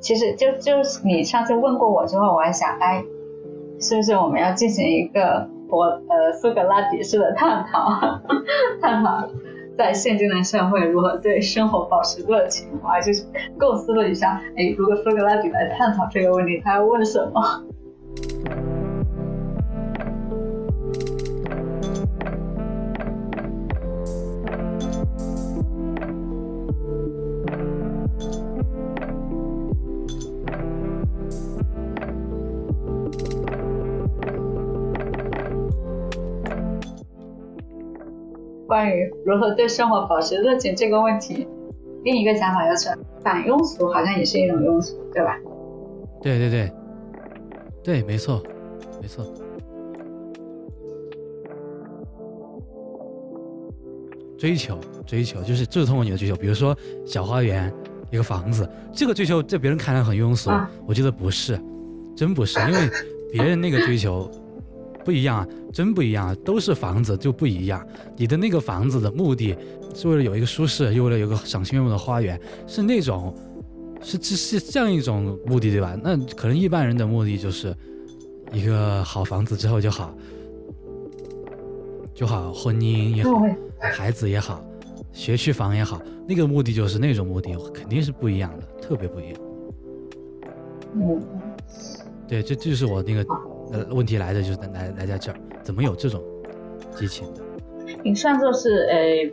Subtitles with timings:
[0.00, 3.04] 其实就就是你上次问过我之后，我还想，哎，
[3.80, 7.90] 是不是我们要进行一个柏呃苏格拉底式的探讨，
[8.80, 9.28] 探讨
[9.76, 12.68] 在现今的社会如何对生活保持热情？
[12.82, 13.24] 我还就是
[13.58, 17.40] 构思了一下，哎，如果苏格拉底来探讨这个问题，他要问什么？
[38.72, 41.46] 关于如何对生活保持热情这个问题，
[42.04, 42.88] 另一个想法就是
[43.22, 45.38] 反庸俗，好像也是一种庸俗，对吧？
[46.22, 46.72] 对对对，
[47.84, 48.42] 对，没错，
[48.98, 49.26] 没错。
[54.38, 57.70] 追求追求就是就是通过你的追求，比如说小花园、
[58.10, 60.50] 一个房子，这个追求在别人看来很庸俗，
[60.86, 61.60] 我觉得不是，
[62.16, 62.88] 真不是，因为
[63.30, 64.30] 别人那个追求。
[65.04, 66.36] 不一样啊，真不一样啊！
[66.44, 67.84] 都是房子就不一样。
[68.16, 69.56] 你的那个房子的目的
[69.94, 73.34] 是为了有一个舒适，又为了有个赏心悦目的花园，是那种，
[74.00, 75.98] 是这是这样一种目的，对吧？
[76.02, 77.74] 那可能一般人的目的就是
[78.52, 80.14] 一个好房子之后就好，
[82.14, 83.42] 就好婚姻也好，
[83.78, 84.64] 孩子也好，
[85.12, 89.34] 学区房也好，那个目的就是那种目的，肯定是不一样的，特别不一样。
[90.94, 91.22] 嗯，
[92.28, 93.26] 对，这就是我那个。
[93.72, 96.22] 呃，问题来的就是来来在这儿，怎么有这种
[96.94, 97.40] 激情的？
[98.04, 99.32] 你算作是呃，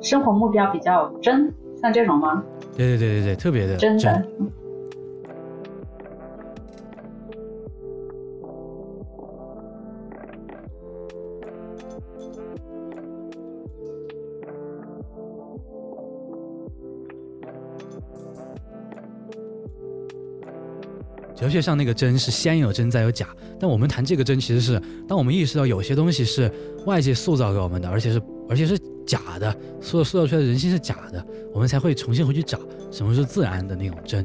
[0.00, 2.42] 生活目标比较真，像这种吗？
[2.76, 4.26] 对对对对对，特别的真的。
[21.42, 23.26] 哲学上那个真是先有真再有假，
[23.58, 26.48] 但我们谈这个真，其实是当我们意识到有些东西是
[26.86, 32.60] 外界塑造给我们的，而且是而且是假的，塑塑造出来的人性是假的，我们才会重新回去找
[32.92, 34.24] 什么是自然的那种真。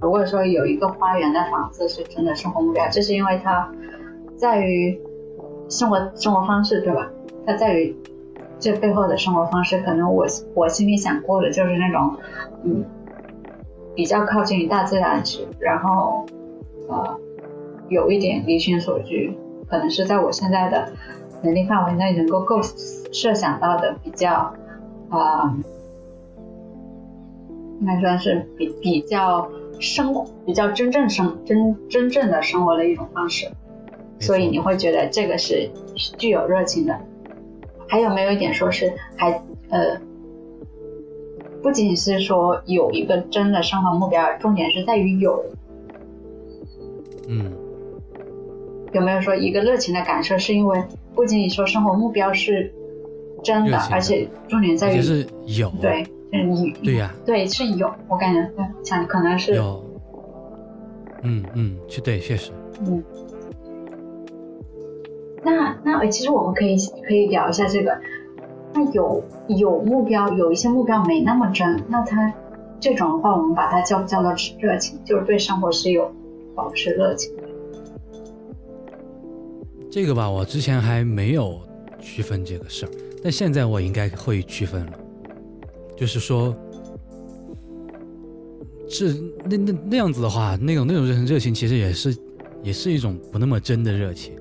[0.00, 3.68] 如果说有一个花园的房子是真的生活目标，这是因为它
[4.36, 4.96] 在于。
[5.68, 7.10] 生活生活方式对吧？
[7.46, 7.96] 它在于
[8.58, 12.16] 这背后的生活方式，可能我我心里想过的就是那种，
[12.64, 12.84] 嗯，
[13.94, 16.26] 比较靠近于大自然去，然后
[16.88, 17.18] 呃，
[17.88, 19.36] 有一点离群所居，
[19.68, 20.88] 可能是在我现在的
[21.42, 22.60] 能力范围内能够构
[23.12, 24.52] 设想到的比较
[25.10, 25.54] 啊，
[27.80, 29.48] 应该算是比比较
[29.78, 33.48] 生活比较真正生真真正的生活的一种方式。
[34.20, 35.70] 所以你会觉得这个是
[36.16, 36.98] 具有热情的，
[37.88, 40.00] 还有没有一点说是还呃，
[41.62, 45.44] 不仅是说有一个真的生活目标，重点是在于有，
[47.28, 47.52] 嗯，
[48.92, 50.82] 有没有说一个热情的感受是因为
[51.14, 52.72] 不仅仅说生活目标是
[53.42, 58.50] 真的，而且重点在于是有，对，就是你，对呀，对是有，我感觉
[58.82, 59.84] 想可能是有，
[61.22, 62.50] 嗯嗯，是对，确实，
[62.80, 63.02] 嗯。
[65.44, 66.76] 那那其实我们可以
[67.06, 67.98] 可以聊一下这个，
[68.74, 72.32] 那有有目标，有一些目标没那么真，那他
[72.80, 74.98] 这种的话，我们把它叫不叫做热情？
[75.04, 76.10] 就是对生活是有
[76.54, 77.32] 保持热情。
[79.90, 81.58] 这个吧，我之前还没有
[81.98, 82.90] 区分这个事儿，
[83.22, 84.92] 但现在我应该会区分了。
[85.96, 86.54] 就是说，
[88.88, 92.16] 是那那那样子的话，那种那种热热情，其实也是
[92.62, 94.34] 也是一种不那么真的热情。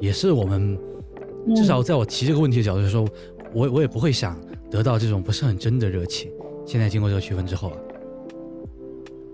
[0.00, 0.76] 也是我们，
[1.54, 3.06] 至少在我提这个问题的角度说，
[3.54, 4.36] 我我也不会想
[4.70, 6.30] 得到这种不是很真的热情。
[6.66, 7.76] 现在经过这个区分之后啊，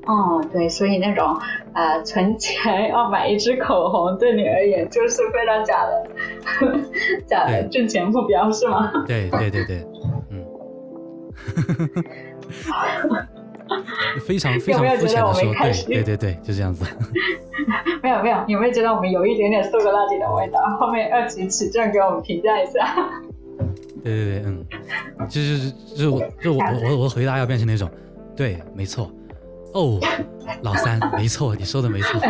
[0.06, 1.36] 哦，对，所以那种
[1.74, 6.06] 呃存钱要买一支口红，对你而言就是非常假的，
[7.26, 8.92] 假的挣钱目标是吗？
[9.06, 9.86] 对对对对，
[10.30, 10.44] 嗯。
[14.26, 16.84] 非常非常肤浅的说，对对对对，就这样子。
[18.02, 20.60] 没 有没有，有没有觉得我们有一点点苏格拉底的味道？
[20.78, 22.94] 后面二级取证给我们评价一下。
[24.04, 24.64] 对对对，嗯，
[25.28, 27.90] 就是就是我就我我我回答要变成那种，
[28.36, 29.10] 对，没错。
[29.74, 29.98] 哦，
[30.62, 32.20] 老三，没错，你说的没错。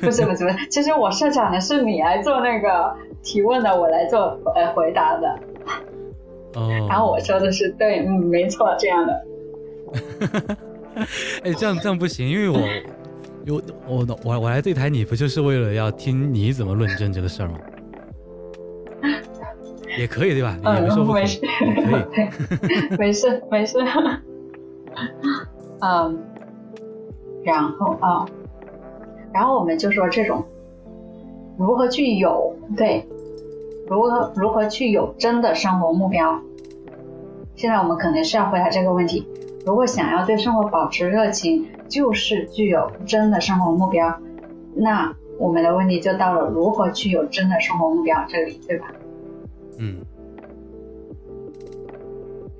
[0.00, 5.38] 不是不是不是，其实我设想的是你来做那个提问的，我来做呃回答的。
[6.88, 9.24] 然后我说的是对，嗯，没错，这样的。
[11.44, 12.58] 哎，这样这样不行，因为我
[13.44, 17.58] 有我我我来对台你不就是为了要听你怎么论证这个事儿吗？
[19.98, 20.56] 也可以对吧？
[20.74, 22.28] 也没说不可以，可以，
[22.98, 23.78] 没 事没事。
[25.80, 26.18] 嗯，
[27.44, 28.26] 然后啊，
[29.32, 30.44] 然后我们就说这种
[31.56, 33.06] 如何去有对，
[33.88, 36.40] 如何如何去有真的生活目标。
[37.54, 39.26] 现在我们肯定是要回答这个问题：
[39.66, 44.20] 如果想要对生活保持热情，就是具有真的生活目标，
[44.74, 48.92] 那我们的问题就到了如何去有真的生活目标这里，对吧？
[49.78, 49.96] 嗯。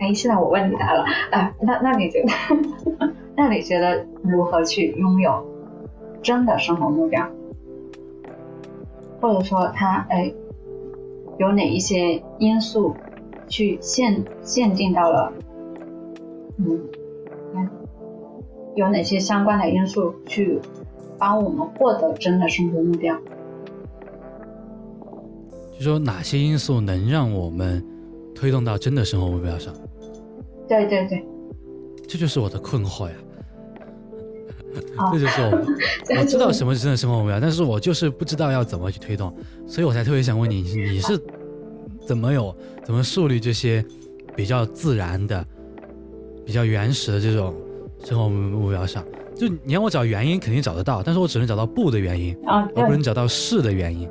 [0.01, 2.33] 哎，现在我问你答了，哎，那那你觉得，
[3.37, 5.45] 那你觉得如何去拥有
[6.23, 7.29] 真的生活目标？
[9.21, 10.33] 或者说，他哎，
[11.39, 12.95] 有哪一些因素
[13.49, 15.33] 去限限定到了，
[16.57, 16.81] 嗯，
[18.75, 20.61] 有哪些相关的因素去
[21.19, 23.17] 帮我们获得真的生活目标？
[25.79, 27.85] 就说哪些因素能让我们
[28.35, 29.73] 推动到真的生活目标上？
[30.67, 31.25] 对对对，
[32.09, 33.15] 这就是我的困惑呀。
[35.13, 39.35] 这就是我，我知道什么是真的生活目标，但是我就是不知道要怎么去推动，
[39.67, 41.19] 所以我才特别想问你，你是
[42.07, 42.55] 怎么有
[42.85, 43.85] 怎么树立这些
[44.37, 45.45] 比较自然的、
[46.45, 47.55] 比较原始的这种
[48.05, 49.05] 生活目标上？
[49.35, 54.09] 就你让我找原因，肯定找得到，但是我只能找到不的原因，啊，而不能找到是的原因。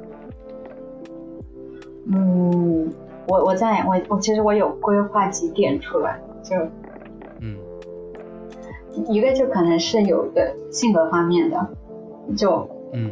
[2.09, 2.93] 嗯，
[3.27, 6.19] 我我在我我其实我有规划几点出来。
[6.43, 6.71] 就，嗯，
[9.09, 11.67] 一个就可能是有一个性格方面的，
[12.35, 13.11] 就，嗯，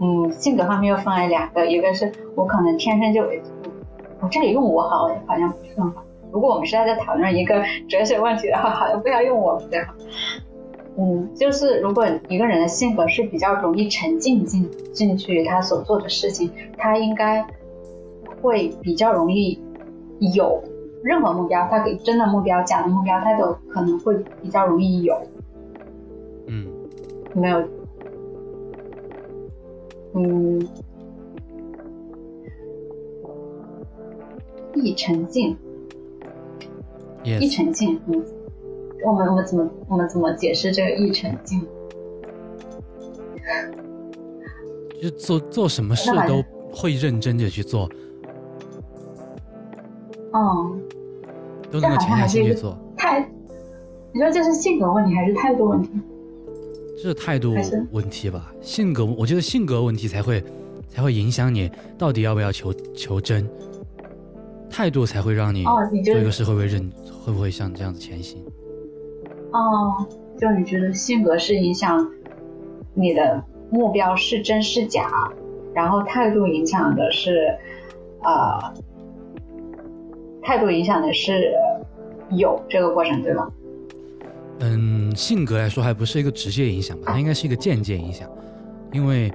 [0.00, 3.22] 嗯，性格方面又分为两个，一个是我可能天生就，
[4.20, 6.02] 我这里用我好好像不是很好。
[6.32, 9.94] 如果我们是在讨论一个哲学问题的话，好像不要用我比较好。
[10.98, 17.46] 嗯，就是如果一个人的性格是比较容易沉浸进进去他所做的事情，他应该
[18.42, 19.62] 会比较容易
[20.34, 20.62] 有。
[21.06, 24.12] 任何目标，他给真的目标、假的目标，他都可能会
[24.42, 25.16] 比较容易有。
[26.48, 26.66] 嗯，
[27.32, 27.62] 没有，
[30.14, 30.68] 嗯，
[34.74, 35.56] 易沉浸，
[37.22, 38.20] 易沉浸，嗯，
[39.04, 41.64] 我们我们怎么我们怎么解释这个易沉浸？
[45.00, 46.42] 就做做什么事都
[46.74, 47.88] 会认真的去做。
[50.32, 50.82] 嗯。
[51.70, 52.78] 都能够潜下心去做。
[52.96, 53.28] 态，
[54.12, 55.90] 你说这是性格问题还是态度问题？
[56.96, 57.54] 这是态度
[57.92, 58.52] 问题吧？
[58.62, 60.42] 性格，我觉得性格问题才会
[60.88, 63.46] 才会影响你到底要不要求求真，
[64.70, 65.62] 态度才会让你
[66.02, 66.90] 做一个事会不会认，
[67.24, 68.42] 会不会像这样子前行。
[69.52, 70.06] 哦，
[70.40, 72.10] 就你觉得性格是影响
[72.94, 75.30] 你的目标是真是假，
[75.74, 77.54] 然后态度影响的是
[78.22, 78.72] 啊。
[80.46, 81.52] 态度影响的是
[82.30, 83.50] 有这个过程，对吧？
[84.60, 88.30] 嗯，性格来说还不是一个直接影响吧，它应该是一个间接影响，
[88.92, 89.32] 因为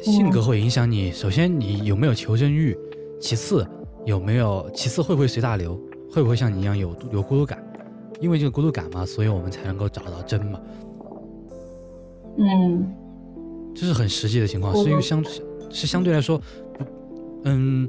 [0.00, 1.12] 性格会影响你。
[1.12, 2.74] 首先，你有没有求真欲？
[3.20, 3.66] 其次，
[4.06, 4.70] 有没有？
[4.74, 5.78] 其次，会不会随大流？
[6.10, 7.62] 会不会像你一样有有孤独感？
[8.18, 10.58] 因为这个孤独感嘛，所以我们才能够找到真嘛。
[12.38, 12.90] 嗯，
[13.74, 15.22] 这是很实际的情况，是因为相
[15.70, 16.40] 是相对来说，
[17.44, 17.86] 嗯。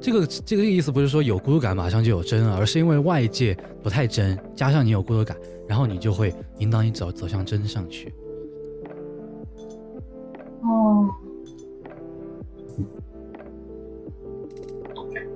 [0.00, 5.36] 这个这个意思不是说有孤独感马上就有真，而是因为外界不太真，加上你有孤独感，
[5.66, 8.14] 然后你就会引导你走走向真上去。
[10.62, 11.08] 哦，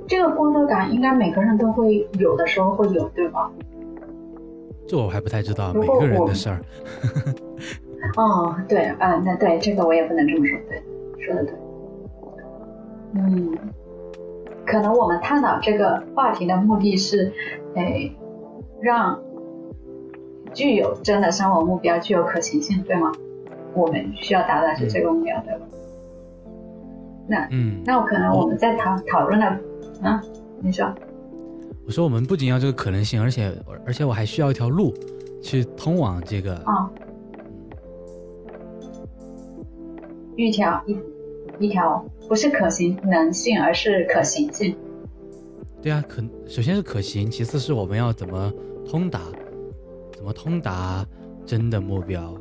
[0.06, 3.50] 这个孤独感应该每个人都会有的时候会有，对吧？
[4.86, 6.60] 这我还不太知道每个人的事儿。
[8.16, 10.82] 哦，对啊，那对这个我也不能这么说，对，
[11.24, 11.54] 说的对。
[13.14, 13.58] 嗯。
[14.70, 17.32] 可能我们探讨这个话题的目的是，
[17.74, 18.16] 诶，
[18.80, 19.20] 让
[20.54, 23.10] 具有真的生活目标具有可行性，对吗？
[23.74, 25.66] 我们需要达到是这个目标，对吧？
[27.26, 29.46] 那嗯，那我可能我们在讨讨论的，
[30.02, 30.22] 啊，
[30.60, 30.88] 你说，
[31.84, 33.52] 我说我们不仅要这个可能性，而且
[33.84, 34.94] 而且我还需要一条路
[35.42, 36.88] 去通往这个啊，
[40.36, 40.96] 一条一
[41.58, 42.04] 一条。
[42.30, 44.76] 不是可行能性，而是可行性。
[45.82, 48.54] 对啊，可首先是可行，其次是我们要怎么
[48.88, 49.18] 通达，
[50.14, 51.04] 怎么通达
[51.44, 52.32] 真的目标。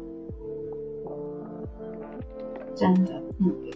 [2.75, 3.73] 真的目标。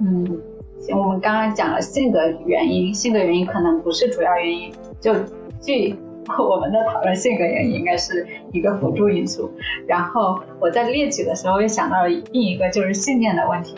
[0.00, 0.38] 嗯，
[0.78, 4.70] 行，我们刚刚讲了性格原因，性格原因可能不是主要原因。
[5.00, 5.14] 就
[5.62, 5.96] 据
[6.38, 9.50] 我们的讨论性格原因应该是一个辅助因素。
[9.86, 13.76] 然后我在列举的时候又想到了另一个就是信念的问题。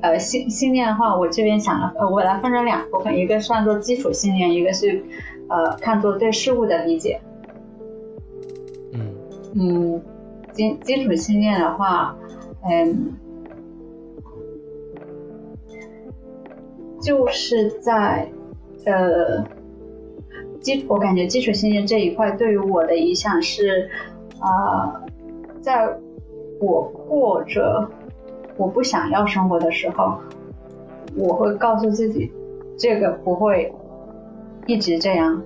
[0.00, 5.04] 嗯，呃，信信念的话，我这边想了，呃，我来分成两部分，一个算作基础信念，一个是
[5.48, 7.20] 呃看作对事物的理解。
[8.92, 9.14] 嗯
[9.54, 10.02] 嗯，
[10.52, 12.16] 基基础信念的话，
[12.68, 13.14] 嗯。
[17.00, 18.28] 就是在，
[18.84, 19.44] 呃，
[20.60, 23.88] 基我感觉基础信念这一块对于我的影响是，
[24.40, 25.00] 啊，
[25.62, 25.96] 在
[26.60, 27.88] 我过着
[28.58, 30.18] 我不想要生活的时候，
[31.16, 32.30] 我会告诉自己，
[32.76, 33.72] 这个不会
[34.66, 35.42] 一直这样，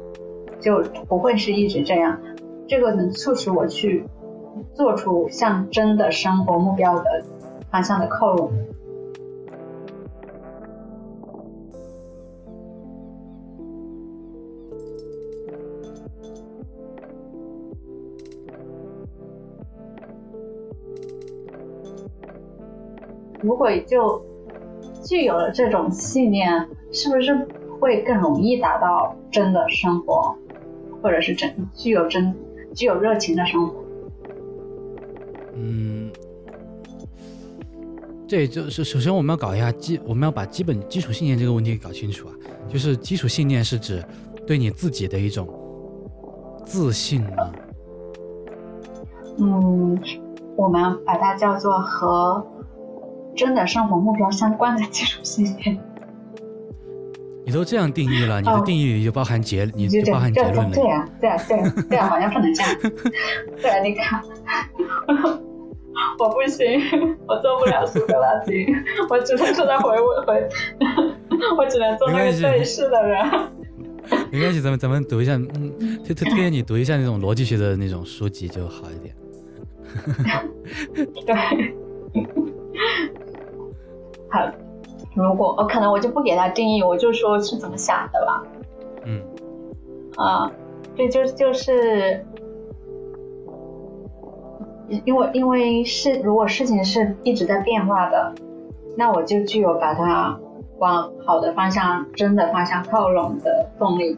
[0.59, 2.19] 就不会是一直这样，
[2.66, 4.04] 这个能促使我去
[4.75, 7.23] 做出向真的生活目标的
[7.71, 8.50] 方向的靠拢。
[23.42, 24.25] 如果就
[25.02, 27.34] 具有了这种信念，是不是
[27.80, 30.32] 会更容易达到真的生活，
[31.02, 32.32] 或者是真具有真
[32.72, 33.82] 具有热情的生活？
[35.56, 36.08] 嗯，
[38.28, 42.34] 这就是首先我们要搞一下基，我们要把基本基础信念这个问题搞清楚啊。
[42.68, 44.02] 就是基础信念是指
[44.46, 45.49] 对你自己的一种
[46.64, 47.52] 自信吗？
[49.38, 50.00] 嗯，
[50.54, 52.46] 我们把它叫做和。
[53.34, 55.80] 真的生活目标相关的基础信息，
[57.44, 60.70] 你都这样定义了，你的定义里就包含结，你就包含结论了。
[60.72, 62.76] 对呀，对呀，对呀，对呀， 好像不能这样。
[63.60, 64.22] 对啊，你看，
[66.18, 66.80] 我不行，
[67.26, 68.66] 我做不了苏格拉底，
[69.08, 69.96] 我只能坐在回
[70.26, 70.48] 回，
[71.56, 73.24] 我只能做那个对视的人。
[74.30, 75.72] 没关系，咱们咱们读一下，嗯，
[76.04, 79.14] 推推推荐你读一下那种逻辑学的那种书籍就好一点。
[81.26, 81.34] 对。
[84.32, 84.50] 好，
[85.14, 88.42] 如果我可能我就不给他定义，我就说是怎么想的吧。
[89.04, 89.20] 嗯，
[90.16, 90.50] 啊，
[90.96, 92.24] 对，就就是，
[95.04, 98.32] 因为因为是如果事情是一直在变化的，
[98.96, 100.40] 那我就具有把它
[100.78, 104.16] 往好的方向、真的方向靠拢的动力。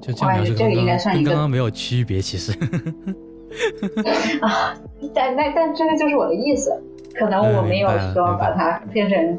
[0.00, 2.52] 就这样，这个应该算一个刚刚没有区别，其实。
[4.40, 4.74] 啊，
[5.14, 6.72] 但那但这个就是我的意思。
[7.14, 9.38] 可能我没有说把它变成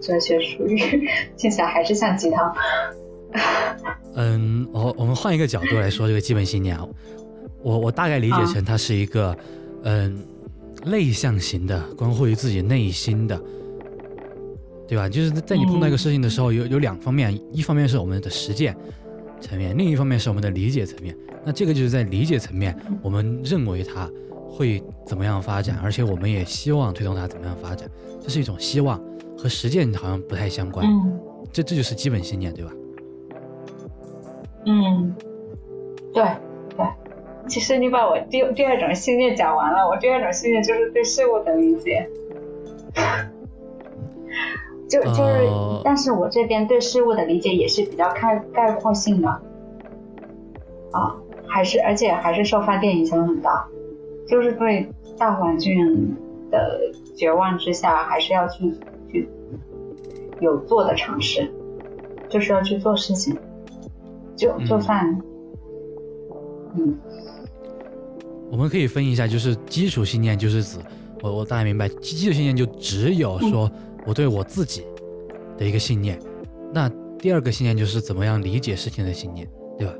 [0.00, 0.78] 哲学术语，
[1.36, 2.54] 听起来还是像鸡汤。
[4.14, 6.86] 嗯，我我们换一个角度来说这个基本信念啊，
[7.62, 9.36] 我我大概理解成它是一个
[9.84, 10.18] 嗯
[10.84, 13.38] 内向型的，关乎于自己内心的，
[14.88, 15.08] 对吧？
[15.08, 18.74] 就是在你碰到一个事情的时候，有有两方面，一方面是我们的实践
[19.40, 21.14] 层面，另一方面是我们的理解层面。
[21.44, 24.10] 那这个就是在理解层面，我们认为它。
[24.56, 25.78] 会怎么样发展？
[25.82, 27.86] 而且我们也希望推动它怎么样发展，
[28.20, 28.98] 这是一种希望，
[29.36, 30.86] 和实践好像不太相关。
[30.86, 31.20] 嗯，
[31.52, 32.72] 这这就是基本信念，对吧？
[34.64, 35.14] 嗯，
[36.14, 36.24] 对
[36.76, 36.86] 对。
[37.46, 42.08] 其实你把我第第二种信念讲完了，我第二种信念就是对事物的理解。
[44.88, 45.48] 就就是，
[45.84, 49.28] 但是我这边对事物的理解也是比较概概括性的。
[49.28, 51.14] 啊，
[51.46, 53.68] 还是而且还是受饭店影响很大。
[54.28, 56.16] 就是对大环境
[56.50, 56.80] 的
[57.16, 58.74] 绝望之下，还是要去
[59.10, 59.28] 去
[60.40, 61.48] 有做的尝试，
[62.28, 63.36] 就是要去做事情，
[64.36, 65.20] 就就算，
[66.74, 66.98] 嗯，
[68.50, 70.78] 我们可以分一下，就是基础信念就是指
[71.22, 73.70] 我我大概明白，基础信念就只有说
[74.06, 74.84] 我对我自己
[75.56, 76.18] 的一个信念，
[76.74, 79.94] 那第二个信念就是怎么样理解事情的信念，对吧？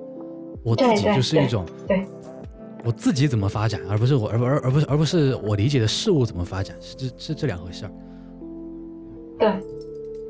[0.62, 2.04] 我自己就是一种对。
[2.86, 7.90] 我自己怎么发展，而不是我，而而而不是而不是我理解的事物怎么发展，是这是这两回事儿。
[9.38, 9.52] 对，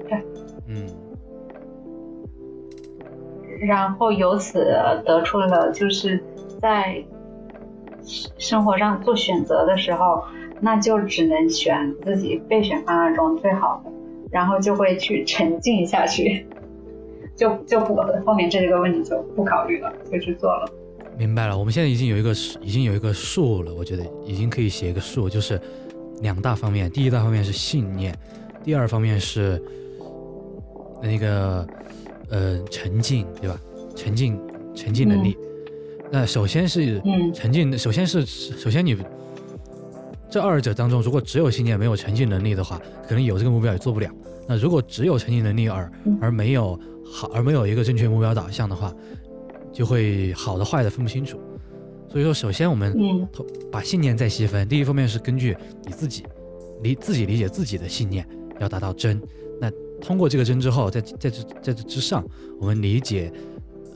[0.08, 0.24] 对，
[0.66, 0.86] 嗯。
[3.60, 4.64] 然后由此
[5.04, 6.22] 得出了，就是
[6.60, 7.04] 在
[8.38, 10.24] 生活上做选择的时候，
[10.60, 13.90] 那就只能选自己备选方案中最好的，
[14.30, 16.46] 然后就会去沉浸下去，
[17.36, 20.70] 就就不后面这个问题就不考虑了，就去做了。
[21.18, 22.30] 明白了，我们现在已经有一个
[22.60, 25.60] 已经有一个数了，我觉得已经可以写一个数，就是
[26.20, 28.16] 两大方面，第一大方面是信念，
[28.62, 29.60] 第二方面是
[31.02, 31.66] 那个
[32.28, 33.58] 呃沉浸，对吧？
[33.94, 34.38] 沉浸
[34.74, 35.36] 沉浸能力。
[36.10, 37.02] 那首先是
[37.34, 38.96] 沉浸，首先是首先你
[40.30, 44.10] 这二者当中，如果只有信念没有沉浸能力的话，可能有这个目标也做不了。
[44.46, 48.94] 那如果只有沉浸能力而而没有好而没有一个正确目标导向的话，
[49.76, 51.38] 就会好的坏的分不清楚。
[52.08, 52.96] 所以说，首先我们
[53.70, 55.54] 把信念再细分，第一方面是根据
[55.84, 56.24] 你自己
[56.82, 58.26] 理自己理解自己的信念
[58.58, 59.20] 要达到真。
[59.60, 62.24] 那通过这个真之后，在在这在这之上，
[62.58, 63.30] 我们理解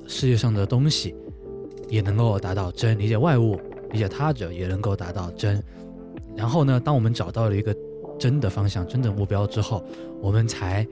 [0.07, 1.15] 世界上的东西
[1.89, 3.59] 也能够达到真，理解外物、
[3.93, 5.63] 理解他者也能够达到真。
[6.37, 7.75] 然后呢，当我们找到了一个
[8.19, 9.83] 真的方向、真的目标之后，
[10.21, 10.87] 我们才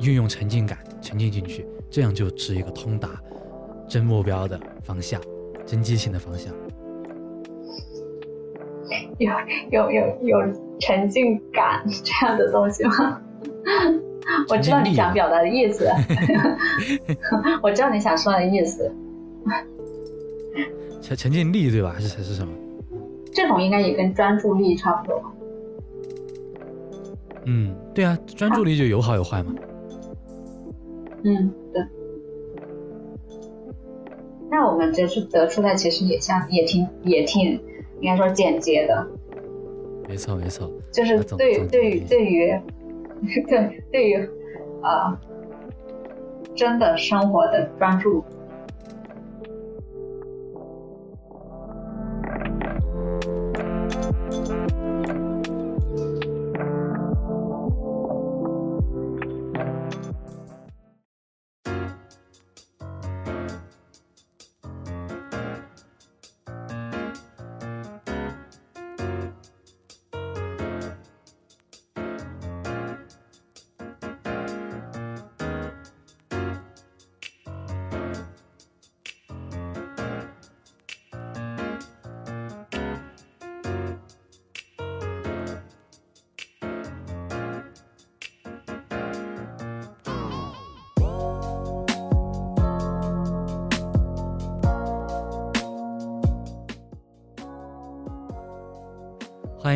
[0.00, 3.20] 运用沉浸感沉浸进去，这样就是一个通达
[3.88, 5.20] 真目标的方向。
[5.64, 6.52] 真激情的方向，
[9.18, 9.30] 有
[9.70, 13.22] 有有有沉浸感这样的东西吗？
[14.50, 15.88] 我知道你想表达的意思，
[17.62, 18.92] 我知道你想说的意思。
[21.00, 21.90] 沉沉浸力对吧？
[21.94, 22.52] 还是还是什么？
[23.32, 25.22] 这种应该也跟专注力差不多。
[27.44, 29.54] 嗯，对啊，专注力就有好有坏嘛。
[31.22, 31.61] 嗯，对。
[34.52, 37.58] 那我们得出得出来，其实也像也挺也挺，
[38.00, 39.08] 应该说简洁的。
[40.06, 42.60] 没错没错，就是对对于对于
[43.48, 44.28] 对对于
[44.82, 45.18] 啊，
[46.54, 48.22] 真的生活的专注。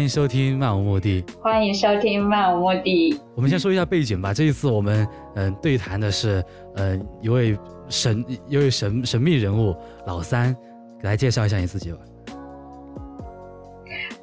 [0.07, 1.25] 迎收听漫无目的。
[1.43, 3.21] 欢迎收听漫无目的。
[3.35, 4.33] 我们先说一下背景吧。
[4.33, 6.45] 这一次我们嗯对谈的是
[6.77, 10.57] 呃一位神一位神神秘人物老三，
[11.03, 11.99] 来介绍一下你自己吧。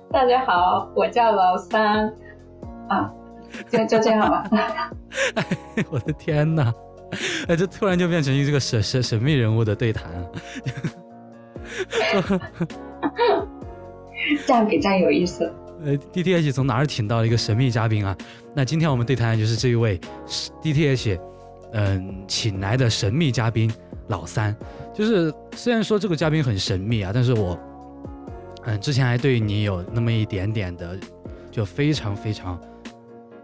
[0.09, 2.07] 大家好，我叫老三。
[2.87, 3.11] 啊，
[3.69, 4.49] 就就这样吧。
[5.91, 6.73] 我的天哪！
[7.49, 10.09] 哎，这突然就变成一个神神神秘人物的对谈。
[14.47, 15.53] 这样比较有意思。
[15.83, 18.17] 呃，D T H 从哪儿请到了一个神秘嘉宾啊？
[18.55, 19.99] 那今天我们对谈的就是这一位
[20.61, 21.19] D T H，
[21.73, 23.71] 嗯，请来的神秘嘉宾
[24.07, 24.55] 老三。
[24.93, 27.59] 就是虽然说这个嘉宾很神秘啊，但是我，
[28.63, 30.97] 嗯，之前还对你有那么一点点的，
[31.51, 32.59] 就非常非常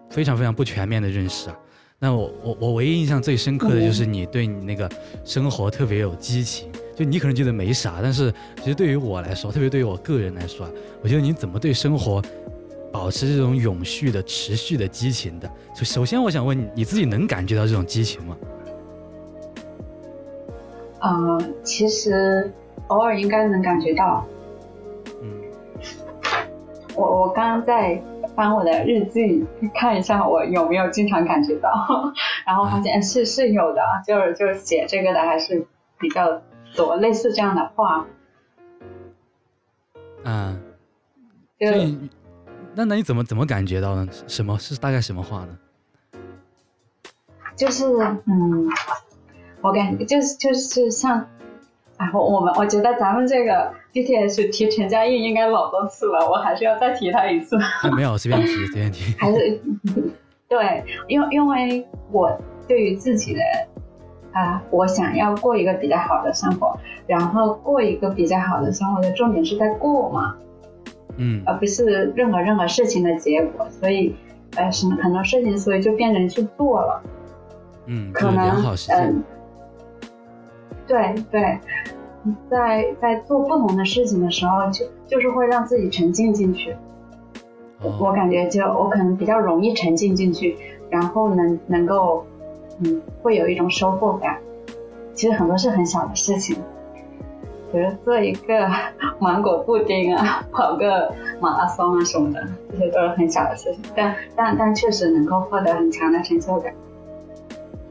[0.10, 1.58] 非常非常不全面的认识啊。
[2.00, 4.90] 那我我我唯一印象最深刻的就是你对你那个
[5.26, 6.70] 生活特别有激情。
[7.00, 10.68] 就你可能觉得没啥，但是其实对于我来说，特别对于我个人来说，
[11.02, 12.22] 我觉得你怎么对生活
[12.92, 15.50] 保持这种永续的、持续的激情的？
[15.74, 18.36] 就首先我想问你，你自己能感觉到这种激情吗？
[21.02, 22.52] 嗯，其实
[22.88, 24.26] 偶尔应该能感觉到。
[25.22, 25.32] 嗯，
[26.98, 28.04] 我我刚刚在
[28.36, 31.72] 翻我的日记，看一下我有没有经常感觉到，
[32.46, 35.66] 然后发现是是有的，就是就是写这个的还是
[35.98, 36.42] 比较。
[36.76, 38.06] 多类似这样的话，
[40.24, 40.62] 嗯，
[41.60, 41.98] 所以
[42.76, 44.08] 那那你怎么怎么感觉到呢？
[44.28, 45.58] 什么是大概什么话呢？
[47.56, 47.86] 就是
[48.26, 48.68] 嗯，
[49.62, 51.28] 我感觉就是就是像，
[51.98, 57.58] 哎，我我们我觉得咱们这个 D T S 提陈嘉映应该老多次了，我还是要再提他一次。
[57.96, 59.14] 没有，随便提随便提。
[59.20, 59.62] 还是
[60.48, 63.42] 对，因为因为我对于自己的。
[64.32, 70.36] 啊，我想要过一个比较好的生活，然后过一个比较好的生活的重点是在过嘛，
[71.18, 74.16] 嗯，而不是任何任何事情的结果，所以，
[74.56, 77.02] 呃，什么很多事情，所以就变成去做了，
[77.88, 79.24] 嗯，可能嗯，
[80.86, 81.60] 对对，
[82.50, 86.76] 在在做不同的事情的时候，就就是会让自己沉浸进去，
[88.00, 90.56] 我感觉就我可能比较容易沉浸进去，
[90.92, 92.26] 然后能能够。
[92.80, 94.38] 嗯，会有一种收获感。
[95.14, 96.56] 其实很多是很小的事情，
[97.72, 98.70] 比如做一个
[99.20, 106.74] 芒果布丁啊，跑个马拉松啊什么的，这些都是很小的事情，但但但确实能够获得很强的成就感。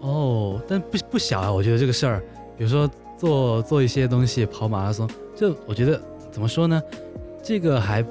[0.01, 2.23] 哦，但不不小啊，我觉得这个事儿，
[2.57, 6.83] 比如说做做一些东西，跑马拉松，就我觉得怎么说呢？
[7.43, 8.03] 这个还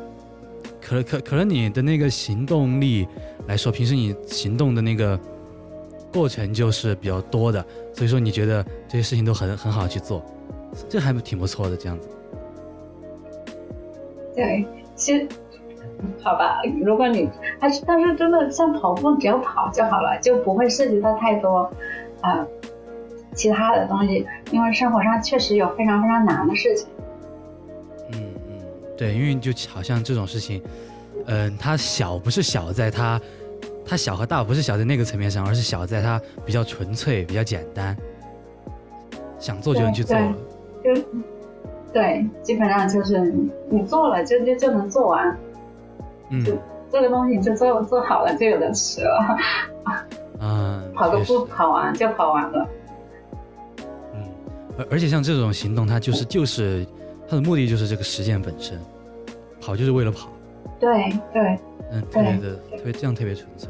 [0.80, 3.08] 可可可能你的那个行动力
[3.48, 5.20] 来说，平时你行动的那个。
[6.14, 10.24] 过程就是比较多的，所以说你觉得这些事情都很很好去做，
[10.90, 12.10] 这还挺不错的这样子。
[14.36, 14.66] 对，
[14.96, 15.28] 其实
[16.24, 21.70] 好吧，如果你还是但是真的像跑步，只要跑就好了，就不会涉及到太多
[22.22, 22.46] 啊
[23.36, 26.88] 其他的东西，因为生活上确实有非常非常难的事情。
[28.14, 28.66] 嗯嗯，
[28.96, 30.62] 对，因为就好像这种事情，
[31.26, 33.20] 嗯，它小不是小在它。
[33.88, 37.96] 它小和大不是小在那个层面上，而是小在它比较纯粹、比较简单，
[39.40, 40.36] 想做就能去做了。
[40.84, 41.02] 就
[41.94, 43.34] 对，基本上就是
[43.70, 45.38] 你做了就就就能做完。
[46.30, 46.44] 嗯，
[46.92, 49.38] 这个东西就做做好了就有的吃了。
[50.42, 52.68] 嗯， 跑个步跑完就跑完了。
[54.14, 54.22] 嗯，
[54.78, 56.86] 而而且像这种行动，它就是就是
[57.28, 58.78] 它的目的就是这个实践本身，
[59.62, 60.28] 跑就是为了跑。
[60.78, 61.58] 对对。
[61.90, 63.70] 嗯，特别的特别这样特别纯粹。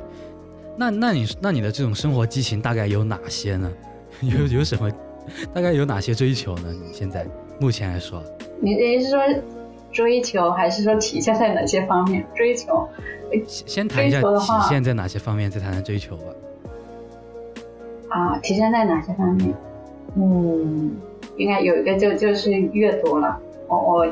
[0.78, 3.72] 那那你那你的这种生活激情大概有哪些呢？
[4.22, 4.90] 有有什么？
[5.54, 6.72] 大概有哪些追求呢？
[6.72, 7.26] 你现在
[7.60, 8.24] 目前来说，
[8.62, 9.20] 你你是说
[9.92, 12.26] 追求，还是说体现在哪些方面？
[12.36, 12.88] 追求，
[13.46, 16.24] 先谈一下体现在哪些方面，再谈谈追求吧。
[18.10, 19.54] 啊，体现在哪些方面？
[20.16, 20.96] 嗯，
[21.36, 23.38] 应该有一个就就是阅读了。
[23.68, 24.08] 我我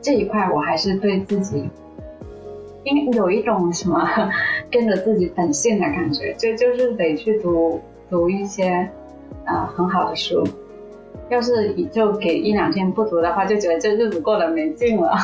[0.00, 1.68] 这一块我还是对自己。
[2.84, 4.06] 因有一种什么
[4.70, 8.88] 跟着自己本性的感觉，就就是得去读读一些
[9.46, 10.46] 呃很好的书，
[11.30, 15.16] 要是就给一两天不读的话，就觉得这日子过得没劲了。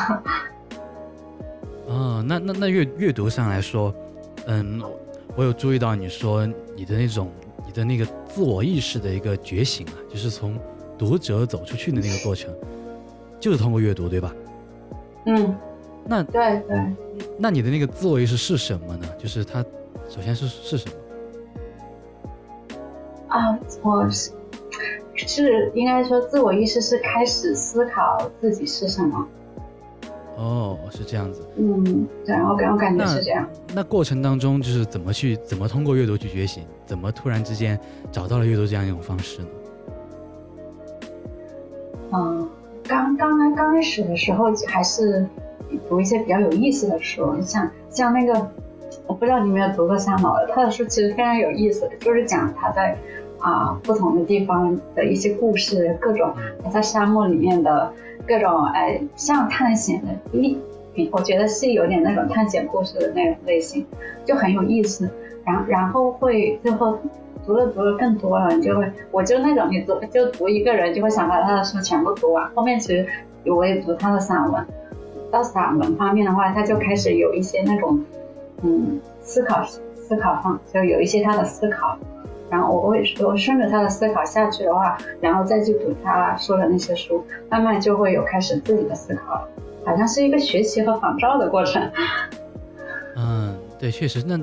[1.86, 3.94] 哦，那那那阅阅读上来说，
[4.46, 4.80] 嗯，
[5.36, 7.28] 我有注意到你说你的那种
[7.66, 10.56] 你的那个自我意识的一个觉醒啊，就是从
[10.96, 12.50] 读者走出去的那个过程，
[13.38, 14.34] 就是通过阅读，对吧？
[15.26, 15.54] 嗯。
[16.04, 16.84] 那对对，
[17.38, 19.06] 那你的那个自我意识是什么呢？
[19.16, 19.62] 就是它，
[20.08, 20.94] 首先是是什么？
[23.28, 24.32] 啊，我是
[25.14, 29.28] 是应该说自我意识是开始思考自己是什么。
[30.36, 31.46] 哦，是这样子。
[31.56, 33.48] 嗯，对，我感我感觉是这样。
[33.72, 36.64] 那过程当中就是怎么去怎么通过阅读去觉醒？
[36.84, 37.78] 怎么突然之间
[38.10, 39.48] 找到了阅读这样一种方式呢？
[42.12, 42.48] 嗯，
[42.88, 45.24] 刚刚刚刚开始的时候还是。
[45.88, 48.50] 读一些比较有意思的书，像像那个，
[49.06, 52.96] 我不知道你有没有读过三毛的，他的书其实非常有意思，就是讲他在
[53.38, 56.32] 啊不同的地方的一些故事，各种
[56.64, 57.92] 他在沙漠里面的
[58.26, 60.58] 各种哎像探险的一，
[61.12, 63.86] 我觉得是有点那种探险故事的那种类型，
[64.24, 65.08] 就很有意思。
[65.42, 66.98] 然然后会最后
[67.46, 73.06] 读了读了更多了，你就会我就那种你读就读一个人就会想把他的书全部读完，后面其实
[73.46, 74.66] 我也读他的散文。
[75.30, 78.04] 到散文方面的话，他就开始有一些那种，
[78.62, 81.96] 嗯，思考思考方，就有一些他的思考。
[82.50, 89.46] 然后我会我顺着他的思考下去的话，然后再去读他说的那些书，慢慢就会有开始自己的思考，
[89.84, 91.80] 好像是一个学习和仿照的过程。
[93.14, 94.36] 嗯，对，确实，那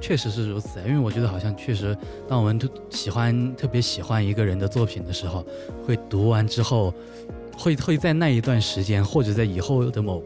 [0.00, 0.80] 确实是如此。
[0.80, 1.96] 因为我觉得好像确实，
[2.28, 5.44] 当我们都喜欢特别喜欢一个人的作品的时候，
[5.86, 6.92] 会读完之后。
[7.58, 10.22] 会会在那一段时间，或者在以后的某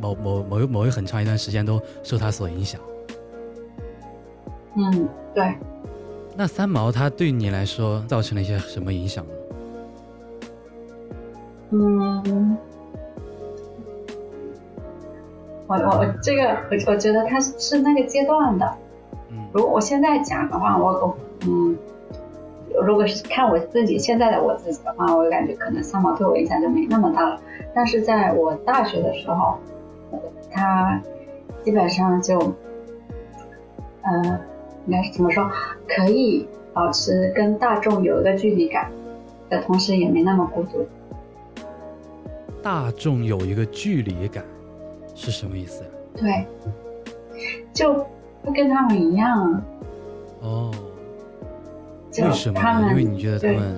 [0.00, 2.80] 某某某某一很长一段时间，都受他所影响。
[4.76, 5.54] 嗯，对。
[6.36, 9.30] 那三毛他对你来说造成了一些什么影响呢？
[11.70, 12.56] 嗯，
[15.66, 18.76] 我我我这个我我觉得他是那个阶段的。
[19.30, 21.76] 嗯，如果我现在讲的话，我我嗯。
[22.82, 27.40] 如果是看我自己现在的我自己的话，我感觉可能三毛对我影响就没那么大了。
[27.74, 29.58] 但是在我大学的时候，
[30.50, 31.00] 他
[31.62, 32.38] 基本上就，
[34.02, 34.40] 呃，
[34.86, 35.50] 应该是怎么说？
[35.86, 38.90] 可以保持跟大众有一个距离感
[39.48, 40.86] 的同时，也没那么孤独。
[42.62, 44.44] 大众有一个距离感
[45.14, 45.90] 是什么意思呀？
[46.16, 46.46] 对，
[47.72, 48.04] 就
[48.42, 49.62] 不跟他们一样。
[50.40, 50.72] 哦。
[52.16, 52.60] 为什么？
[52.90, 53.76] 因为你觉得他们，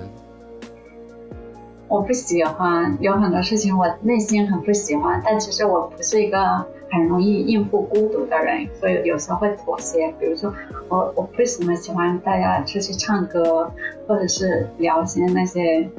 [1.87, 5.21] 我不喜欢有很多事情，我内心很不喜欢。
[5.23, 10.13] 但其实我不是一个很容易应付孤独的人，所以有时候会妥协。
[10.19, 10.53] 比如说，
[10.87, 13.71] 我我不怎么喜欢大家出去唱歌，
[14.07, 15.89] 或者是聊些那些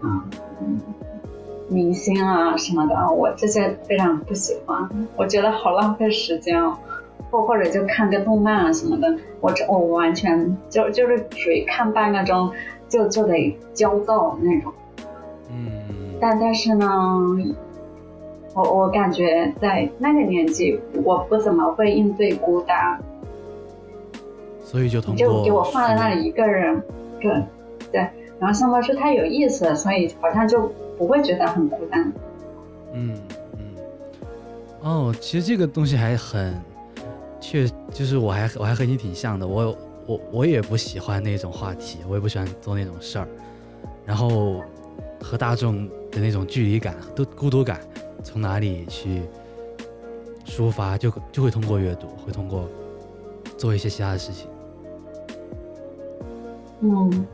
[0.00, 0.24] 啊
[1.68, 4.88] 明星啊什么的，我这些非常不喜欢。
[5.16, 6.76] 我觉得好浪费时间哦。
[7.32, 12.52] 或或者就看个动漫啊什么的，我这我完全就就是属于看半个钟
[12.88, 14.72] 就就得焦躁那种。
[15.50, 15.66] 嗯。
[16.20, 16.86] 但但是呢，
[18.54, 23.00] 我我感觉在那个年纪，我不怎么会应对孤单。
[24.62, 26.80] 所以就通过就给我放在那里一个人，
[27.20, 27.30] 对
[27.90, 28.00] 对，
[28.38, 32.12] 然后上班是太有意思，所以好像就不会觉得很孤单。
[32.94, 33.14] 嗯
[33.58, 33.60] 嗯，
[34.82, 36.54] 哦，其实这个东西还很，
[37.42, 39.76] 确就是我还我还和你挺像的，我
[40.06, 43.26] 我我也不喜欢那种话题，我也不喜欢做那种事儿，
[44.06, 44.62] 然后
[45.20, 47.80] 和大众的那种距离感、都孤独感，
[48.22, 49.22] 从哪里去
[50.46, 52.68] 抒发，就就会通过阅读，会通过
[53.58, 54.48] 做一些其他的事情。
[56.80, 57.26] 嗯，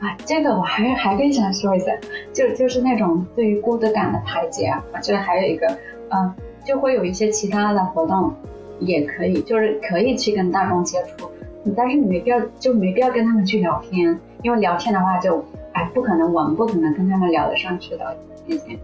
[0.00, 1.86] 啊，这个我还还更想说一下，
[2.32, 5.66] 就就是那种对于孤独感的排解啊，我觉得还有一个，
[6.10, 8.32] 嗯，就会有一些其他的活动
[8.80, 11.30] 也可以，就是可以去跟大众接触，
[11.76, 18.78] 但是你没必要就没必要跟他们去聊天，因为聊天的话就，哎，不可能，我们不可能跟他们聊得上去的那些，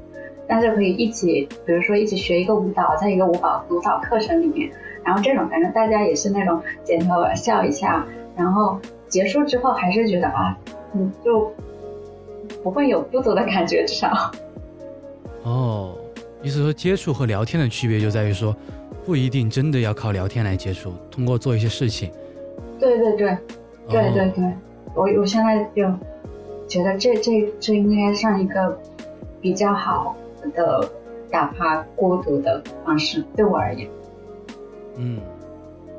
[0.46, 4.70] 但是可以一起，比如说一起学一个舞蹈，在一个舞蹈舞蹈课程里面，
[5.04, 8.78] 然后这种反正大家也是那种点头笑一下，然后。
[9.12, 10.56] 结束之后还是觉得啊，
[10.94, 11.52] 嗯，就
[12.62, 14.32] 不会有孤独的感觉，至少。
[15.42, 15.94] 哦，
[16.42, 18.56] 意思说接触和聊天的区别就在于说，
[19.04, 22.10] 不一定真的要靠聊天来接触，通过做一些事情。
[22.78, 23.38] 对对对，
[23.88, 24.52] 对对对，
[24.94, 25.82] 我我现在就
[26.68, 28.78] 觉得这这这应该算一个
[29.40, 30.16] 比较好
[30.54, 30.88] 的
[31.30, 33.88] 打发孤独的方式，对我而言。
[34.96, 35.20] 嗯，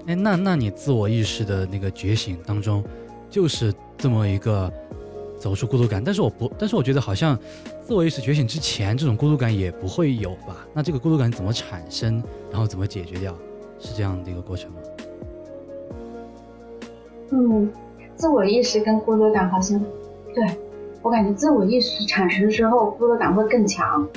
[0.07, 2.83] 哎，那那你自我意识的那个觉醒当中。
[3.29, 4.71] 就是这么一个
[5.43, 7.37] 走出孤独感，但是我不，但是我觉得好像
[7.85, 10.65] 自我意识觉醒之前，这种孤独感也不会有吧？
[10.73, 13.35] 那这个孤独感怎么产生，然后怎么解决掉，
[13.77, 14.77] 是这样的一个过程吗？
[17.31, 17.69] 嗯，
[18.15, 19.77] 自我意识跟孤独感好像，
[20.33, 20.45] 对
[21.01, 24.07] 我感觉自我意识产生之后，孤独感会更强。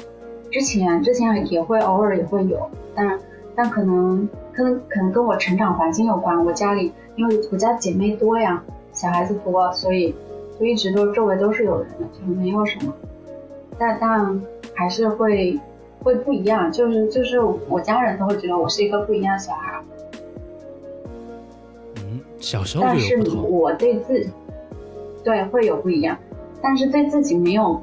[0.52, 3.18] 之前之前也会偶尔也会有，但
[3.56, 8.62] 但可能可能可能跟我成长环境有关，我家里因为我家姐妹多呀。
[8.92, 10.14] 小孩子多，所以
[10.58, 12.92] 就一直都周围都是有人的，就没有什么。
[13.78, 14.42] 但但
[14.74, 15.60] 还是会
[16.02, 19.82] 会不一样，就是就是我家人都会觉得我是一个不一样的小孩。
[21.96, 24.26] 嗯，小时候但是我对自
[25.22, 26.16] 对会有不一样，
[26.62, 27.82] 但是对自己没有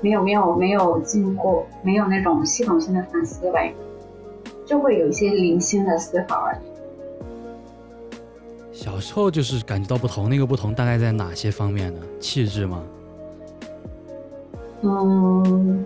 [0.00, 3.74] 没有没有没有经过没有那种系统性的反思维，
[4.64, 6.58] 就会有一些零星的思考而已。
[8.76, 12.00] 小时候就是感觉到不同，那个不同大概在哪些方面呢？
[12.20, 12.82] 气质吗？
[14.82, 15.82] 嗯，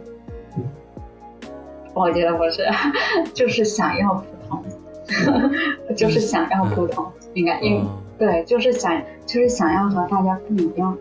[1.94, 2.66] 我觉得不是，
[3.33, 4.64] 就是想要不同，
[5.96, 7.85] 就是想要不同，应该，因为
[8.18, 10.98] 对，就是想，就是想要和大家不一样。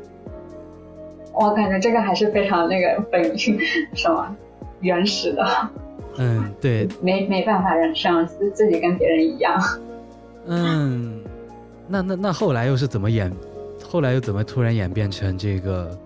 [1.33, 4.35] 我感觉这个还是非常那个本什么
[4.81, 5.69] 原始的。
[6.17, 9.59] 嗯，对，没没办法忍受自自己跟别人一样。
[10.45, 11.18] 嗯。
[11.89, 13.31] 那那那后来又是怎么演？
[13.83, 15.97] 后来又怎么突然演变成这个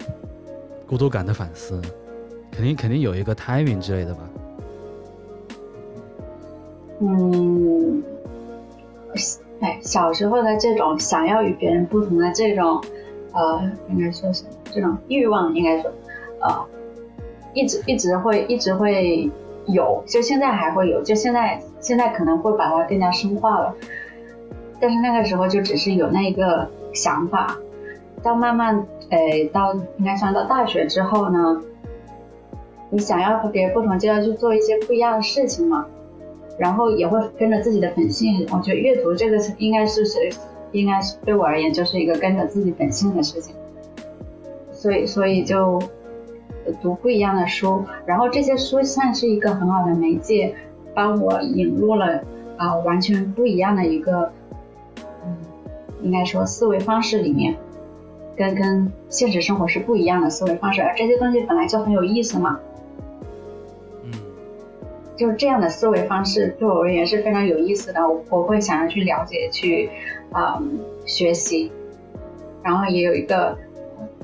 [0.88, 1.82] 孤独感的反思？
[2.50, 4.20] 肯定肯定有一个 timing 之类的吧？
[7.00, 8.02] 嗯，
[9.60, 12.82] 哎，小时候的这种想要与别人不同的这种，
[13.34, 14.50] 呃，应该说什么？
[14.72, 15.92] 这种欲望应该说，
[16.40, 16.66] 呃，
[17.54, 19.30] 一直一直会一直会
[19.66, 23.76] 有，就现在还会有，就现在现在可能会把它更加深化了。
[24.84, 27.58] 但是那个时候就只是有那一个想法，
[28.22, 29.18] 到慢慢，呃，
[29.54, 31.62] 到应该算到大学之后呢，
[32.90, 35.86] 你想要和别人不同，就要去做一些不一样的事情嘛，
[36.58, 38.46] 然后也会跟着自己的本性。
[38.52, 40.20] 我觉得阅读这个应该是是，
[40.74, 43.56] 应该是对我而言就是一个跟着自己本性的事情，
[44.74, 45.82] 所以所以就
[46.82, 50.54] 读不一样的书，然后这些书算是一个很好的媒介，
[50.94, 52.22] 帮我引入了
[52.58, 54.30] 啊完全不一样的一个。
[56.04, 57.56] 应该说，思维方式里面，
[58.36, 62.60] 跟跟现实生活是不一样的思维方式，而这些东西本来就很有意思嘛。
[64.04, 64.12] 嗯，
[65.16, 69.90] 就是这样的思维方式对我而言是非常有意思的，我我会想要去了解、去
[70.32, 70.62] 啊
[71.06, 71.72] 学习，
[72.62, 73.58] 然后也有一个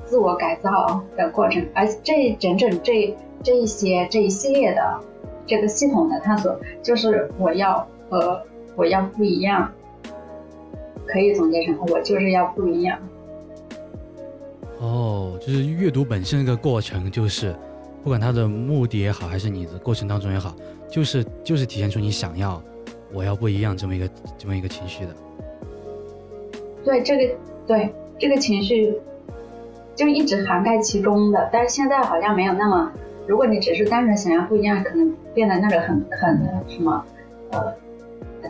[0.04, 5.00] 自我改造的过程，而这整整这这一些这一系列的
[5.46, 8.44] 这个系统的探索，就是我要和
[8.76, 9.72] 我要不一样。
[11.12, 12.98] 可以总结成，我就是要不一样。
[14.80, 17.54] 哦，就是阅读本身这个过程，就是
[18.04, 20.56] 不管它的目的也好，还是你的过程当中也好，
[20.90, 22.62] 就是就是体现出你想要
[23.12, 25.12] 我要不一样这么一个这么一个情绪的。
[26.86, 27.36] 对这个
[27.68, 28.96] 对这个情绪
[29.96, 32.90] 就一直涵盖其中的，但是现在好像没有那么，
[33.28, 37.04] 如果你只是单纯想要不一样，可能变得那个很很什么
[37.52, 37.74] 呃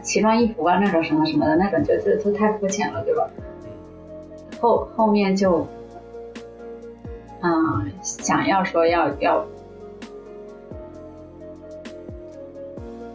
[0.02, 3.30] 奇装异服啊那种什么什么的那种，就就就太肤浅了，对吧？
[4.62, 5.66] 后后面就，
[7.42, 9.46] 嗯，想要说要要，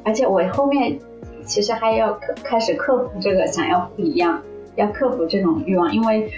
[0.05, 0.99] 而且我后面
[1.45, 4.43] 其实还要克开始克服这个想要不一样，
[4.77, 6.31] 要克服这种欲望，因为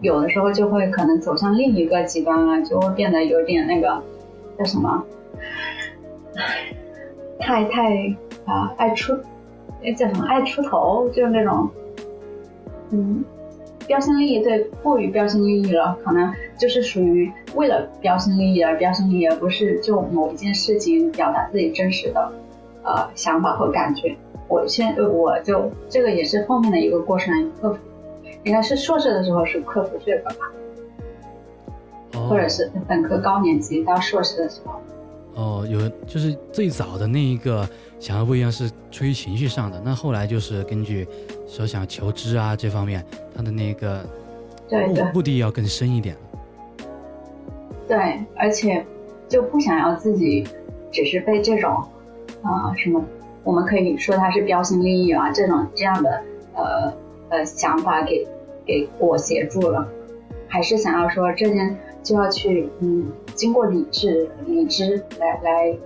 [0.00, 4.02] 有的时候就会可能走向另一个极端了，就会变得有点那个
[4.58, 5.04] 叫什么，
[7.38, 9.14] 太太啊爱出，
[9.82, 11.68] 那叫什么爱出头，就是那种，
[12.90, 13.24] 嗯。
[13.86, 22.32] 标新立异，对，过于标新立异了，可能就是属于为了标新立异而标新立异，而不是就某一件事情表达自己真实的
[22.82, 24.16] 呃想法和感觉。
[24.48, 27.78] 我现，我就这个也是后面的一个过程克服，
[28.42, 30.34] 应该是硕士的时候是克服这个吧，
[32.28, 34.80] 或者是本科高年级到硕士的时候。
[35.36, 37.64] 哦，有就是最早的那一个
[37.98, 41.06] 想要不一样是出于情绪上的，那后来就是根据
[41.46, 43.04] 说想求知啊这方面，
[43.34, 44.04] 他的那个
[44.68, 46.16] 对对目的要更深一点。
[47.88, 48.84] 对，而且
[49.28, 50.46] 就不想要自己
[50.90, 51.72] 只是被这种
[52.42, 53.04] 啊什么，
[53.44, 56.22] 我们可以说它是标新立异啊这种这样的
[56.54, 56.92] 呃
[57.28, 58.26] 呃想法给
[58.64, 59.88] 给裹挟住了，
[60.48, 61.78] 还是想要说这件。
[62.06, 65.76] 就要去嗯，经过理智、理智来来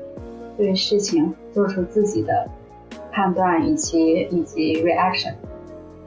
[0.55, 2.49] 对事情做出自己的
[3.13, 5.35] 判断以及以及 reaction。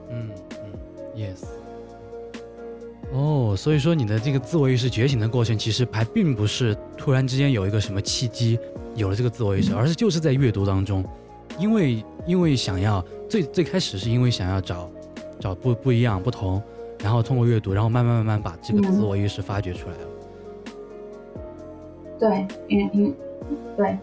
[0.09, 0.29] 嗯
[0.63, 0.73] 嗯
[1.15, 1.45] ，yes。
[3.11, 8.59] 哦，所以说你的这个自我意识觉醒的过程，其实还并不是突然之间有一个什么契机
[8.95, 11.03] 有了这个自我意识，而是就是在阅读当中，
[11.59, 14.89] 因为因为想要最最开始是因为想要找
[15.39, 16.61] 找不不一样不同。
[17.03, 20.07] 然后通过阅读，然后慢慢慢慢把这个自我意识发掘出来了。
[22.17, 23.13] 对，嗯嗯，
[23.75, 23.97] 对。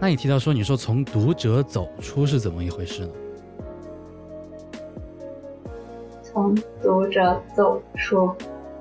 [0.00, 3.12] 那你提到说，你说从读者走出是怎么一回事呢？
[6.22, 8.30] 从读者走出，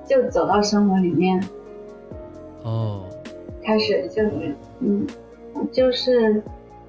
[0.05, 1.41] 就走到生活里面。
[2.63, 3.03] 哦。
[3.63, 4.21] 开始就
[4.79, 5.07] 嗯，
[5.71, 6.43] 就是，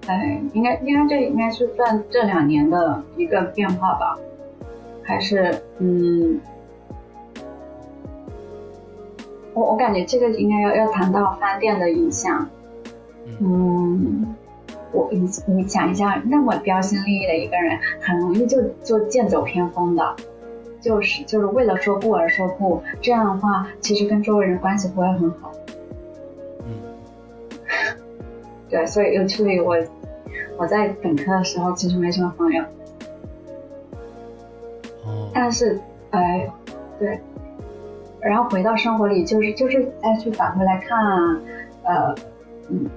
[0.06, 4.18] 哎，应该应该这应该是算这两年的一个变化吧。
[5.04, 6.40] 还是嗯，
[9.52, 12.48] 我我感觉这个应该要要谈到饭店的影响。
[13.40, 14.34] 嗯，
[14.92, 20.16] 我你你想一下，那么标新立异的一个人，很容易就就剑走偏锋的，
[20.80, 25.52] 就是就是为了说不而说不，这样的话，其实跟周围人关系不会很好。
[26.60, 26.66] 嗯，
[28.68, 29.76] 对，所以所以我
[30.56, 32.64] 我在本科的时候其实没什么朋友。
[35.34, 35.78] 但是，
[36.10, 36.48] 哎，
[36.98, 37.20] 对，
[38.20, 40.96] 然后回到生活里，就是就是再去返回来看，
[41.82, 42.14] 呃，
[42.70, 42.88] 嗯，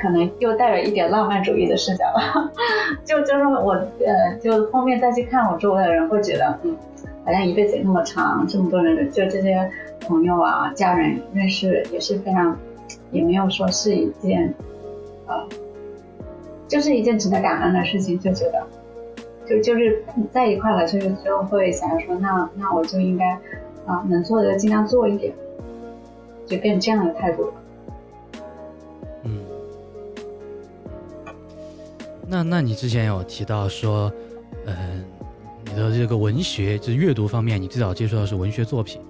[0.00, 2.50] 可能又带着一点浪漫主义的视角吧，
[3.04, 6.76] 就就是我呃，就后面再去看我周围的人，会觉得，嗯，
[7.24, 9.70] 好像一辈子那么长，这么多人，就这些
[10.06, 12.56] 朋友啊、家人认识也是非常，
[13.10, 14.54] 也没有说是一件，
[15.26, 15.46] 呃，
[16.68, 18.66] 就是一件值得感恩的事情，就觉得。
[19.48, 20.02] 就就是
[20.32, 23.30] 在一块了，就是就会想着说，那那我就应该
[23.86, 25.32] 啊，能做的尽量做一点，
[26.46, 27.52] 就变这样的态度了。
[32.28, 34.12] 那那你之前有提到说，
[34.66, 35.04] 嗯，
[35.64, 39.00] 你的这个文学就是阅读方面，你最早接触到是文学作品，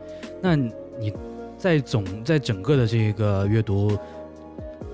[0.41, 1.13] 那你
[1.57, 3.97] 在总在整个的这个阅读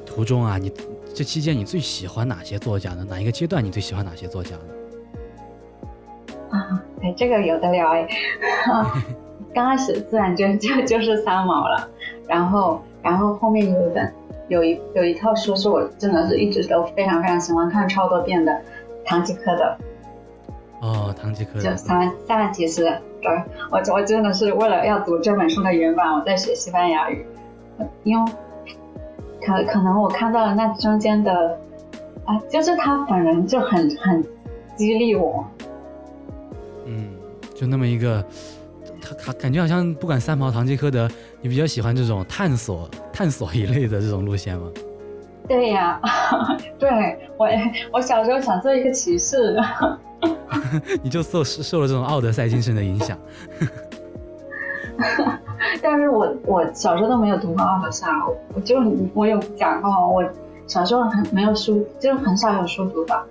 [0.06, 0.72] 途中啊，你
[1.12, 3.04] 这期间你最喜欢哪些作家呢？
[3.08, 4.62] 哪一个阶段你最喜欢哪些作家呢？
[6.50, 8.08] 啊，对，这个有的聊哎。
[9.54, 11.86] 刚开始自然就就就是三毛了，
[12.26, 14.10] 然后然后后面有一本
[14.48, 18.60] 有一有一套书是我真的是一直都非常非常喜欢看超多遍的，
[19.04, 19.76] 唐吉诃德。
[20.80, 21.60] 哦，唐吉诃德。
[21.60, 22.84] 就三三其实，
[23.20, 23.30] 对，
[23.70, 27.24] 我我真的是为了要读这本书的原版，我在学西班牙语，
[28.02, 28.32] 因为
[29.40, 31.58] 可可能我看到了那中间的
[32.24, 34.24] 啊，就是他本人就很很
[34.76, 35.44] 激励我。
[36.84, 37.10] 嗯，
[37.54, 38.24] 就那么一个，
[39.02, 41.08] 他他感觉好像不管三毛、堂吉诃德，
[41.40, 44.68] 你比较喜欢这种探索、探索一类的这种路线吗？
[45.48, 46.00] 对呀，
[46.78, 46.88] 对
[47.36, 47.48] 我
[47.92, 49.60] 我小时候想做一个骑士，
[51.02, 53.18] 你就受受了这种奥德赛精神的影响。
[55.82, 58.06] 但是我我小时候都没有读过奥德赛，
[58.54, 58.76] 我就
[59.14, 60.24] 我有讲过，我
[60.68, 63.22] 小时候很没有书，就很少有书读的。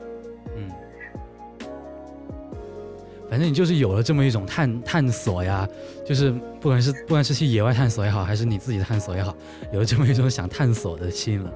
[3.31, 5.65] 反正你就是有了这么一种探探索呀，
[6.05, 9.33] 就是不管是不管是去野外探索也好，还是你自己探索也好，
[9.71, 11.49] 有了这么一种想探索的心了。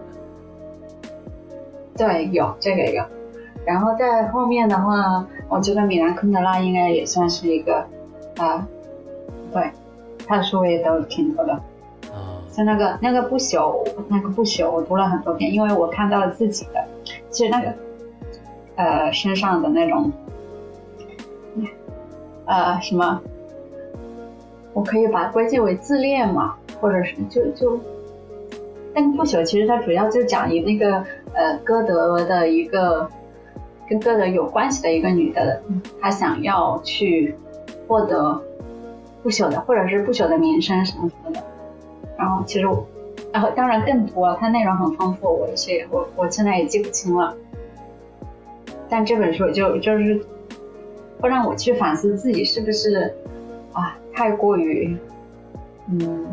[1.97, 3.03] 对，有这个有。
[3.65, 7.85] 然后在后面的话，我觉得米兰昆德拉应该也算是一个
[8.37, 8.65] 啊，
[9.51, 9.69] 对，
[10.25, 11.51] 他的书我也都挺多的。
[12.13, 16.81] 啊，像那个那个不朽，那个不朽，我读了很多遍，因为我看到了自己的，
[17.29, 17.73] 其实那个
[18.77, 20.09] 呃身上的那种
[22.45, 23.21] 呃什么，
[24.73, 27.79] 我可以把它归结为自恋嘛，或者是就就
[28.93, 33.09] 那个不朽，其实它主要就讲一那个呃歌德的一个。
[33.87, 35.61] 跟歌德有关系的一个女的，
[36.01, 37.35] 她想要去
[37.87, 38.41] 获得
[39.21, 41.43] 不朽的，或者是不朽的名声什么什么的。
[42.17, 42.67] 然后其实，
[43.31, 47.35] 然后当然更多，它内容很丰富，我是我我现在也记不清了。
[48.89, 50.19] 但这本书就就是
[51.25, 53.11] 会让我去反思自己是不是
[53.73, 54.95] 啊太过于
[55.89, 56.23] 嗯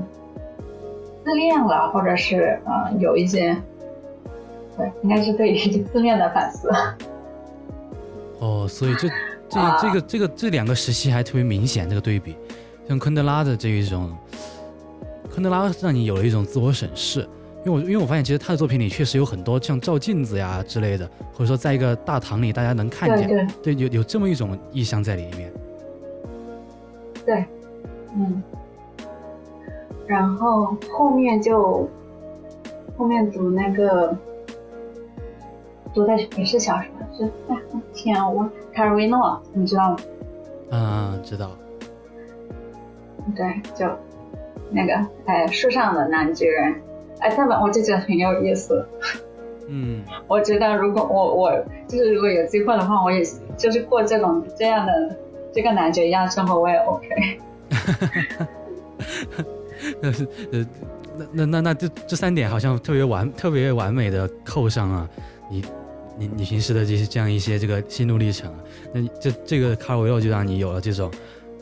[1.25, 3.57] 自恋了，或者是啊有一些
[4.77, 5.57] 对，应该是对于
[5.91, 6.69] 自恋的反思。
[8.39, 9.09] 哦，所以这
[9.49, 12.37] 这这个这个这两个时期还特别明显这个对比，
[12.87, 14.15] 像昆德拉的这一种，
[15.31, 17.27] 昆德拉让你有了一种自我审视，
[17.65, 25.53] 因为我因为我发现其实他的作品里确实有很多像照镜子呀之类的，或者说在一个大堂里大家能看见，对有有这么一种意象在里面。
[27.25, 27.45] 对，
[28.17, 28.43] 嗯，
[30.07, 31.89] 然后后面就
[32.97, 34.17] 后面读那个。
[35.95, 37.57] 读的也是小说，是哎
[37.93, 39.97] 天啊，我卡尔维诺，你知道吗？
[40.71, 41.51] 嗯，知道。
[43.37, 43.87] 对，就
[44.71, 46.75] 那个哎树上的男巨人，
[47.23, 48.85] 哎，他们我就觉得很有意思。
[49.69, 53.25] 嗯， 我觉得如果我我就是如果有机会的话，我也
[53.57, 54.93] 就是过这种这样的
[55.53, 57.09] 这个男爵一样生活，我也 OK。
[60.01, 60.67] 那 是呃，
[61.17, 65.09] 那那那那这这三点好像特别完特别完美的扣上啊，
[65.51, 65.65] 你。
[66.19, 68.59] 你你平时的这些这样一些这个心路历程啊，
[68.93, 71.11] 那这这个卡尔维洛就让你有了这种，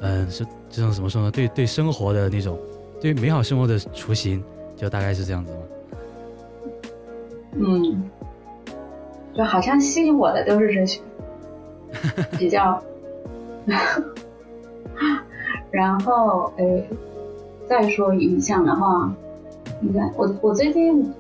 [0.01, 1.31] 嗯，是这种怎么说呢？
[1.31, 2.59] 对对生活的那种，
[3.01, 4.43] 对美好生活的雏形，
[4.81, 5.59] 就大概是这样子吗？
[7.53, 8.11] 嗯，
[9.35, 11.03] 就好像吸引我的都是这些，
[12.39, 12.83] 比较，
[15.71, 16.89] 然后诶，
[17.67, 19.13] 再说影响的话，
[19.83, 21.13] 应该我我最近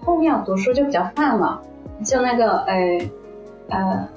[0.00, 1.60] 后面读书就比较泛了。
[2.02, 3.10] 就那个，哎，
[3.68, 4.08] 呃，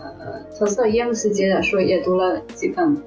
[0.58, 2.98] 托斯托耶夫斯基的书也读了几本，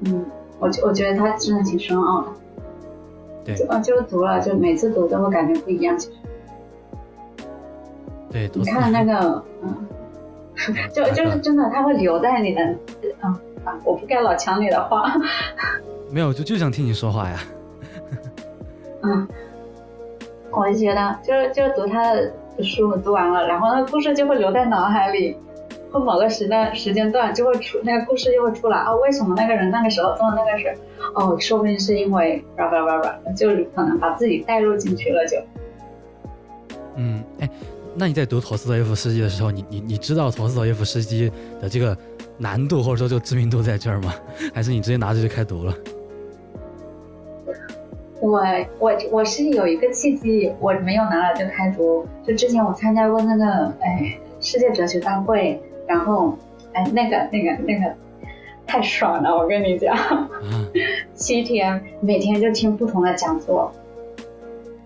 [0.00, 0.26] 嗯，
[0.58, 2.28] 我我觉得他真的挺深奥的，
[3.44, 6.12] 对，就就读了，就每次读都会感觉不一样，其实，
[8.30, 9.86] 对，你看那个，嗯，
[10.92, 12.62] 就就是真的，他会留在你的，
[13.22, 13.32] 嗯
[13.64, 15.12] 啊，我不该老抢你的话，
[16.10, 17.38] 没有，就就想听你说话呀，
[19.02, 19.28] 嗯，
[20.50, 22.32] 我就觉得，就是就读他的。
[22.62, 25.34] 书读完了，然后那个故事就会留在脑海里，
[25.90, 30.74] 或某个时段时间段就会出那个故事就会出来啊，为什么那个人那个时候做那个事？
[31.14, 35.36] 哦，说不定是因为叭叭叭叭，就可能把自己带入进去了就。
[36.96, 37.48] 嗯，哎，
[37.94, 41.30] 那你在读陀思妥耶夫斯基的时候，你你你知道陀思妥耶夫斯基
[41.60, 41.96] 的这个
[42.38, 44.14] 难度或者说这个知名度在这儿吗？
[44.54, 45.74] 还是你直接拿着就开读了？
[48.20, 48.38] 我
[48.78, 52.06] 我我是有一个契机，我没有拿了就开读。
[52.22, 53.44] 就之前我参加过那个
[53.80, 55.58] 哎世界哲学大会，
[55.90, 56.38] 然后
[56.72, 57.92] 哎那个那个那个
[58.64, 59.96] 太爽了，我跟你讲，
[61.14, 63.72] 七天每天就听不同的讲座，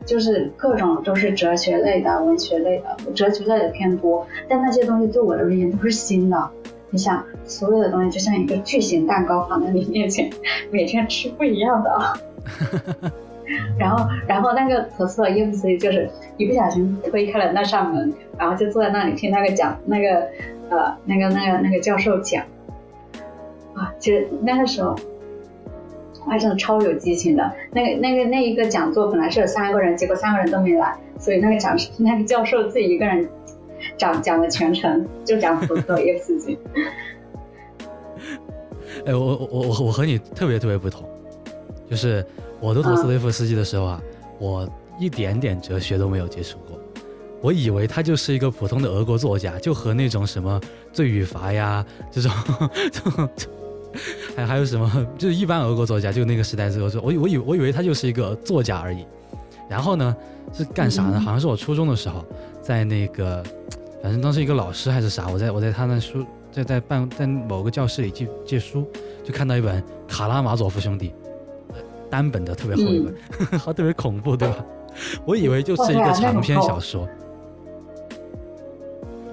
[0.06, 6.50] 就是各种都是哲学类的、文学类的，哲学类的偏多，但那些东西对我而言都是新的。
[6.88, 10.30] 你想，所有的东西就像一个巨型蛋糕放在你面前，
[10.70, 12.18] 每天吃不一样的。
[13.78, 20.26] 然后，然后那个特斯的耶夫斯基就是一不小心推开了那扇门，然后就坐在那里听那个讲那个
[20.76, 22.44] 呃那个那个那个教授讲
[23.74, 24.94] 啊，其实那个时候
[26.26, 27.52] 还真的超有激情的。
[27.72, 33.28] 那个那个那一个讲座本来是有三个人，结果三个人都没来，所以那个讲那个教授自己一个人
[33.96, 36.58] 讲讲了全程，就讲特斯的耶夫斯基。
[39.06, 41.04] 哎，我我我我和你特别特别不同，
[41.88, 42.24] 就是。
[42.60, 44.00] 我读陀思妥耶夫斯基的时候啊，
[44.38, 44.66] 我
[44.98, 46.73] 一点点哲学都没有接触过，
[47.44, 50.58] 我以为他就是一个普通的俄国作家，就和那种什么
[50.94, 52.32] 罪与罚呀这种，
[52.90, 53.28] 这种，
[54.34, 59.04] 还还有什么，就是一般俄国作家，就那个时代时候，我我以我以为他就是一个作家而已。
[59.68, 60.16] 然后呢，
[60.54, 61.20] 是干啥呢？
[61.20, 62.24] 好像是我初中的时候，
[62.62, 63.44] 在那个，
[64.02, 68.90] 反正当时一个老师还是啥，我在我在他那书在在办在某个教室里借借书，
[69.22, 71.10] 就看到一本《卡拉马佐夫兄弟》。
[72.08, 73.14] 单本的特别厚一本，
[73.60, 74.64] 好特别恐怖，对吧？
[75.26, 77.06] 我以为就是一个长篇小说。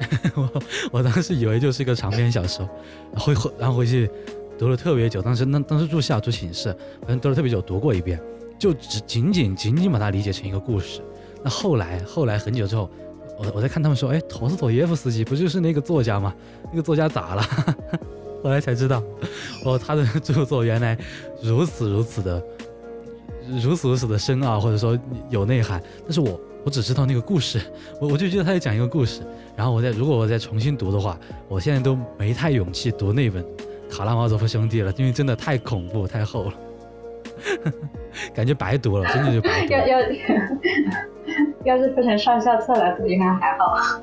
[0.35, 2.67] 我我当时以为就是一个长篇小说，
[3.17, 4.09] 回回然后回去
[4.57, 8.19] 读了特别久，当时那当时住校住寝室，反正读了特别久，读过一遍，
[8.59, 11.01] 就只仅仅仅仅把它理解成一个故事。
[11.43, 12.89] 那后来后来很久之后，
[13.37, 16.33] 我我在看他们说，哎，陀思妥耶夫斯基不就是那个作家吗？
[16.69, 17.43] 那个作家咋了？
[18.43, 19.03] 后来才知道，
[19.65, 20.97] 哦，他的著作原来
[21.43, 22.43] 如此如此的
[23.61, 24.97] 如此如此的深奥，或者说
[25.29, 25.81] 有内涵。
[26.03, 27.61] 但是我我只知道那个故事，
[27.99, 29.21] 我我就觉得他在讲一个故事。
[29.55, 33.43] 然后我再如果我再重新读的话，我现在都没太勇气读那本
[33.89, 36.53] 《卡拉马佐夫兄弟》了，因为真的太恐怖太厚了，
[38.33, 39.73] 感觉白读了，真的就白读。
[39.73, 39.99] 要要
[41.63, 44.01] 要是分成上下册来读，应该还好。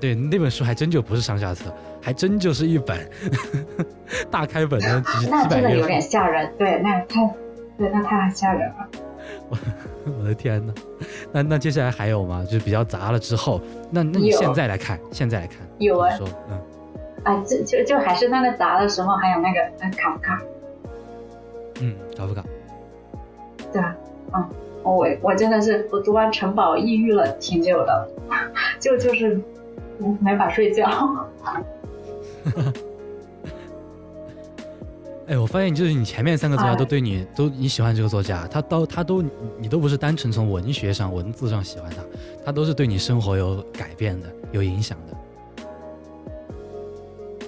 [0.00, 1.72] 对，那本书还真就不是上下册。
[2.02, 2.98] 还真就是一本
[4.30, 7.26] 大开本的几那真的有点吓人，对，那太
[7.76, 8.88] 对，那太吓人了。
[9.50, 9.58] 我
[10.20, 10.72] 我的天哪，
[11.32, 12.44] 那那接下来还有吗？
[12.44, 16.58] 就是比较杂了之后，那那你现在来看，现在来看，有啊，说嗯，
[17.24, 20.40] 啊，就就就还是那个杂的时候，还有那个那卡不卡，
[21.80, 22.44] 嗯，卡不卡，
[23.72, 23.96] 对啊，
[24.34, 24.48] 嗯，
[24.84, 28.08] 我我真的是我读完城堡抑郁了挺久的，
[28.78, 29.40] 就就是
[30.20, 30.88] 没法睡觉。
[35.30, 39.22] 哎，我发现就是你前面三个作家都对你都你喜欢这个作家，他都他都
[39.60, 42.02] 你都不是单纯从文学上文字上喜欢他，
[42.44, 45.16] 他都是对你生活有改变的，有影响的。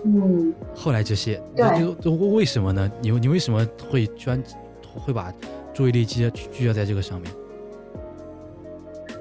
[0.04, 0.54] 嗯。
[0.76, 2.88] 后来这些，就就为什么呢？
[3.00, 4.40] 你你为什么会专
[4.94, 5.34] 会把
[5.74, 7.32] 注意力聚聚焦在这个上面？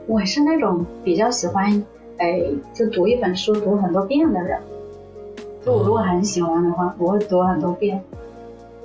[0.05, 1.83] 我是那种比较喜欢
[2.19, 2.43] 哎，
[2.75, 4.61] 就读一本书读很多遍的人。
[5.65, 7.99] 就我如果很喜欢的话，我会读很多遍。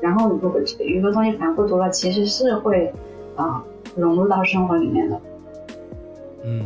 [0.01, 2.92] 然后如果有个东西反复读了，其实是会
[3.34, 3.64] 啊
[3.97, 5.20] 融入到生活里面的。
[6.44, 6.64] 嗯，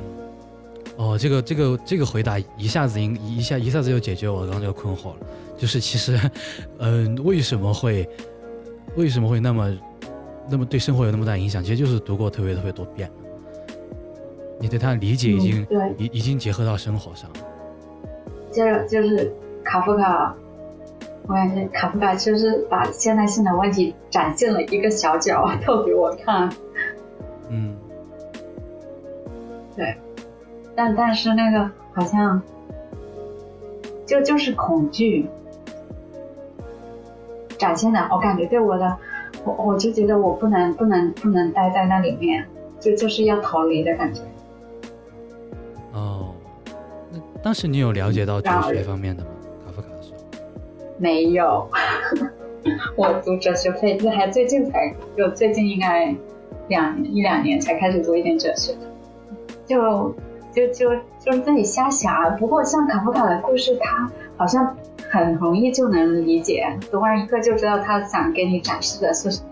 [0.97, 5.17] 哦，这个这个这个回答一下子一一下一下子就解决我刚刚这个困惑了。
[5.57, 6.19] 就是其实，
[6.79, 8.09] 嗯，为什么会
[8.97, 9.79] 为什么会那么
[10.49, 11.63] 那么对生活有那么大影响？
[11.63, 13.11] 其实就是读过特别特别多遍
[14.59, 15.67] 你对他的理解已经
[15.99, 17.37] 已已经结合到生活上了。
[18.51, 19.33] 接着就是。
[19.63, 20.35] 卡夫卡，
[21.31, 26.51] 我感觉卡夫卡就是把现代性的问题展现了一个小角透 给我看。
[27.49, 27.77] 嗯，
[29.77, 29.95] 对，
[30.75, 32.43] 但但是那个好像
[34.05, 35.29] 就就是恐惧
[37.57, 38.97] 展现的，我感觉对我的，
[39.45, 42.45] 我我就觉得我不能不能不能待在那里面，
[42.81, 44.21] 就就是要逃离的感觉。
[45.93, 46.35] 哦，
[47.13, 49.30] 那当时你有了解到哲学方面的吗？
[51.01, 51.67] 没有，
[52.95, 56.15] 我读哲学费这还最近才，就最近应该
[56.69, 58.75] 两一两年才开始读一点哲学，
[59.65, 60.15] 就
[60.53, 60.91] 就就
[61.25, 62.37] 就是自己瞎想。
[62.37, 64.77] 不过像卡夫卡的故事，他好像
[65.09, 69.47] 很容易就能理解，读完一个就知道他想给你展示的是什么。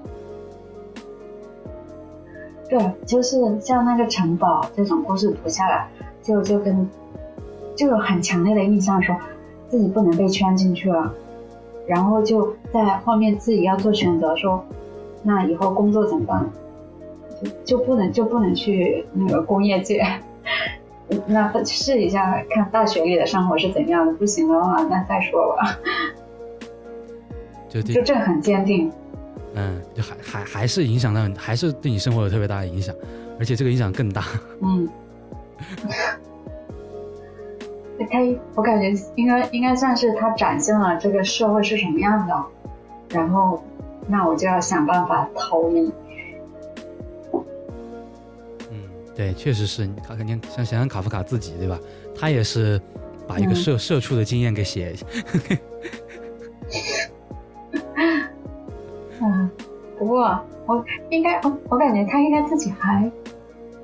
[2.69, 5.89] 对，就是像那个城堡这种故事读下来，
[6.23, 6.87] 就就跟
[7.75, 9.17] 就有很强烈的印象，说
[9.71, 11.11] 自己不能被圈进去了。
[11.89, 14.65] 然后就在后面自己要做选择，说
[15.23, 16.49] 那以后工作怎么办？
[17.65, 20.05] 就就不能就不能去那个工业界？
[21.27, 24.13] 那试一下看大学里的生活是怎样的？
[24.13, 25.79] 不行的话，那再说吧。
[27.69, 28.93] 就就这很坚定。
[29.55, 32.95] 嗯，就还还还是影响到，还是对你生活有特别大的影响，
[33.39, 34.25] 而且这个影响更大。
[34.63, 34.89] 嗯。
[38.07, 38.19] 他，
[38.55, 42.45] 我感觉应该应该算是他展现了这个社会是什么样的，
[43.11, 43.63] 然后，
[44.07, 45.93] 那我就要想办法逃离。
[48.71, 48.83] 嗯，
[49.15, 51.79] 对，确实是他肯定像想想卡夫卡自己对吧？
[52.19, 52.81] 他也是
[53.27, 54.95] 把一个社社畜的经验给写。
[59.21, 59.51] 嗯，
[59.99, 63.11] 不过我应该，我我感觉他应该自己还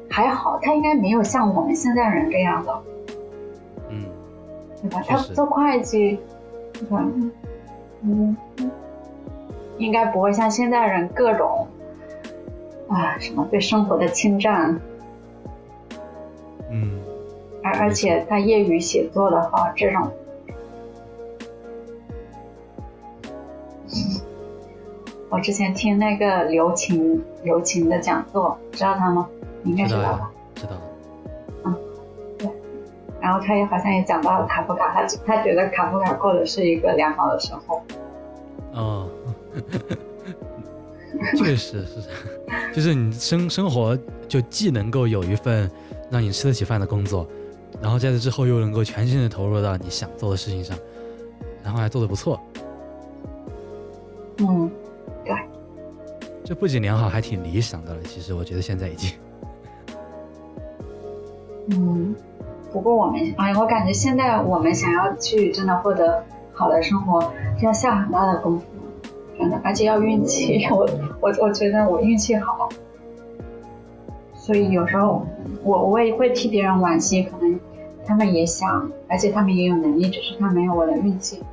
[0.09, 2.83] 还好，他应该没有像我们现在人这样的。
[4.91, 6.18] 他做会计，
[6.91, 7.32] 嗯。
[8.07, 8.37] 嗯，
[9.78, 11.66] 应该不会像现在人各种
[12.87, 14.78] 啊什么对生活的侵占，
[16.68, 17.01] 嗯，
[17.62, 20.11] 而而且他业余写作的话，这种，
[25.30, 29.26] 我之前听那个刘琴刘琴的讲座，知道他吗？
[29.62, 30.30] 你应该知道吧？
[30.55, 30.72] 知道。
[33.25, 37.83] 然后他也好像也讲到了卡夫卡，他他觉得卡夫卡过的是一个良好的生活。
[38.75, 39.09] 哦，
[41.35, 42.03] 确实是，
[42.75, 43.99] 就是你生生活
[44.29, 45.70] 就既能够有一份
[46.11, 47.27] 让你吃得起饭的工作，
[47.81, 50.77] 然后在这之后又能够全心的投入到你想做的事情上，
[51.62, 52.39] 然后还做的不错。
[54.37, 54.70] 嗯，
[55.25, 55.35] 对。
[56.45, 58.03] 这不仅良好，还挺理想的了。
[58.03, 59.12] 其实我觉得现在已经。
[61.70, 62.14] 嗯，
[62.75, 68.64] 不过我们，哎，我感觉现在我们想要去真的获得好的生活，要下很大的功夫，
[69.39, 70.66] 真的，而且要运气。
[70.75, 72.68] 我我我觉得我运气好，
[74.35, 75.25] 所以有时候
[75.62, 77.61] 我我也会替别人惋惜，可能
[78.05, 81.45] 他们也想，而且他们也有能力，只是他没有我的运气。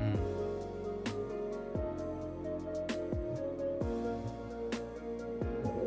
[0.00, 0.12] 嗯。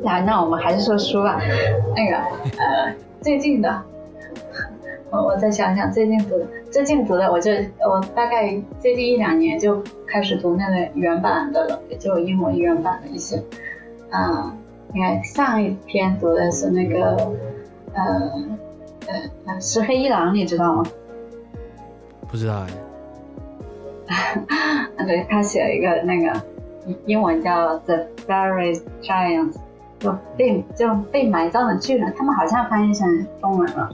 [0.02, 1.38] 那那我们还是说书吧，
[1.94, 2.16] 那个
[2.56, 2.94] 呃。
[3.20, 3.82] 最近的，
[5.14, 7.52] 我我再想想，最近读的，最近读的，我就
[7.88, 13.40] 我大概最近一两年就开始读那个原版的了，也就英文原版的一些，
[14.10, 14.52] 嗯，
[14.92, 17.32] 你看上一篇读的是那个，
[17.94, 18.32] 呃
[19.46, 20.82] 呃，石黑一郎，你知道吗？
[22.28, 22.66] 不知道哎。
[25.06, 26.32] 对他写了一个那个
[27.06, 29.52] 英文叫《The Fairy Giants》。
[30.00, 33.88] 就被就被埋葬的巨人，他们好像翻译成中文了。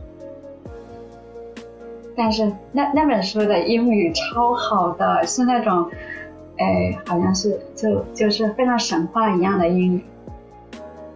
[2.23, 5.91] 但是那那本书的英语超好的，是那种，
[6.59, 10.05] 哎，好像是就就是非常神话一样的英语，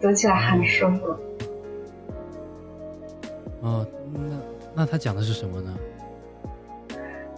[0.00, 1.08] 读起来很舒服。
[3.60, 4.20] 哦，那
[4.74, 5.74] 那他讲的是什么呢？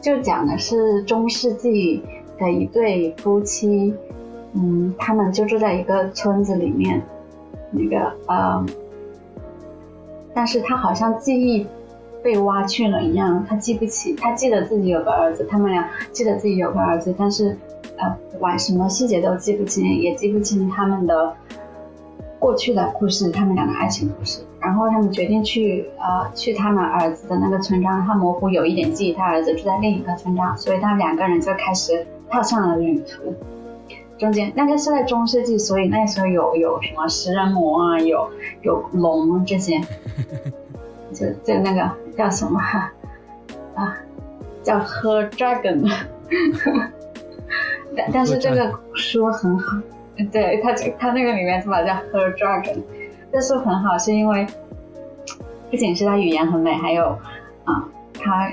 [0.01, 2.05] 就讲的是中世纪
[2.39, 3.93] 的一对夫妻，
[4.53, 7.03] 嗯，他们就住在一个村子里面。
[7.73, 8.65] 那个呃，
[10.33, 11.67] 但是他好像记忆
[12.27, 17.57] 被挖去了一样，他记不起，他记得自己有个儿子，他们俩记得自己有个儿子，但是
[17.99, 21.33] 呃，管什么细节都记不清，也记不清他们的
[22.41, 24.41] 过去的故事，他们俩的爱情故事。
[24.61, 33.33] 然后他们决定去呃去他们儿子的那个村庄，他模糊有一点记忆，他儿子住在另一个村庄，所以他两个人就开始踏上了旅途。
[34.19, 38.31] 中间那个是在中世纪，所以那时候有有什么食人魔啊，有
[38.63, 39.81] 有龙这些，
[41.13, 42.61] 就就那个叫什么
[43.75, 43.97] 啊，
[44.63, 45.91] 叫 Her Dragon，
[47.97, 49.79] 但但是这个书很好，
[50.33, 52.83] 对他他那个里面叫 Her Dragon，
[53.33, 54.47] 这书很好，是因为
[55.71, 57.19] 不仅是他语言很美，还有
[57.65, 58.51] 啊，他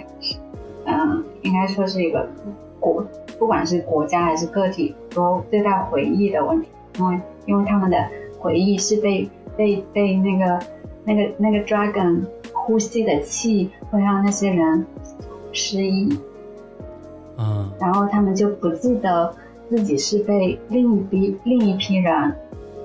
[0.86, 2.28] 嗯，应该说是一个
[2.80, 3.06] 国。
[3.40, 7.98] 不管是国家还是个体，都对待回忆的问题，因为因为他们的
[8.40, 9.28] 回忆是被
[9.58, 10.60] 被被那个
[11.06, 12.24] 那个那个 dragon
[12.54, 14.86] 呼吸的气会让那些人
[15.52, 16.18] 失忆，
[17.38, 19.34] 嗯，然后他们就不记得
[19.70, 22.36] 自己是被另一批另一批人，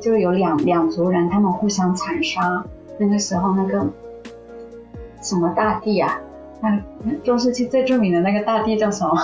[0.00, 2.64] 就有两两族人，他们互相残杀。
[2.98, 3.86] 那个时候那个
[5.22, 6.20] 什么大帝啊，
[6.60, 6.82] 那
[7.22, 9.16] 中世纪最著名的那个大帝叫什么？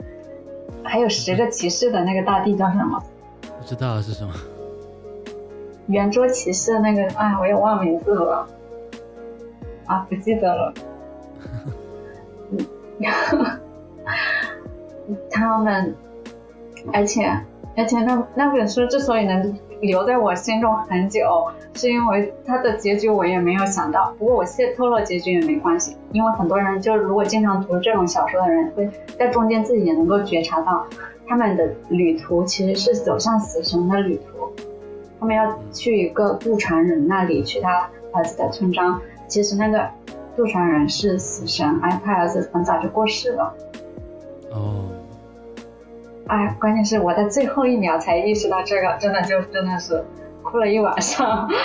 [0.84, 3.02] 还有十个骑士的那个大帝叫什么？
[3.58, 4.32] 不知道是什么。
[5.90, 8.46] 圆桌骑士那个，哎，我也忘名字了。
[9.86, 10.72] 啊，不记得了。
[15.30, 15.94] 他们，
[16.92, 17.28] 而且
[17.76, 24.14] 而且那那本书之所以能留在我心中很久，是因为它的结局我也没有想到。
[24.18, 28.88] 不过我泄透了结局也没关系，因为很多人就如果经常读这种小说的人会。
[29.18, 30.86] 在中间自己也能够觉察到，
[31.26, 34.29] 他们的旅途其实是走向死神的旅途。
[35.20, 39.00] 他们要去一个渡船人那里，去他儿子的村庄。
[39.28, 39.86] 其实那个
[40.34, 43.54] 渡船人是死神，哎，他儿子很早就过世了。
[44.50, 44.86] 哦。
[46.26, 50.02] 哎，关键是我在最后一秒才意识到这个，真的就真的是
[50.42, 51.28] 哭了一晚上。
[51.28, 51.48] 啊。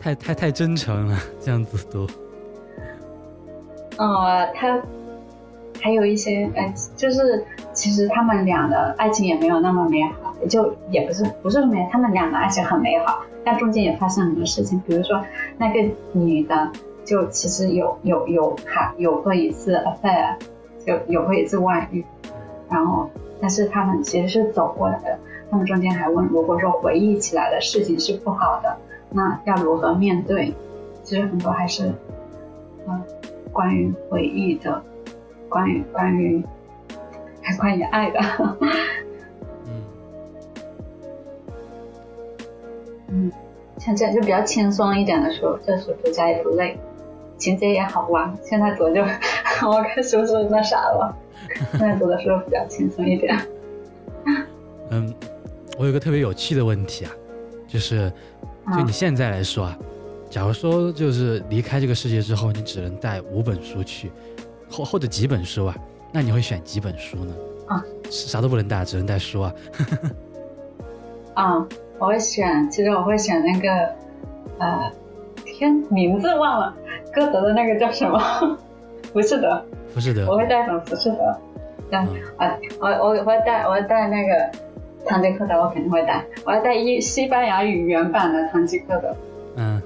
[0.00, 2.06] 太太太真诚了，这样子读。
[3.98, 4.80] 嗯，他
[5.82, 15.20] 还有一些，哎，就是其实他们俩的爱情也没有那么美好，就也不是不是美，他们俩的爱情很美好，但中间也发生很多事情，比如说
[15.58, 16.70] 那个女的
[17.04, 20.36] 就其实有有有还有过一次 affair，
[20.86, 22.04] 就有过一次外遇，
[22.70, 23.10] 然后
[23.40, 25.18] 但是他们其实是走过来的，
[25.50, 28.76] 他们中间还问，如果说回忆起来的事情是不好的，
[29.10, 30.54] 那要如何面对？
[31.02, 31.92] 其实很多还是，
[32.86, 33.02] 嗯。
[33.52, 34.82] 关于回忆的，
[35.52, 36.42] 关于关于
[37.58, 38.20] 关于爱的，
[39.68, 39.82] 嗯
[43.08, 43.32] 嗯，
[43.78, 46.78] 像这样就比较轻松一点的书，这书读起来也不累，
[47.36, 48.34] 情节也好玩。
[48.42, 49.02] 现在读就
[49.68, 51.14] 我看书是那啥了，
[51.72, 53.38] 现在读的时候比较轻松一点。
[54.88, 55.14] 嗯，
[55.78, 57.12] 我有个特别有趣的问题啊，
[57.68, 58.10] 就是
[58.74, 59.78] 就你现在来说啊，
[60.30, 64.10] 假如说就是离开这个世界之后，你只能带五本书去，
[64.72, 65.76] 或或者几本书啊，
[66.10, 67.34] 那你会选几本书呢？
[67.68, 69.54] 啊，啥都不能带，只能带书啊。
[71.34, 71.66] 啊，
[71.98, 73.94] 我会选，其实我会选那个，
[74.58, 74.90] 呃，
[75.44, 76.74] 天，名字忘了，
[77.12, 78.18] 歌德的那个叫什么？
[79.12, 79.62] 浮士德。
[79.94, 80.26] 浮士德。
[80.26, 81.36] 我会带本浮士德。
[81.90, 81.98] 对，
[82.38, 84.50] 啊，我我我会带，我会带那个
[85.06, 86.24] 堂吉诃德，我肯定会带。
[86.44, 89.14] 我要带一西班牙语原版的堂吉诃德。
[89.56, 89.82] 嗯。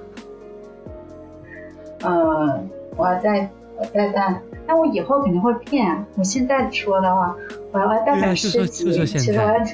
[2.02, 2.60] 呃，
[2.96, 3.48] 我要再
[3.78, 6.04] 我再带，但我以后肯定会变。
[6.16, 7.36] 我现在说的话，
[7.72, 9.06] 我要带本诗集。
[9.06, 9.54] 其实我要。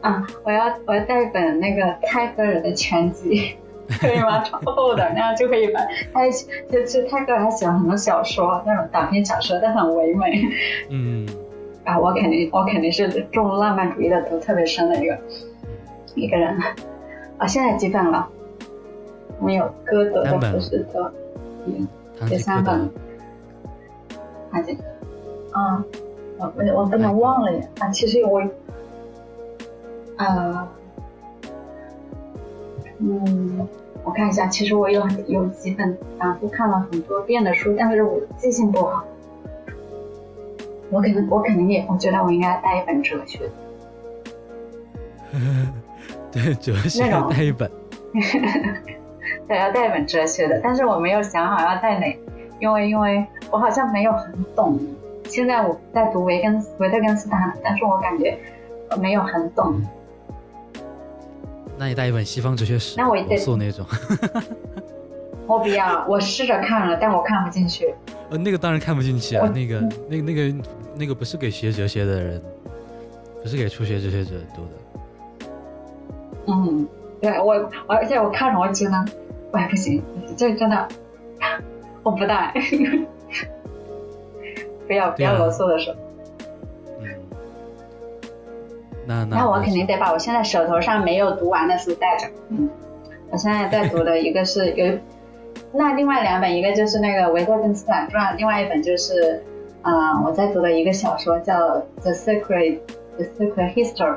[0.00, 3.56] 啊，我要我要带一本那个泰戈尔的全集，
[4.00, 4.40] 可以吗？
[4.44, 5.80] 超厚的，那样就可以把
[6.12, 6.20] 他
[6.70, 10.42] 就就泰戈尔他写了很多小说，那种短篇小说，但很唯美。
[10.90, 11.28] 嗯。
[11.84, 15.18] 啊，我肯定我肯定是中浪漫主义的读特别深的一个
[16.14, 16.56] 一个人。
[17.38, 18.28] 啊，现在几本了？
[19.40, 21.12] 没有歌德的不是的，
[21.66, 21.88] 嗯，
[22.26, 22.90] 第三本。
[24.50, 24.72] 还是
[25.52, 25.84] 啊，
[26.38, 27.60] 我我我不能忘了呀！
[27.80, 28.42] 啊，其实我。
[30.16, 30.68] 呃，
[32.98, 33.68] 嗯，
[34.02, 39.04] 我看一下，其实我有有几本反复看了很多遍的书，但是我记性不好。
[40.90, 43.48] 我可能，我肯定也，我觉得我应该带一本哲学。
[46.32, 47.70] 对，哲学带一本。
[49.48, 52.18] 对，要带一本哲学的，但是我没有想好要带哪，
[52.60, 54.78] 因为因为我好像没有很懂。
[55.24, 58.38] 现在我在读维根维特根斯坦，但是我感觉
[59.00, 59.80] 没有很懂。
[61.76, 63.86] 那你带一本西方哲学史，那我素那种。
[65.46, 67.94] 我不要，我试着看了，但我看不进去。
[68.28, 70.54] 呃，那个当然看不进去啊，那个、那、那个、
[70.94, 72.42] 那个不是给学哲学的人，
[73.42, 75.48] 不是给初学哲学者读的。
[76.48, 76.86] 嗯，
[77.22, 79.04] 对我，而且我看着我觉得，
[79.52, 80.02] 哎，不行，
[80.36, 80.88] 这真的，
[82.02, 82.52] 我不带，
[84.86, 85.94] 不要不要啰嗦的说。
[89.06, 92.26] 那那我肯定得把我现在手头上没有读完的书带着。
[92.50, 92.68] 嗯，
[93.30, 94.98] 我现在在读的一个是有，
[95.72, 99.42] 那另外两本，一个就是那个《维特根斯坦传》，另外一本就是，
[99.80, 101.54] 啊，我在读的一个小说叫
[102.02, 102.80] 《The Secret
[103.16, 104.16] The Secret History》，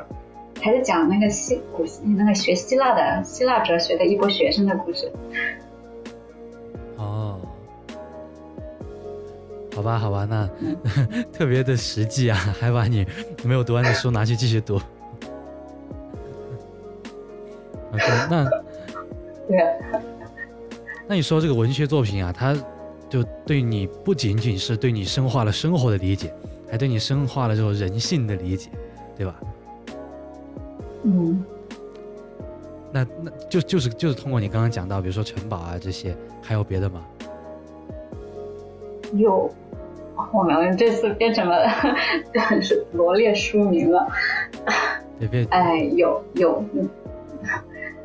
[0.62, 5.10] 还是讲那个希古希那个学希腊的希腊哲学的一波学生的故事。
[6.96, 7.40] 哦，
[9.74, 10.48] 好吧，好吧，那
[11.32, 13.04] 特别的实际啊，还把你
[13.42, 14.80] 没有读完的书拿去继续读。
[18.30, 18.48] 那
[19.48, 19.58] 对，
[21.08, 22.56] 那你说这个文学作品啊，它
[23.10, 26.32] 就对你不仅仅是对你深化了生活的理解，
[26.70, 28.70] 还对你深化了这种人性的理解，
[29.16, 29.34] 对吧？
[31.02, 31.44] 嗯。
[32.92, 37.04] 那那就就是就是通过你刚刚讲到，比如说城堡啊这些，还有别的吗？
[39.14, 39.50] 有。
[40.30, 41.66] 我们这次变成了
[42.60, 44.06] 是罗列书名了。
[45.48, 46.62] 哎，有有，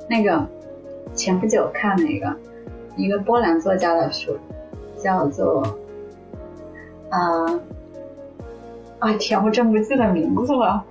[0.10, 0.48] 那个
[1.14, 2.36] 前不久看了一个
[2.96, 4.38] 一个波兰作家的书，
[4.98, 5.62] 叫做
[7.10, 7.60] 啊，
[9.00, 10.84] 哎天，我真不记得名字了。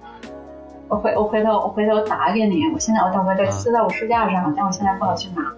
[0.89, 2.63] 我回我回头我回头打给你。
[2.73, 5.53] 我现在我等会儿撕在我书架上，但我现在不好去拿。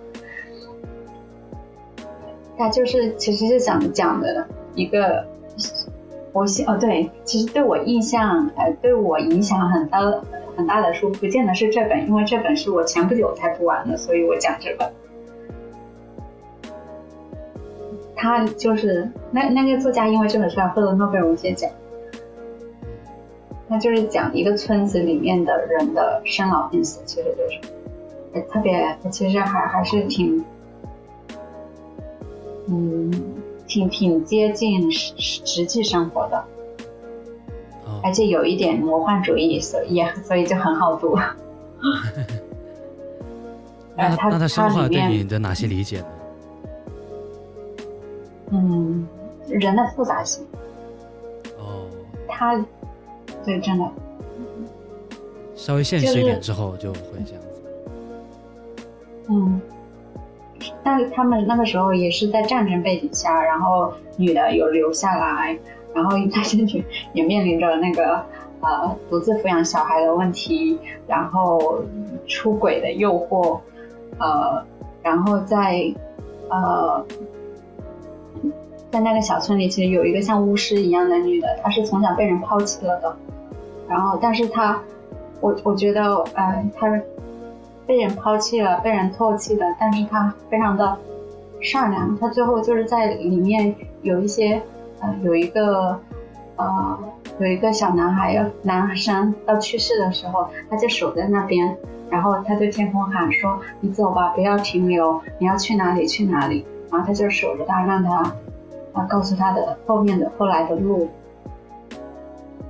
[2.56, 5.26] 他就是其实是想讲的一个。
[6.32, 9.98] 我想哦，对，其实对我印象，呃，对我影响很大
[10.56, 14.88] 很大的书，不见得是这本，因为这本是我前不久才读完的，所以我讲这本。
[18.14, 21.68] 他就是那那个作家，因为这本书获得诺贝尔文学奖。
[23.68, 27.60] 他就是讲一个村子里面的人的生老病死，其实就是，
[28.48, 30.42] 特别，其实还还是挺，
[32.66, 33.34] 嗯。
[33.68, 36.42] 挺挺接近实实际生活的，
[38.02, 41.14] 而且有一点魔幻主义，所以也所以就很好读。
[43.94, 46.06] 那他那他生化对你的哪些理解呢？
[48.52, 49.06] 嗯，
[49.48, 50.42] 人的复杂性。
[51.58, 51.84] 哦。
[52.26, 52.56] 他，
[53.44, 53.84] 对，真的。
[55.54, 57.62] 稍微现实一点之后就会这样子。
[59.28, 59.60] 嗯。
[60.82, 65.56] 但他们那个时候也是在战争背景下，然后女的有留下来，
[65.94, 68.24] 然后她身体也面临着那个
[68.60, 71.82] 呃独自抚养小孩的问题，然后
[72.26, 73.60] 出轨的诱惑，
[74.18, 74.64] 呃，
[75.02, 75.94] 然后在
[76.48, 77.04] 呃
[78.90, 83.16] 在那个小村里，其实有一个像巫师一样的女的，她是从小被人抛弃了的，
[83.88, 84.80] 然后但是她，
[85.40, 87.00] 我我觉得呃她。
[87.86, 90.98] 被人抛弃了，被人唾弃的，但是她非常的
[91.58, 94.60] 善良，他最后就是在里面有一些，
[95.00, 95.98] 呃，有一个，
[96.56, 96.98] 呃，
[97.38, 101.74] 有一个小男孩要男生要去世的时候，他就守在那边，
[102.10, 108.30] 然后他对天空喊说：“你走吧，不要停留，你要去哪里去哪里。”然后他就守着他，让他，
[108.98, 111.08] 啊，告诉他的后面的后来的路，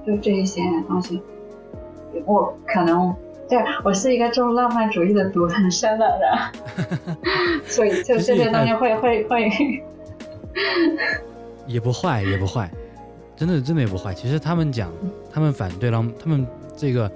[0.07, 1.23] 就这一些东西，
[2.27, 3.15] 我可能。
[3.49, 7.19] 对我是一个重浪漫主义的毒很深的人，
[7.65, 9.51] 所以就这些东西会会会，
[11.67, 12.71] 也不坏也不坏，
[13.35, 14.13] 真的真的也不坏。
[14.13, 14.93] 其实他们讲，
[15.33, 17.11] 他们反对浪，他们这个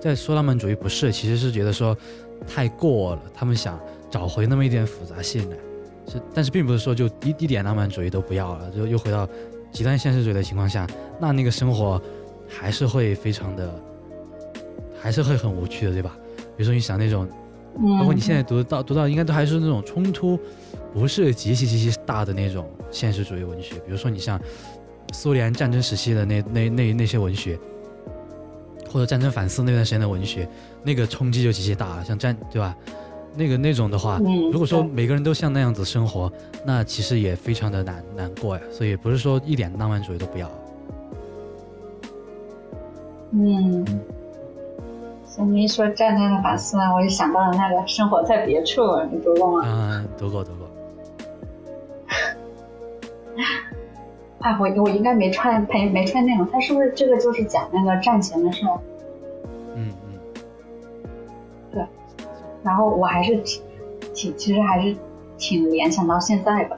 [0.00, 1.94] 在说浪漫主义不是，其实是觉得说
[2.48, 5.56] 太过了，他们想找回那么一点复杂性来，
[6.06, 9.28] 是，但是并不是说就一一点浪漫主义都不要了，就又回到
[9.72, 10.86] 极端现实主义的情况下，
[11.20, 12.00] 那那个生活
[12.48, 13.82] 还是会非常的。
[14.96, 16.16] 还是会很无趣的，对吧？
[16.56, 17.28] 比如说你想那种，
[17.98, 20.40] 包括你现在读到读到，应该都还是那种冲突
[20.94, 23.74] 不是极其极其大的那种现实主义文学。
[23.80, 24.40] 比如说你像
[25.12, 27.58] 苏联战争时期的那那那那些文学，
[28.90, 30.48] 或者战争反思那段时间的文学，
[30.82, 32.74] 那个冲击就极其大了，像战对吧？
[33.36, 34.20] 那个那种的话，
[34.52, 36.32] 如果说每个人都像那样子生活，
[36.64, 38.62] 那其实也非常的难难过呀。
[38.70, 40.50] 所以不是说一点浪漫主义都不要。
[43.32, 43.84] 嗯。
[45.36, 49.64] 你一说战争的反思呢，我就想到了那个《生活在别处》，你读过吗？
[49.66, 50.70] 嗯，读过，读过。
[54.38, 58.78] 哎，我我应该没穿没没穿那种，他是不是这个就是讲那个战前的事儿？
[62.64, 63.62] 然后我还是挺
[64.14, 64.96] 挺，其实还是
[65.38, 66.76] 挺联想到现在的。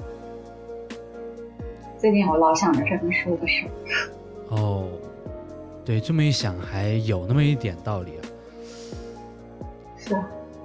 [1.97, 3.66] 最近我老想着这本书的事。
[4.49, 4.89] 哦，
[5.84, 8.22] 对，这么一想，还有那么一点道理啊。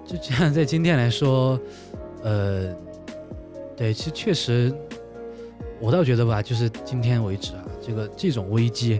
[0.05, 1.57] 就这样，在今天来说，
[2.21, 2.75] 呃，
[3.77, 4.73] 对，其实确实，
[5.79, 8.99] 我倒觉得吧，就是今天为止啊，这个这种危机，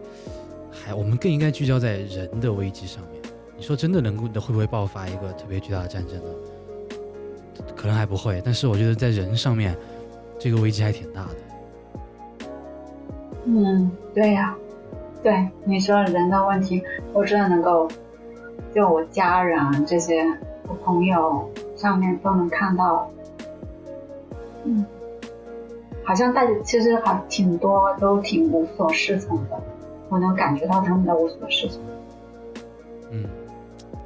[0.72, 3.11] 还我们更应该聚焦在人的危机上面。
[3.62, 6.30] 你说真的能够会不会爆发一个特别巨大的战争呢？
[7.76, 9.78] 可能还不会，但是我觉得在人上面，
[10.40, 11.36] 这个危机还挺大的。
[13.46, 14.58] 嗯，对呀，
[15.22, 16.82] 对你说人的问题，
[17.14, 17.88] 我真的能够。
[18.74, 20.26] 就我家人这些，
[20.68, 23.12] 我朋友上面都能看到，
[24.64, 24.84] 嗯，
[26.04, 29.62] 好像大家其实还挺多都挺无所适从的，
[30.10, 31.80] 我能感觉到他们的无所适从。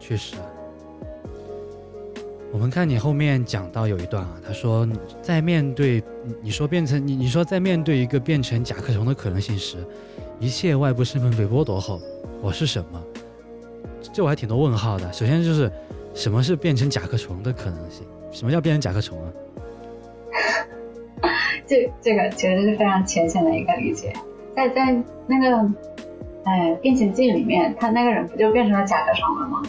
[0.07, 0.35] 确实。
[2.51, 4.87] 我们看你后面讲到有一段啊，他说
[5.21, 6.01] 在面对
[6.41, 9.77] 你说变成你你说在面对一个变成甲壳虫的可能性时，
[10.39, 11.99] 一切外部身份被剥夺后，
[12.41, 13.03] 我是什么？
[14.13, 15.11] 这我还挺多问号的。
[15.11, 15.69] 首先就是，
[16.13, 18.05] 什么是变成甲壳虫的可能性？
[18.31, 19.27] 什么叫变成甲壳虫啊？
[21.67, 24.13] 这这个其实是非常浅显的一个理解。
[24.55, 24.93] 在在
[25.27, 25.69] 那个，
[26.45, 29.61] 哎，《变形记》里面，他那个人不就变成了甲壳虫了吗？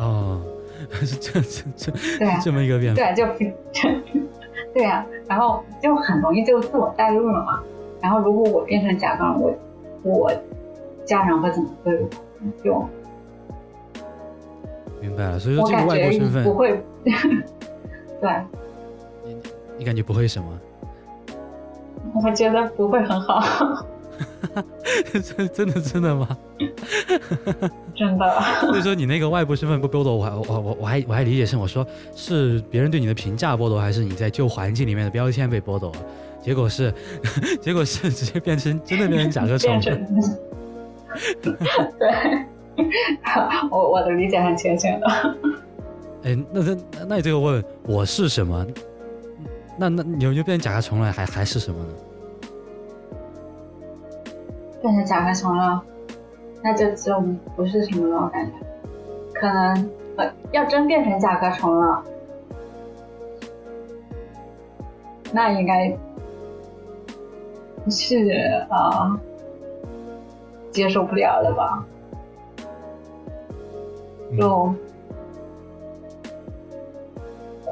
[0.00, 0.40] 哦，
[1.02, 3.26] 是这这这对这么一个变化对，就
[4.74, 7.60] 对呀，然后就很容易就自我代入了嘛。
[8.00, 9.52] 然后如果我变成甲方，我
[10.02, 10.32] 我
[11.04, 12.08] 家长会怎么对我？
[12.64, 12.88] 就。
[15.00, 16.82] 明白了，所以说这个外国身份不会，
[18.20, 18.30] 对，
[19.24, 19.36] 你
[19.78, 20.46] 你感觉不会什么？
[22.24, 23.40] 我觉得不会很好。
[25.22, 26.36] 真真的真的吗？
[27.94, 28.40] 真的。
[28.60, 35.92] 所以说你那个外部身份不剥夺，我还我我我还我还理解是我说是别人对你的评价剥夺，还是你在旧环境里面的标签被剥夺？
[36.42, 36.92] 结果是
[37.60, 39.80] 结果是直接变成真的变成甲壳虫。
[39.80, 39.96] 对。
[43.70, 45.06] 我我的理解很浅显的。
[46.24, 46.76] 哎，那那
[47.08, 48.66] 那你这个问我是什么？
[49.78, 51.90] 那那你就变成甲壳虫了，还还是什么呢？
[54.80, 55.82] 变成甲壳虫了，
[56.62, 57.20] 那就就
[57.56, 58.22] 不是什么了。
[58.24, 58.52] 我感觉，
[59.34, 62.02] 可能呃，要真变成甲壳虫了，
[65.32, 65.96] 那应该
[67.88, 69.18] 是啊，
[70.70, 71.86] 接受不了了吧？
[74.38, 74.72] 就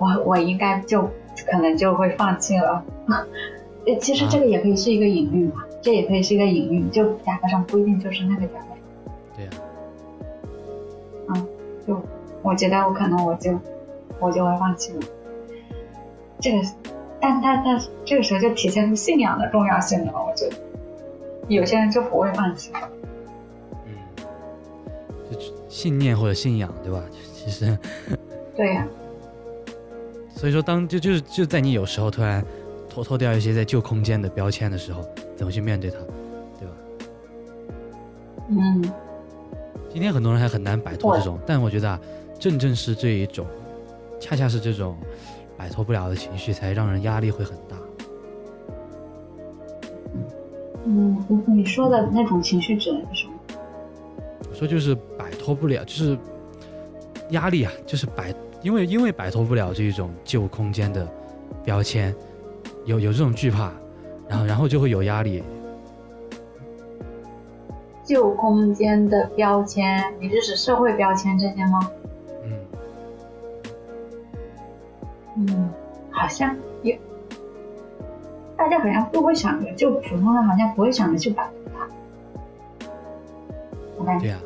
[0.01, 1.03] 我我应该就
[1.51, 2.83] 可能就会放弃了。
[3.87, 8.67] 呃，其实这个也可以是一个隐喻嘛，这也可以是一个隐喻，就价格上不一定就是那个价格。
[9.37, 9.51] 对呀。
[11.29, 11.47] 嗯，
[11.87, 12.01] 就
[12.43, 13.59] 我觉得我可能我就
[14.19, 15.01] 我就会放弃了。
[16.41, 16.59] 这个，
[17.21, 20.57] 但但但这个时候就体现出信仰的重要性了，我觉得
[21.49, 22.73] 有些人就不会放弃。
[25.69, 27.03] 信念或者信仰，对吧？
[27.35, 27.79] 其实，
[28.57, 28.87] 对呀。
[30.31, 32.45] 所以说，当就就是就在你有时候突然
[32.89, 35.03] 脱脱掉一些在旧空间的标签的时候，
[35.39, 35.99] 怎么去面对它，
[36.59, 36.75] 对吧？
[38.49, 38.93] 嗯。
[39.89, 42.01] 今天很多人还很难摆脱这种，但我觉得啊，
[42.41, 43.47] 正正是这一种，
[44.21, 44.97] 恰恰是这种
[45.57, 47.77] 摆脱不了的情绪，才让人压力会很大。
[50.85, 51.17] 嗯，
[51.47, 53.35] 你说的那种情绪指的是什么？
[54.51, 56.19] 我说就是摆脱不了，就是
[57.31, 61.09] 压力啊，就是摆，因为因为摆脱不了这一种旧空间的
[61.65, 62.15] 标签，
[62.85, 63.73] 有有这种惧怕，
[64.29, 65.43] 然后然后就会有压力。
[68.05, 71.91] 旧空间的标签，你是指社会标签这些吗？
[72.43, 72.53] 嗯，
[75.37, 75.71] 嗯，
[76.11, 76.99] 好像也，
[78.57, 81.73] 大家好像不会想着，就普通人好像不会想着去摆脱
[84.07, 84.19] 它。
[84.19, 84.39] 对呀。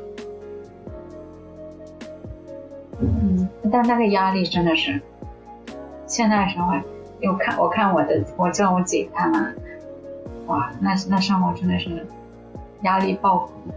[3.01, 5.01] 嗯，但那个压力真的是，
[6.07, 6.83] 现在社会，
[7.29, 9.57] 我看我看我的，我叫我姐他们，
[10.53, 12.07] 哇，那那生活真的是。
[12.83, 13.73] 压力爆棚，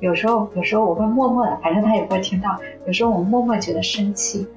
[0.00, 2.58] 有时候有时候我会默默的，反正他也不会听到。
[2.84, 4.48] 有时候我默默觉得生气，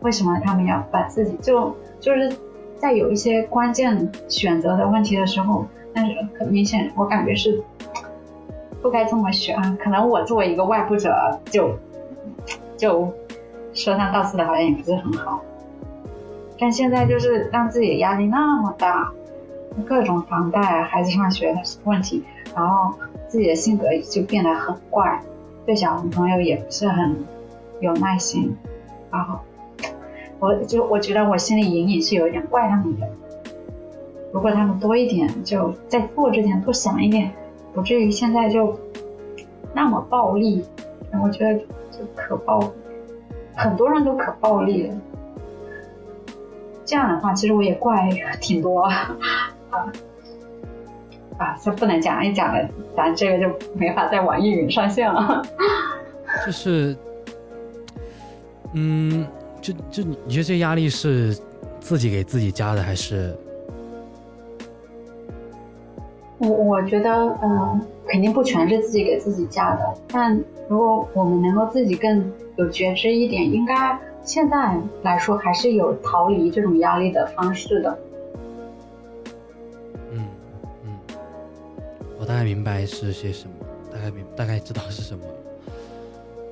[0.00, 2.34] 为什么他们要把自己就就是
[2.76, 7.62] 在有一些关键选择的问题的时候，但是很明显我感觉是
[8.80, 9.76] 不该这么选。
[9.76, 11.76] 可能我作为一个外部者，就
[12.78, 13.12] 就
[13.74, 15.42] 说三道四的，好像也不是很好。
[16.58, 19.12] 但现在就是让自己的压力那么大，
[19.84, 22.24] 各种房贷、孩子上学的问题。
[22.54, 22.94] 然后
[23.28, 25.20] 自己的性格就变得很怪，
[25.66, 27.16] 对小朋友也不是很
[27.80, 28.56] 有耐心。
[29.10, 29.38] 然后
[30.38, 33.06] 我就我觉得我心里隐隐是有一点怪他们的。
[34.32, 37.30] 如果他们多一点，就在做之前多想一点，
[37.74, 38.78] 不至于现在就
[39.74, 40.64] 那么暴力。
[41.22, 41.58] 我觉得
[41.90, 42.60] 就可暴，
[43.54, 44.94] 很多人都可暴力了。
[46.84, 48.10] 这样的话，其实我也怪
[48.40, 48.86] 挺多
[49.76, 49.92] 啊。
[51.38, 52.66] 啊，这不能讲，一讲了，
[52.96, 55.42] 咱这个就没法在网易云上线了。
[56.46, 56.96] 就是，
[58.72, 59.26] 嗯，
[59.60, 61.36] 就就你觉得这压力是
[61.78, 63.36] 自己给自己加的，还是？
[66.38, 67.10] 我我觉得，
[67.42, 69.94] 嗯，肯定不全是自己给自己加的。
[70.08, 77.98] 但如果我们能够自己更有觉知一点，应该现在来说还是有逃离这种压力的方式的。
[82.26, 83.54] 大概明白是些什么，
[83.92, 85.24] 大概明大概知道是什么，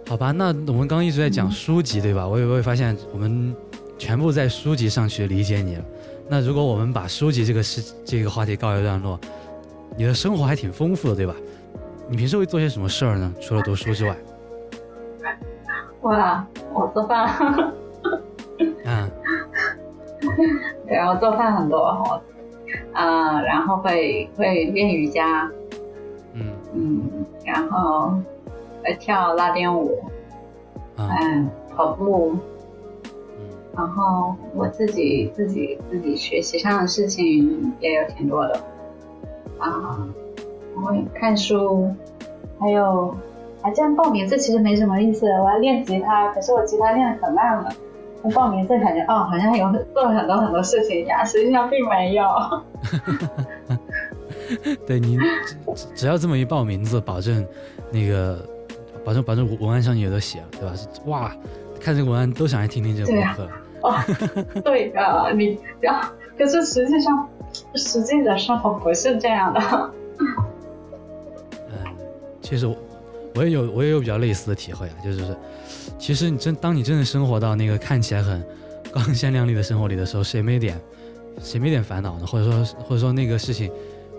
[0.09, 0.31] 好吧？
[0.31, 2.27] 那我们刚刚一直在讲书籍，对吧？
[2.27, 3.55] 我也会发现我们
[3.99, 5.85] 全部在书籍上去理解你了。
[6.29, 9.18] 那如果我们把书籍这个事这个话题告一段落，
[9.97, 11.35] 你的生活还挺丰富的，对吧？
[12.09, 13.35] 你平时会做些什么事儿呢？
[13.41, 14.16] 除了读书之外？
[16.03, 17.29] 哇，我做饭。
[18.85, 19.11] 嗯。
[20.87, 22.22] 对，我做饭很多，我
[22.93, 25.51] 啊，然后会会练瑜伽。
[26.75, 28.12] 嗯嗯，然后
[28.85, 30.03] 呃跳拉丁舞，
[30.97, 32.37] 嗯跑步，
[33.05, 33.11] 嗯，
[33.77, 38.61] 然后我自己自己自己学习上的事情也有挺多的，
[39.59, 40.07] 啊，
[40.75, 41.91] 我会看书，
[42.59, 43.14] 还有
[43.62, 47.70] 啊这样报名字其实没什么意思，我要练吉他，可是我吉他练的可烂了，
[48.22, 52.25] 我报名这感觉哦好像有做了很多很多事情呀，实际上并没有。
[54.86, 55.18] 对你
[55.74, 57.46] 只只要这么一报名字，保证
[57.90, 58.44] 那个
[59.05, 60.74] 保证保证文案上也都写了，对吧？
[61.07, 61.36] 哇，
[61.80, 63.48] 看这个文案都想来听听这个播客。
[63.84, 63.94] 哦，
[64.64, 67.28] 对的，你然后可是实际上
[67.74, 69.61] 实际的生活不是这样的。
[70.18, 71.76] 嗯，
[72.40, 72.74] 其实我
[73.34, 75.36] 我也有我也有比较类似的体会啊，就是
[75.98, 78.42] 其实你真当你真的生活到那个看起来很
[78.90, 80.80] 光鲜亮丽的生活里的时候，谁没点
[81.42, 82.26] 谁没点烦恼呢？
[82.26, 83.70] 或者说或者说那个事情。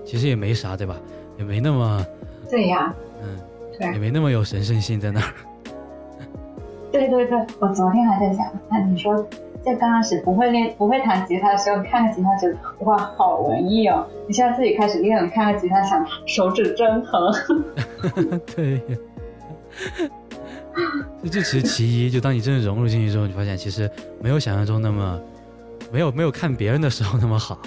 [0.06, 0.96] 其实也没啥，对吧？
[1.38, 2.06] 也没那么，
[2.50, 3.38] 对呀，嗯，
[3.78, 5.34] 对，也没那么有神圣性在那儿。
[6.94, 9.28] 对对对，我昨天还在想，那你说
[9.62, 14.08] 在刚开始不会练、不会弹吉他的时候，看个吉他觉得哇，好文艺哦。
[14.28, 17.34] 你现在自己开始练了，看个吉他想手指真疼。
[18.56, 18.82] 对，
[21.22, 23.92] 这这其实其一，就当你真的融入进去之后，你发现其实
[24.22, 25.20] 没有想象中那么，
[25.92, 27.60] 没有没有看别人的时候那么好。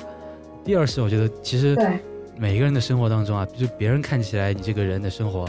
[0.64, 1.98] 第二是我觉得其实对。
[2.40, 5.44] 每一个人的生活当中啊，就别人看起来你这个人的生活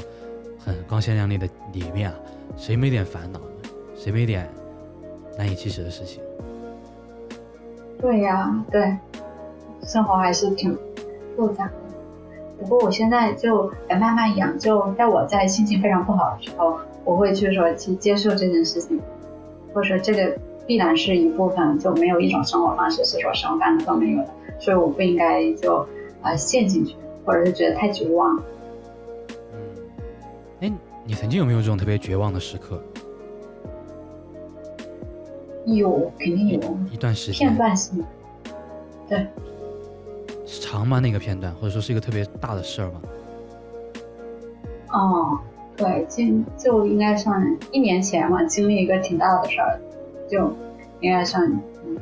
[0.58, 2.16] 很光鲜亮丽的里面啊，
[2.58, 3.40] 谁没点烦恼？
[3.96, 4.50] 谁没点
[5.38, 6.20] 难以启齿的事情？
[8.02, 8.98] 对呀，对，
[9.84, 10.76] 生活还是挺
[11.36, 11.72] 复杂的。
[12.60, 19.00] 不过我现在就慢慢养，就在我在心情非常不好的时候，我会去说去接受这件事情，
[19.76, 20.36] 或者说这个
[20.66, 24.30] 必然是一部分，就没有一种生活方式是说什么烦恼都没有的，
[24.60, 25.86] 所以我不应该就
[26.22, 26.96] 啊陷进去，
[27.26, 28.42] 或者是觉得太绝望。
[29.54, 29.60] 嗯，
[30.62, 30.72] 哎，
[31.06, 32.82] 你曾经有没有这种特别绝望的时刻？
[35.66, 36.60] 有，肯定有。
[36.92, 37.48] 一段时间。
[37.48, 38.04] 片段性。
[39.08, 39.26] 对。
[40.46, 41.00] 是长吗？
[41.00, 43.02] 那个片段，或者说是一个特别大的事儿吗？
[44.92, 45.38] 哦，
[45.78, 49.80] 对，经就应该算一年前嘛，经历一个挺大的事儿，
[50.28, 50.52] 就
[51.02, 51.46] 应该算，
[51.86, 51.96] 嗯，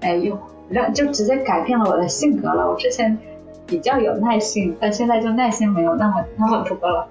[0.00, 0.38] 哎，又
[0.70, 2.70] 让就直接改变了我的性格了。
[2.70, 3.18] 我之前
[3.66, 7.06] 比较有耐性，但现在就耐心没有那么那么多了。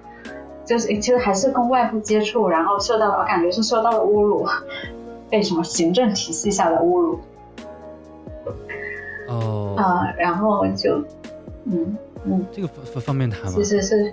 [0.64, 4.46] 就是其实还是跟外部接触，然后受到了，我感觉是受到了侮辱，
[5.28, 7.20] 被什么行政体系下的侮辱。
[9.28, 9.74] 哦。
[9.76, 11.02] 啊，然后就，
[11.64, 13.52] 嗯嗯，这个方方便谈吗？
[13.54, 14.12] 其实是。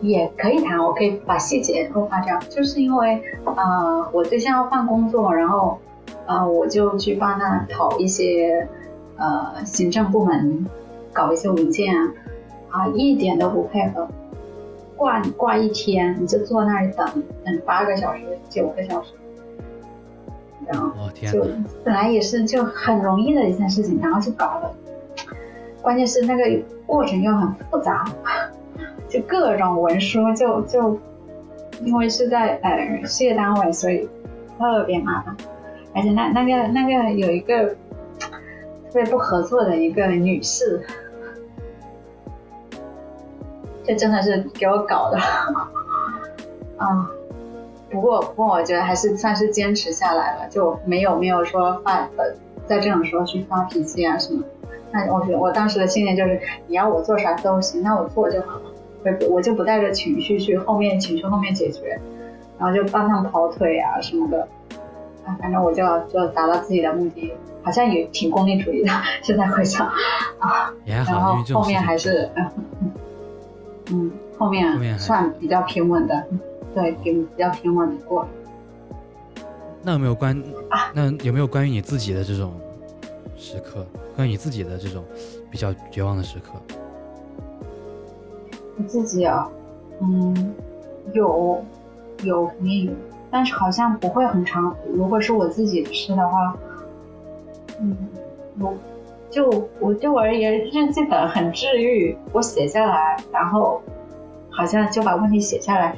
[0.00, 2.38] 也可以谈，我可以把细节都发掉。
[2.50, 5.78] 就是因为，呃，我对象要换工作，然后，
[6.26, 8.68] 呃，我就去帮他跑一些，
[9.16, 10.66] 呃，行政部门
[11.12, 12.12] 搞一些文件啊，
[12.70, 14.08] 啊，一点都不配合，
[14.96, 17.06] 挂你挂一天，你就坐那里等，
[17.44, 19.12] 等八个小时、九个小时，
[20.66, 21.46] 然后就
[21.84, 24.74] 本来也是就很容易的一件事情，然后就搞了，
[25.82, 28.04] 关键是那个过程又很复杂。
[29.06, 30.98] 就各种文书，就就
[31.82, 34.08] 因为是在呃事业单位，所以
[34.58, 35.36] 特别麻烦。
[35.94, 37.68] 而且那那个那个有一个
[38.90, 40.82] 特别不合作的一个女士，
[43.84, 45.18] 这真的是给我搞的
[46.76, 47.10] 啊！
[47.90, 52.34] 不过不过，我觉得还是算是坚持下来了，就没有没有说发呃
[52.66, 54.42] 在这种时候去发脾气啊什么。
[54.90, 58.62] 那我觉得我当时的信念就是，你要我做啥都行，那我做就好了。
[59.28, 62.00] 我就不带着情绪去后面情绪后面解决，
[62.58, 64.48] 然后就帮他们跑腿啊什么的，
[65.24, 68.90] 啊，反正我就就达到自己的目的，好像也挺功利主义的。
[69.22, 69.86] 现在回想
[70.38, 72.30] 啊，然后后面还是
[73.90, 76.24] 嗯，后面算比较平稳的，
[76.74, 78.26] 对，平比较平稳的过。
[79.82, 80.42] 那有没有关
[80.94, 82.52] 那有没有关于你自己的这种
[83.36, 83.86] 时刻？
[84.16, 85.04] 关于你自己的这种
[85.50, 86.52] 比较绝望的时刻？
[88.76, 89.48] 我自己啊，
[90.00, 90.54] 嗯，
[91.12, 91.62] 有，
[92.22, 92.92] 有肯定有，
[93.34, 94.72] 但是好像不会很长。
[94.92, 96.56] 如果是我自己吃的话，
[97.80, 97.96] 嗯，
[98.60, 98.72] 我
[99.28, 102.16] 就我对我而言，日记本很治愈。
[102.30, 103.82] 我写下来，然后
[104.50, 105.96] 好像就把问题写下来，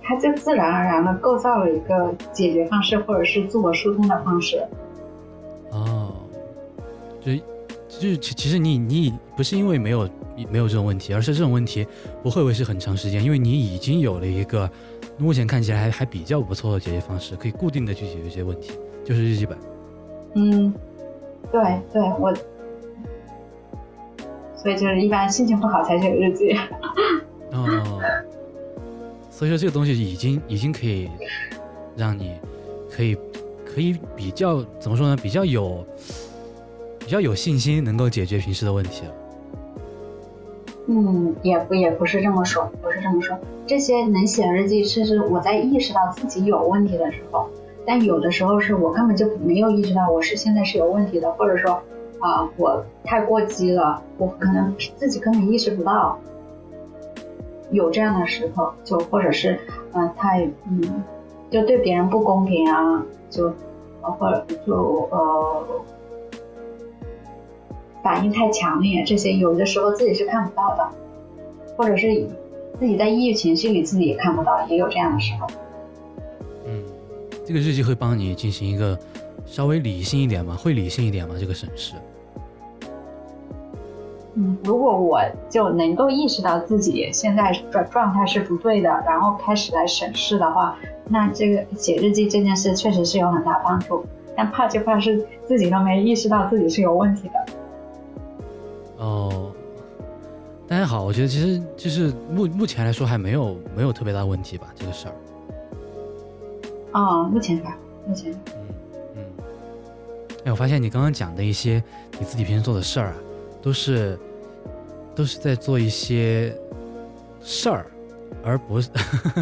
[0.00, 4.64] 它就自然而然的构造了一个解决方式，或者是自我疏通的方式。
[5.72, 6.12] 哦，
[7.20, 7.32] 就
[7.88, 10.08] 就是其其实你你不是因为没有。
[10.50, 11.86] 没有这种问题，而是这种问题
[12.22, 14.70] 不会维持很长时间，因为你已经有了一个
[15.18, 18.72] 目前看起来还还比较不错的解决方式，可以固定的去解决一些问题，
[19.04, 19.56] 就是日记本。
[20.34, 20.74] 嗯，
[21.50, 22.34] 对对，我，
[24.54, 26.54] 所以就是一般心情不好才写日记。
[27.52, 28.00] 哦，
[29.30, 31.08] 所以说这个东西已经已经可以
[31.96, 32.34] 让你
[32.90, 33.16] 可以
[33.64, 35.16] 可以比较怎么说呢？
[35.16, 35.82] 比较有
[36.98, 39.14] 比较有信心能够解决平时的问题了。
[40.88, 43.36] 嗯，也不也不是这么说，不是这么说。
[43.66, 47.48] 这些能写日记，是是我在意识到自己有问题的时候，
[47.84, 51.82] 但有的时候是我根本就没有意识到我是现在是有问题的，或者说
[52.20, 56.16] 啊，我太过激了，我可能自己根本意识不到
[57.72, 59.58] 有这样的时候，就或者是
[59.92, 61.02] 嗯太嗯
[61.50, 63.52] 就对别人不公平啊，就
[64.00, 65.64] 或者就呃。
[68.06, 70.88] 反应太强烈，这些有的时候自己是看不到的，
[71.76, 72.06] 或者是
[72.78, 75.48] 自己在抑郁情绪里自己也看不到，也有这样的时候。
[76.66, 76.84] 嗯，
[77.44, 78.96] 这个日记会帮你进行一个
[79.44, 80.56] 稍微理性一点吗？
[80.56, 81.34] 会理性一点吗？
[81.36, 81.94] 这个审视。
[84.34, 85.20] 嗯，如果我
[85.50, 90.78] 就能够意识到自己现在状状态是不对的，然后开始来审视的话，
[91.08, 94.06] 那这个写日记这件事确实是有很大帮助。
[94.36, 97.34] 但怕就怕是自己都没意识到自己是有问题的。
[98.98, 99.52] 哦，
[100.66, 105.14] 大家好，我觉得其实就是目目前来说还没有没有特别大问题吧，这个事儿。
[106.92, 108.32] 哦，目前吧，目前。
[108.32, 108.74] 嗯
[109.16, 109.24] 嗯。
[110.44, 111.82] 哎，我发现你刚刚讲的一些
[112.18, 113.14] 你自己平时做的事儿啊，
[113.60, 114.18] 都是
[115.14, 116.56] 都是在做一些
[117.42, 117.86] 事儿，
[118.42, 118.88] 而不是。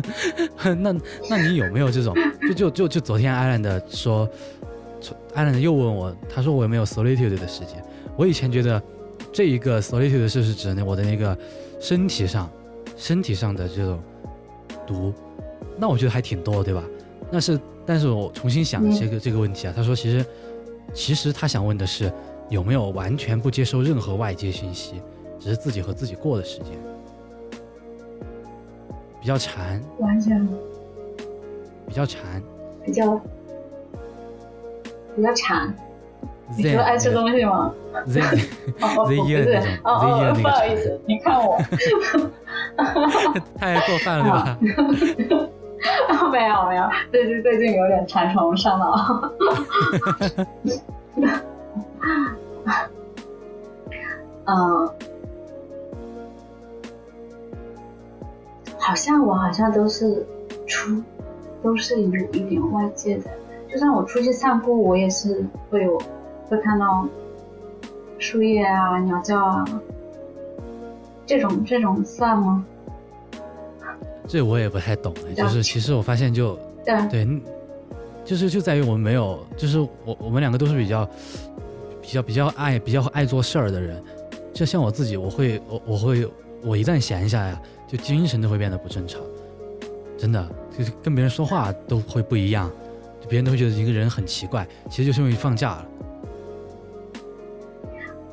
[0.76, 0.92] 那
[1.30, 2.12] 那你有没有这种？
[2.42, 4.28] 就就就就昨天艾兰的说，
[5.32, 7.80] 艾伦又问我，他说我有没有 solitude 的时间？
[8.16, 8.82] 我以前觉得。
[9.34, 11.36] 这一个 solitude 的事是指我的那个
[11.80, 12.48] 身体上，
[12.96, 14.00] 身体上的这种
[14.86, 15.12] 毒，
[15.76, 16.84] 那我觉得还挺多，对吧？
[17.32, 20.24] 那是，但是我重新想这个这个问题啊，他说其实
[20.94, 22.12] 其实他想问的是
[22.48, 25.02] 有没有完全不接受任何外界信息，
[25.40, 26.68] 只是自己和自己过的时间，
[29.20, 30.48] 比较馋，完全。
[31.86, 32.42] 比较馋，
[32.84, 33.20] 比较
[35.16, 35.74] 比较馋。
[36.56, 37.72] 你说爱吃东西吗
[38.06, 38.20] ？Z
[38.78, 39.90] 不一的那种是，哦
[40.32, 41.58] 哦，不好意思，你看我，
[43.58, 44.58] 他爱做饭了吧？
[46.32, 49.32] 没有没有，最近最近有点馋虫上脑。
[54.46, 54.88] 嗯，
[58.78, 60.26] 好像我好像都是
[60.66, 61.02] 出，
[61.62, 63.30] 都是有一点外界的，
[63.70, 65.98] 就算我出去散步，我也是会有
[66.48, 67.06] 会看到
[68.18, 69.64] 树叶啊、鸟叫啊，
[71.26, 72.64] 这种这种算吗？
[74.26, 76.94] 这我也不太懂就是其实我发现就对。
[76.94, 77.40] 啊，对，嗯
[78.24, 81.06] 就是就在于我们没有，就是我我们两个都是比较
[82.00, 84.02] 比较比较爱比较爱做事儿的人，
[84.54, 86.26] 就像我自己，我会我我会
[86.62, 89.20] 我一旦闲下呀，就精神都会变得不正常，
[90.16, 90.48] 真的
[90.78, 92.70] 就是跟别人说话都会不一样，
[93.20, 95.86] 就别人都会觉得一个人很奇怪，其实就是因为放假了。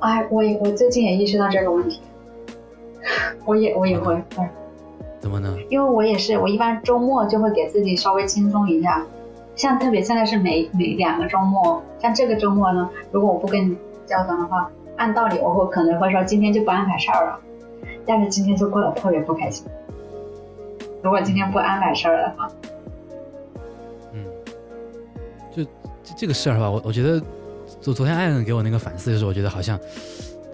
[0.01, 2.01] 哎，我也我最近也意识到这个问题，
[3.45, 4.47] 我也我也会会。
[5.19, 5.55] 怎么呢？
[5.69, 9.05] 因为我也是，我一般周末就会给自己稍微轻松一下，
[9.55, 17.39] 像特别现在是每每两个周末，像这个周末呢，如果我不跟你交谈的话，按道理我会可能会说今天就不安排事儿了，
[18.07, 19.67] 但是今天就过得特别不开心。
[21.03, 22.49] 如果今天不安排事儿的话，
[24.13, 24.25] 嗯，
[25.55, 25.63] 就
[26.03, 27.21] 这这个事儿吧，我我觉得
[27.81, 29.79] 昨昨天艾伦给我那个反思就是，我觉得好像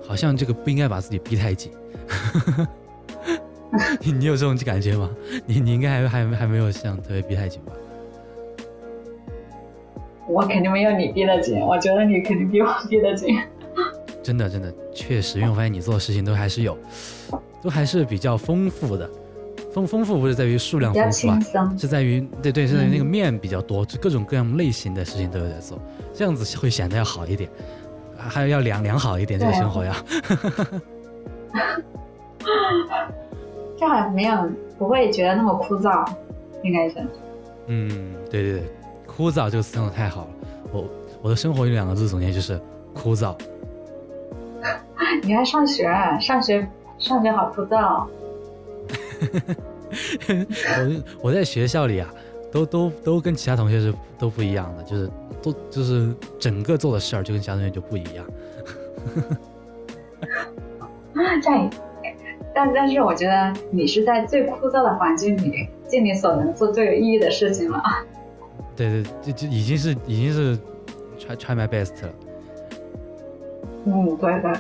[0.08, 1.72] 好像这个不应该把自己逼太紧。
[4.00, 5.10] 你你有这种感觉吗？
[5.46, 7.74] 你你应该还还还没有像特别逼太紧吧？
[10.26, 13.38] 我肯定没有你逼得紧，我觉得你肯定比我逼得紧。
[14.24, 16.78] 真的真的确实，因为我发现你做的事情都还是有，
[17.62, 19.10] 都还是比较丰富的。
[19.78, 21.40] 丰丰富不是在于数量丰富啊
[21.78, 25.78] 是在于对对，是在于那个嗯面比较多，就各种各样类型的事情都有在做，
[26.14, 27.48] 这样子会显得要好一点，
[28.18, 29.94] 还有要良良好一点，这个生活要。
[33.78, 34.50] 这样没有
[34.80, 36.12] 不会觉得那么枯燥，
[36.64, 36.96] 应该是。
[37.68, 38.64] 嗯，对对对，
[39.06, 40.28] 枯燥这个词用的太好了。
[40.72, 40.86] 我
[41.22, 42.60] 我的生活有两个字总结就是
[42.96, 43.38] 枯燥。
[45.22, 45.84] 你还上学，
[46.20, 46.68] 上学
[46.98, 48.08] 上学好枯燥。
[50.30, 52.10] 我我在学校里啊，
[52.52, 55.10] 都都都跟其他同学是都不一样的，就是
[55.42, 58.26] 都就是整个做的事儿就跟其他同学就不一样。
[61.42, 61.70] 在，
[62.54, 67.84] 但但是我觉得你是在最枯燥的环境里，尽你所能做最有意义的事情了。
[68.76, 70.58] 对对，就就已经是已经是
[71.20, 72.10] try try my best 了。
[73.86, 74.52] 嗯，对对，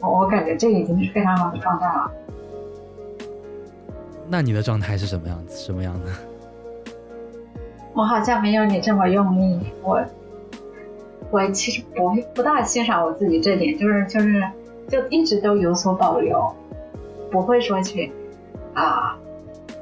[0.00, 2.10] 我我感觉这已经是非常好的状态了。
[4.28, 5.56] 那你的状态是什么样子？
[5.56, 6.10] 什么样的？
[7.94, 10.04] 我好像没有你这么用力，我
[11.30, 14.44] 我其实不不大欣赏我自己这点，就是就是
[14.88, 16.54] 就一直都有所保留，
[17.30, 18.12] 不会说去
[18.74, 19.16] 啊、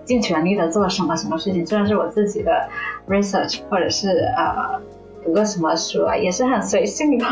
[0.04, 2.68] 尽全力的做什么什么事情，就算是我自己的
[3.08, 4.80] research 或者是啊、
[5.24, 7.26] 读个什么书啊，也是很随性的，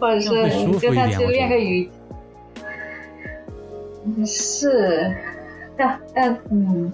[0.00, 0.30] 或者是
[0.78, 1.90] 就算去练个瑜，
[4.06, 5.14] 嗯是，
[5.76, 6.92] 但但嗯，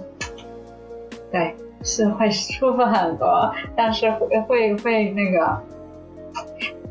[1.31, 1.55] 对。
[1.83, 5.59] 是会舒服很多，但是会会会那个，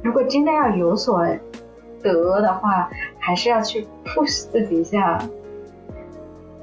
[0.02, 1.24] 如果真的要有所
[2.02, 2.90] 得的话，
[3.20, 5.20] 还是要去 push 自己一下。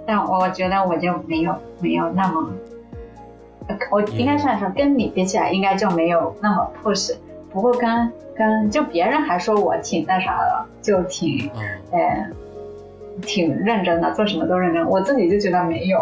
[0.04, 2.50] 但我觉得我就没有没有那么，
[3.68, 7.14] 呃我应该算是跟你比起来，应该就没有那么 push。
[7.52, 11.62] 不过跟跟就别人还说我挺那啥的，就挺哦，
[11.92, 12.26] 呃
[13.22, 14.86] 挺认真的，做什么都认真。
[14.86, 15.98] 我自己就觉得没有。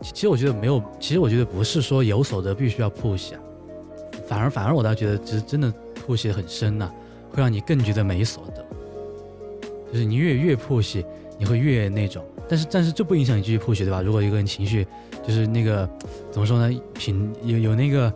[0.00, 3.40] 其实我觉得没有，其实我觉得不是说有所得必须要 push 啊，
[4.26, 5.72] 反而反而我倒觉得，其实真的
[6.06, 6.90] push 很深呐、
[7.30, 8.64] 会让你更觉得没所得。
[9.92, 11.04] 就是你越越 push，
[11.38, 14.00] 你会越那种，但是但是这不影响你继续 push 对吧？
[14.00, 14.86] 如果一个人情绪
[15.22, 15.88] 就是那个
[16.30, 18.12] 怎么说呢，品有有那个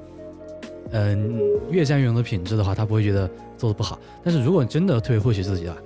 [0.92, 1.40] 嗯、
[1.70, 3.28] 越战越勇的品质的话，他不会觉得
[3.58, 3.98] 做的不好。
[4.22, 5.76] 但是如果真的特别 push 自己啊，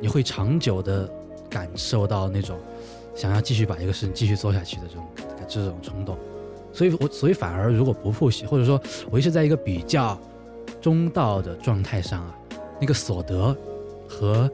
[0.00, 1.08] 你你会长久的
[1.48, 2.58] 感受到那种
[3.14, 5.06] 想要继续把一个事情继续做下去的这种
[5.46, 6.16] 这种冲动。
[6.72, 10.18] 所以我所以反而如果不 push，或者说我一直在一个比较
[10.80, 12.38] 中道的状态上啊，
[12.80, 13.54] 那个所得
[14.08, 14.50] 和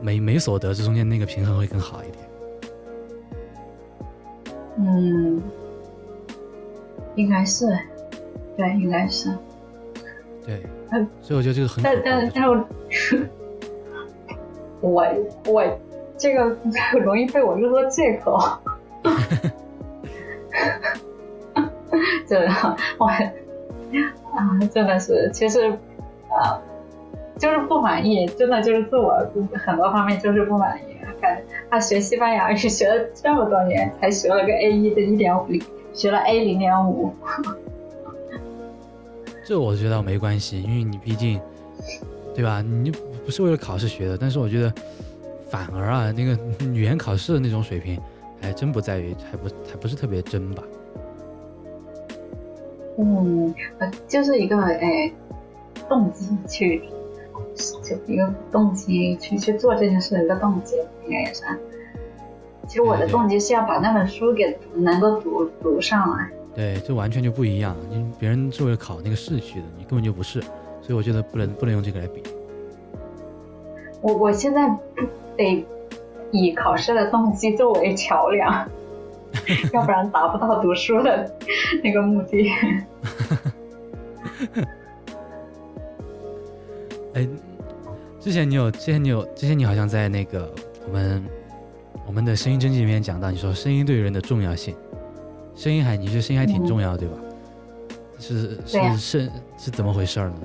[0.00, 2.28] 没没所得这中间那个平衡会更好一点。
[4.78, 5.42] 嗯，
[7.14, 7.66] 应该是，
[8.56, 9.36] 对，应该是。
[10.44, 12.68] 对，嗯所以我觉得这个很可但但但我
[14.82, 15.06] 我
[15.46, 15.64] 我
[16.18, 16.54] 这个
[17.00, 18.38] 容易被我用作借口。
[22.26, 25.70] 真的，我啊，真的是，其实
[26.28, 26.60] 啊，
[27.38, 29.14] 就是不满意，真的就是自我
[29.54, 30.82] 很多方面就是不满意。
[31.20, 31.40] 感
[31.70, 35.46] 他学西班牙语学了这么多年，才学了个 A 一的一点五，
[35.92, 37.12] 学了 A 零点五。
[39.44, 41.40] 这我觉得没关系，因为你毕竟，
[42.34, 42.62] 对吧？
[42.62, 42.90] 你
[43.24, 44.72] 不是为了考试学的，但是我觉得
[45.48, 46.38] 反而啊，那个
[46.72, 47.98] 语言考试的那种水平，
[48.40, 50.62] 还真不在于，还不还不是特别真吧？
[52.98, 55.12] 嗯，呃就是一个诶
[55.88, 56.82] 动机去，
[57.82, 60.76] 就一个动机去去做这件事的一个动机，
[61.06, 61.58] 应该也算。
[62.68, 66.30] 其实我的动机是要把那本书给能够读读上来。
[66.54, 67.74] 对，这完全就不一样。
[67.90, 70.40] 你别人是为了考那个试去的，你根本就不是，
[70.82, 72.22] 所以我觉得不能不能用这个来比。
[74.02, 75.06] 我我现在不
[75.36, 75.64] 得
[76.30, 78.68] 以考试的动机作为桥梁，
[79.72, 81.34] 要不然达不到读书的
[81.82, 82.50] 那个目的。
[87.14, 87.28] 哎，
[88.18, 90.52] 之前你有，之前你有，之前你好像在那个
[90.86, 91.24] 我们
[92.06, 94.74] 我们的声音征集里面讲到，你说声音对人的重要性，
[95.54, 97.14] 声音还你觉得声音还挺重要，对吧？
[98.18, 100.36] 是是是是怎么回事儿呢？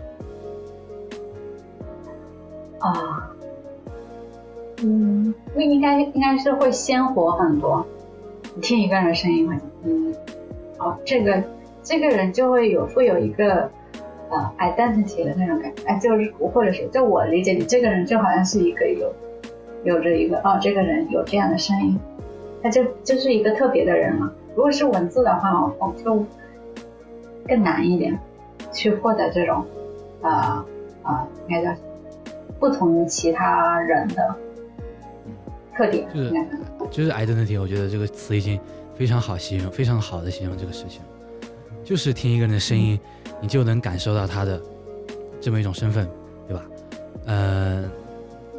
[2.79, 3.16] 啊，
[4.83, 7.85] 嗯，那应该应该是会鲜活很多。
[8.55, 10.15] 你听一个人的声音会，嗯，
[10.77, 11.43] 哦，这个
[11.83, 13.69] 这个人就会有会有一个
[14.29, 19.13] 呃 identity 的那种感觉，哎，就是或者是就我理解，你这个人就好像是一个有
[19.83, 21.99] 有着一个哦，这个人有这样的声音，
[22.61, 24.31] 他就就是一个特别的人嘛。
[24.55, 26.25] 如果是文字的话，我就
[27.47, 28.19] 更难一点
[28.71, 29.65] 去获得这种
[30.21, 30.65] 呃
[31.03, 31.79] 呃应该叫
[32.59, 34.35] 不同于其他人的
[35.77, 36.33] 特点，就是
[36.91, 38.59] 就是 identity，我觉得这个词已经
[38.95, 41.01] 非常好形容，非常好的形容这个事情。
[41.83, 42.99] 就是听一个人的声音，
[43.39, 44.59] 你就能感受到他的
[45.39, 46.09] 这么一种身份，
[46.47, 46.65] 对吧？
[47.27, 47.89] 呃，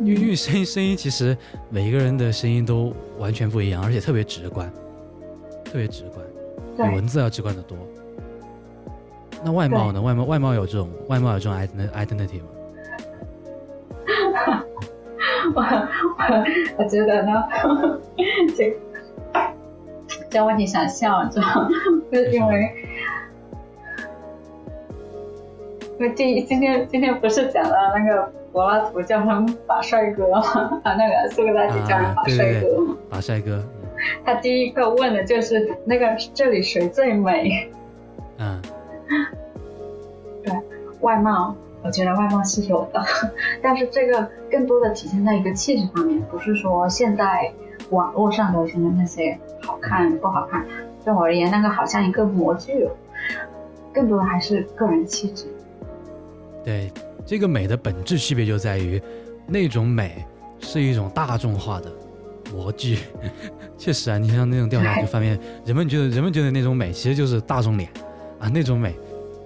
[0.01, 1.37] 因为因为声音声音其实
[1.69, 4.73] 每一个人的声音都完全不一样，而且特别直观，
[5.65, 6.25] 特别直观，
[6.89, 7.77] 比文字要直观的多。
[9.45, 10.01] 那外貌呢？
[10.01, 11.55] 外貌外貌有这种外貌有这种
[11.95, 12.49] identity 吗？
[15.55, 16.45] 我我
[16.79, 17.49] 我觉得呢，
[18.57, 18.77] 这
[20.31, 21.69] 这问题想笑，你知道吗？
[22.13, 22.71] 就是因为。
[26.01, 30.41] 因为第一今天今天不是讲了那个柏拉图叫人把帅哥吗？
[30.85, 32.97] 啊，那个苏格拉底叫人把帅哥吗？
[33.11, 33.61] 把帅哥，
[34.25, 37.69] 他第一个问的就是那个这里谁最美？
[38.39, 38.63] 嗯，
[40.45, 40.55] 对
[41.01, 43.03] 外貌，我觉得外貌是有的，
[43.63, 47.53] 但是这个更多的体现在一个气质方面，不是说现在
[47.91, 50.67] 网络上流行的那些好看不好看。
[51.05, 52.87] 对我而言，那个好像一个模具，
[53.95, 55.47] 更多的还是个人气质。
[56.65, 56.93] 对，
[57.25, 59.01] 这个美的本质区别就在于，
[59.47, 60.25] 那种美
[60.61, 61.91] 是一种大众化的
[62.53, 62.99] 模具。
[63.79, 67.89] 确实啊，你像那种调查就发现，人们觉得人们觉得那种美其实就是大众脸
[68.39, 68.95] 啊那种美，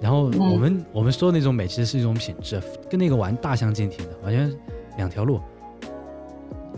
[0.03, 2.61] 然后我们、我们说的那种美其实是一种品质，
[2.91, 4.53] 跟那个玩大相径庭的，完全
[4.97, 5.41] 两条路，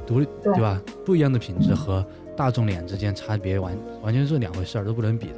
[0.06, 0.78] 独立对对吧？
[1.06, 2.04] 不一样的品质和
[2.36, 5.34] 大众脸之间差别完完全是两回事儿，都不能比的。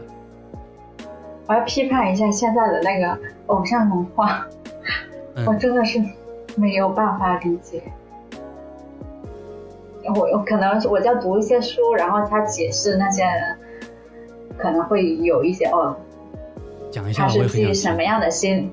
[1.46, 4.44] 我要批判一下现在的那个偶像文化，
[5.46, 6.02] 我嗯，真的是
[6.56, 7.84] 没有办法理解。
[10.12, 13.56] 我我可能我在读一些书，然后他解释那些人，
[14.58, 15.96] 可能会有一些哦，
[16.96, 18.72] 讲一下，是基于什么样的心？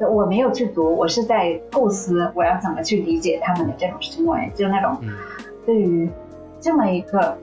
[0.00, 5.12] 我没有去读，我是在构思我要怎么去理解他们的这种行为，就那种嗯
[5.64, 6.10] 对于
[6.60, 7.38] 这么一个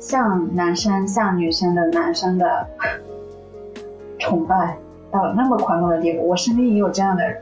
[0.00, 2.66] 像男生像女生的男生的
[4.18, 4.76] 崇拜
[5.12, 6.26] 到了那么狂热的地步。
[6.26, 7.38] 我身边也有这样的人，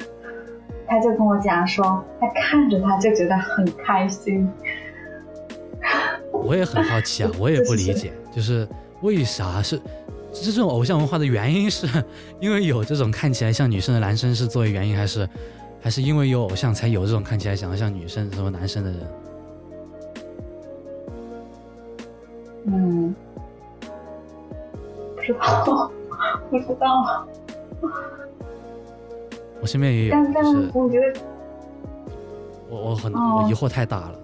[0.87, 4.47] 他就跟我讲说，他看着他就觉得很开心。
[6.31, 8.69] 我也很好奇啊，我也不理解，就是
[9.01, 9.81] 为啥是
[10.43, 11.87] 这种偶像文化的原因是
[12.41, 15.29] 因为有这种看起来像女生的男生是作为原因，还是
[15.81, 19.01] 还是因为有偶像才有这种看起来想要像女生什么男生的人？
[22.67, 23.15] 嗯，
[25.15, 25.91] 不知道，
[26.51, 27.27] 不知道。
[29.61, 31.21] 我身边也有，但但是我觉得，
[32.69, 34.21] 我我很哦我疑惑太大了。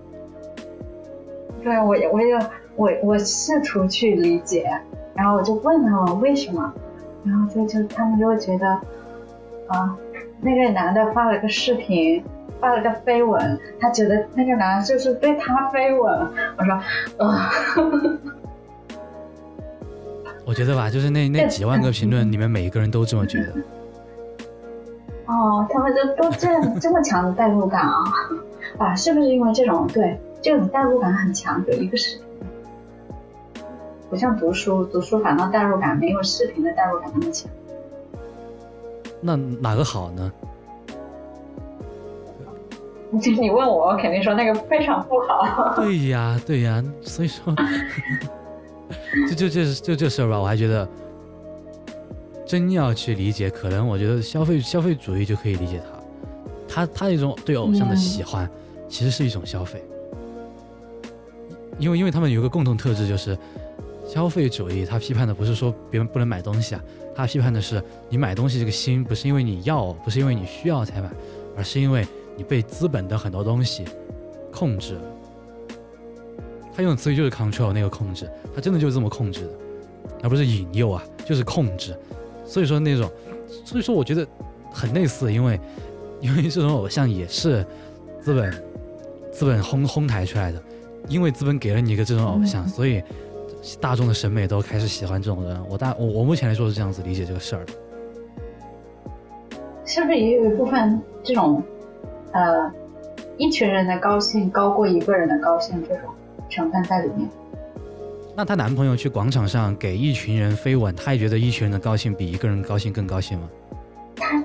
[1.63, 2.35] 对我也我也
[2.75, 4.69] 我我试图去理解，
[5.15, 6.73] 然后我就问他们为什么，
[7.25, 8.69] 然后就就他们就会觉得，
[9.69, 9.97] 啊，
[10.41, 12.25] 那个男的发了个视频，
[12.61, 16.29] 发了个绯闻，他觉得那个男的就是对他飞吻。
[16.59, 16.75] 我说，
[17.27, 17.51] 啊。
[20.45, 23.53] 我觉得吧，就是那那几万个评论里面，每一个人都这么觉得。
[25.33, 28.03] 哦，他们就都这样这么强的代入感啊！
[28.77, 31.65] 啊，是不是因为这种对这种代入感很强？
[31.69, 32.27] 有一个视频，
[34.13, 37.51] 不像读书，读书反倒代入感没有视频的代入感那么强。
[39.23, 40.31] 那哪个好呢？
[43.09, 45.73] 你 你问我，我肯定说那个非常不好。
[45.81, 47.57] 对呀，对呀，所以说。
[49.31, 50.87] 就就就就这事儿吧，我还觉得
[52.45, 55.81] 真要去理解，可能我觉得消费消费主义就可以理解
[56.69, 58.47] 他，他他那种对偶像的喜欢，
[58.91, 59.83] 其实是一种消费，
[61.79, 63.37] 因为因为他们有个共同特质，就是
[64.13, 66.85] 消费主义，他批判的不是说别人不能买东西啊，
[67.15, 71.11] 他批判的是你买东西这个心不是因为你要，不是因为你需要才买，
[71.57, 72.07] 而是因为
[72.37, 73.87] 你被资本的很多东西
[74.53, 75.01] 控制了。
[76.75, 79.53] 他用的词语就是 control 那个控制，他真的就是这么控制的，
[80.23, 81.99] 而不是引诱啊，就是控制。
[82.45, 83.11] 所以说那种，
[83.65, 84.29] 所以说我觉得
[84.71, 85.59] 很类似，因为
[86.21, 87.65] 因为这种偶像也是
[88.21, 88.53] 资本
[89.33, 90.63] 资本哄哄抬出来的，
[91.09, 93.03] 因为资本给了你一个这种偶像，所以
[93.81, 95.61] 大众的审美都开始喜欢这种人。
[95.69, 97.73] 我大我我目前来说是这样子理解这个事儿的。
[99.85, 101.63] 是不是也有一部分这种
[102.33, 102.71] 呃
[103.37, 106.11] 一群人的高兴高过一个人的高兴这种？
[106.49, 107.29] 成分在里面。
[108.37, 113.49] 那她男朋友去广场上给一群人飞吻，她也觉得一群人的高兴比一个人高兴更高兴吗？
[114.17, 114.43] 她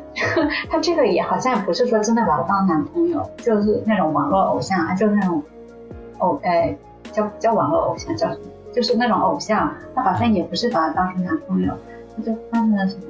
[0.69, 5.43] 她 这个也好像不是说真的把他当男朋友，就是那种网络偶像啊，就是那种
[6.19, 6.75] 偶哎
[7.11, 8.41] 叫叫网络偶像叫什么？
[8.77, 11.73] 就是那种偶像，他好像也不是把他当成男朋友，
[12.15, 13.03] 他就发生了什么？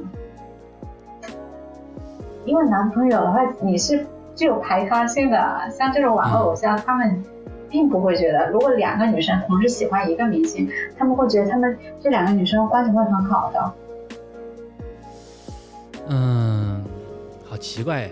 [2.45, 7.21] 因为男朋友的话，你是具有排他性的，像这种网络偶像，他们。
[7.69, 13.73] 并不会觉得，如果两个女生同时喜欢一个明星，他们会觉得他们这两个女生关系会很好的。
[16.07, 16.81] 嗯，
[17.43, 18.09] 好奇怪。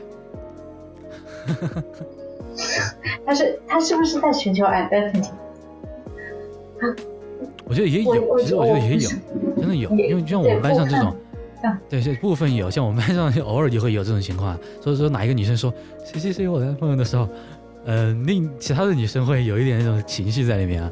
[3.26, 5.32] 他是他是不是在寻求 identity？
[7.66, 9.10] 我觉得也有，其实我觉得也有，
[9.58, 11.16] 真的有，因为就像我们班上这种，
[11.90, 14.58] 对，这部分有，像我们班上偶尔也会有这种情况。
[14.82, 15.74] 所以说，哪一个女生说
[16.06, 17.28] 谁谁谁我男朋友的时候。
[17.88, 20.92] 呃，另其他的女生会有一点那种情绪在里面啊。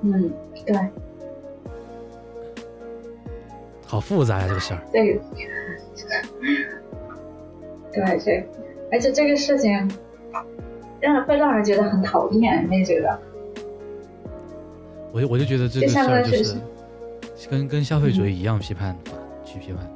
[0.00, 0.32] 嗯，
[0.64, 0.74] 对。
[3.84, 4.80] 好复杂呀，这个事儿。
[4.90, 5.20] 对。
[7.92, 8.48] 对，这，
[8.90, 9.70] 而且这个事情
[10.98, 13.20] 让人会让人觉得很讨厌，你觉得？
[15.12, 16.56] 我就我就觉得这个事儿就是
[17.48, 19.12] 跟跟消费主义一样批判法
[19.44, 19.86] 去批判。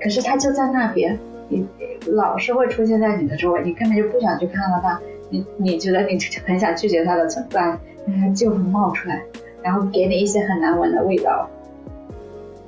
[0.00, 1.18] 可是他就在那边。
[1.50, 1.66] 你
[2.08, 9.24] 老是会出现在你的周围，你根本就不想去看到他，你你觉得你很想拒绝他的存在，但他就会冒出来，
[9.62, 11.48] 然后给你一些很难闻的味道。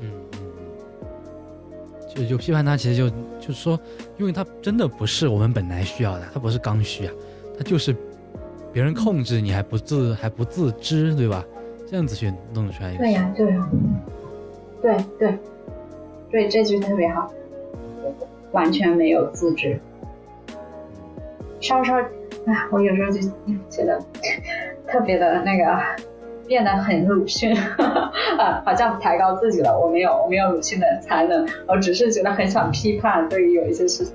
[0.00, 0.38] 嗯嗯
[1.30, 3.78] 嗯，就就批判他，其实就就是说，
[4.16, 7.12] 因为他真的不是我们本来需要的，他不是刚需啊，
[7.58, 7.94] 他就是
[8.72, 11.44] 别人控制你还不自还不自知，对吧？
[11.86, 13.02] 这样子去弄出来一个。
[13.02, 13.70] 对呀，对呀，
[14.80, 15.38] 对对
[16.30, 17.30] 对，这句特别好。
[18.52, 19.78] 完全没有自知，
[21.60, 21.94] 稍稍，
[22.47, 23.20] 哎，我有时候就
[23.68, 23.97] 觉得
[24.88, 25.80] 特别的那个，
[26.48, 29.78] 变得很鲁迅，啊，好像抬高自己了。
[29.78, 34.12] 我没有，我没有鲁迅的才能，我只是觉得很想批判对于有一些事情。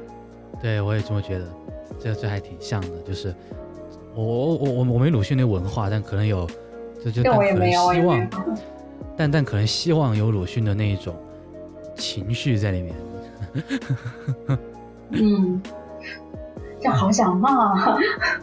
[0.61, 1.45] 对，我也这么觉得，
[1.97, 3.33] 这这还挺像的，就是
[4.15, 6.47] 我我我我没鲁迅那文化，但可能有，
[7.03, 8.29] 就就但可能希望，
[9.17, 11.15] 但但可能希望有鲁迅的那一种
[11.95, 12.95] 情绪在里面。
[15.11, 15.61] 嗯，
[16.81, 17.97] 这好想骂。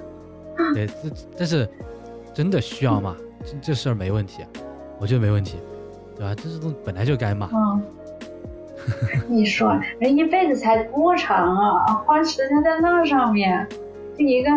[0.74, 0.92] 对，这
[1.38, 1.68] 但是
[2.34, 4.44] 真的需要骂，这这事儿没问题，
[4.98, 5.56] 我觉得没问题，
[6.16, 6.34] 对吧？
[6.34, 7.48] 这是东本来就该骂。
[7.52, 7.82] 嗯。
[9.28, 11.94] 你说人一辈子才多长啊？
[12.04, 13.66] 花时间在那上面，
[14.18, 14.50] 就一个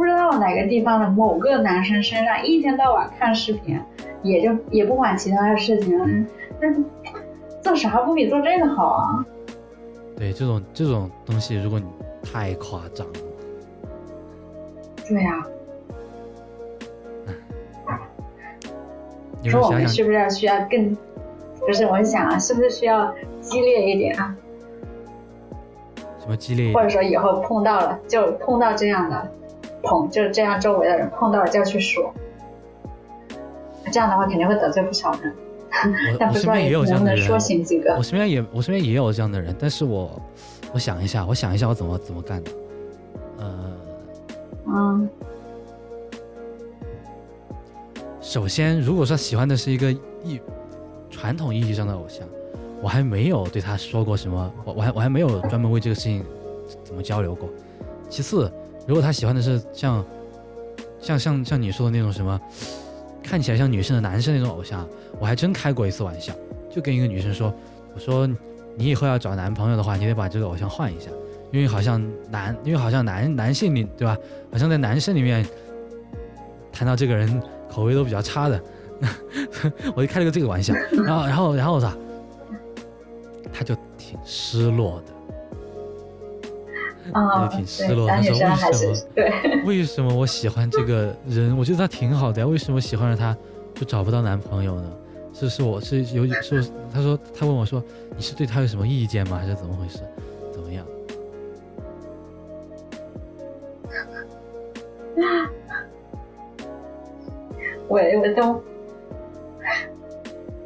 [0.00, 3.78] 不知道哪个地方的某个男生身上，一天到晚看视频，
[4.22, 6.26] 也就也不管其他的事情，
[6.58, 6.74] 那
[7.60, 9.26] 做啥不比做这个好啊？
[10.16, 11.84] 对这种这种东西，如果你
[12.22, 13.12] 太夸张了，
[15.06, 15.46] 对呀。
[19.42, 20.96] 你说我们是不是需要更？
[21.66, 24.34] 不是，我想啊，是不是需要激烈一点啊？
[26.18, 26.72] 什么激烈？
[26.72, 29.30] 或者说以后碰到了，就碰到这样的，
[29.82, 32.12] 碰就是这样周围的人碰到了就要去说。
[33.92, 35.34] 这样的话肯定会得罪不少人。
[36.18, 38.02] 但我身不知道边也有这样的人，能不能说醒几个我。
[38.02, 40.20] 身边也我身边也有这样的人，但是我
[40.72, 42.50] 我想一下，我想一下我怎么怎么干的，
[43.38, 43.72] 呃，
[44.66, 45.08] 嗯
[48.20, 49.92] 首先如果说喜欢的是一个
[50.24, 50.40] 意
[51.08, 52.26] 传统意义上的偶像，
[52.82, 56.24] 我还没有对他说过什么，我我还我还没有专门为这个事情
[56.82, 57.48] 怎么交流过。
[58.08, 58.52] 其次，
[58.86, 60.04] 如果他喜欢的是像
[61.00, 62.40] 像像像你说的那种什么
[63.22, 64.86] 看起来像女生的男生那种偶像，
[65.18, 66.32] 我还真开过一次玩笑，
[66.70, 67.54] 就跟一个女生说，
[67.94, 68.28] 我说
[68.76, 71.10] 你以后要找男朋友的话，你得把这个偶像换一下，
[71.52, 74.16] 因为好像男，因为好像男男性里对吧，
[74.50, 75.46] 好像在男生里面
[76.72, 78.60] 谈到这个人口味都比较差的，
[79.94, 80.74] 我就开了个这个玩笑，
[81.04, 81.96] 然后然后然后啥，
[83.52, 85.12] 他就挺失落的。
[87.12, 88.38] 啊，挺失落他说为
[88.72, 89.32] 什么对，
[89.64, 91.56] 为什么我喜欢这个人？
[91.56, 93.36] 我觉得他挺好的呀，为什么喜欢上他
[93.74, 94.92] 就找不到男朋友呢？
[95.32, 97.82] 是是我是有是他说他问我说
[98.16, 99.38] 你是对他有什么意见吗？
[99.38, 100.00] 还是怎么回事？
[100.52, 100.84] 怎么样？
[107.88, 108.62] 我我都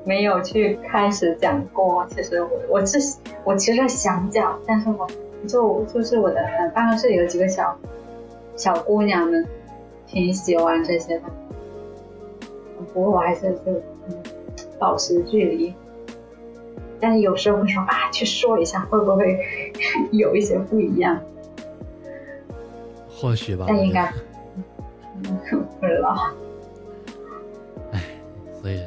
[0.04, 2.06] 没有去开始讲过。
[2.10, 2.98] 其实我我是
[3.44, 5.06] 我其实想讲，但是我
[5.46, 7.76] 就就是我的呃办公室里有几个小
[8.56, 9.46] 小姑娘们
[10.06, 11.24] 挺喜欢这些的，
[12.92, 13.72] 不过我还是就
[14.08, 14.16] 嗯
[14.78, 15.74] 保持距离。
[17.00, 19.38] 但是有时候会说啊，去说一下会不会
[20.12, 21.20] 有一些不一样？
[23.10, 24.12] 或许吧，但应该
[25.24, 25.38] 嗯
[25.80, 26.16] 不知道。
[28.62, 28.80] 所以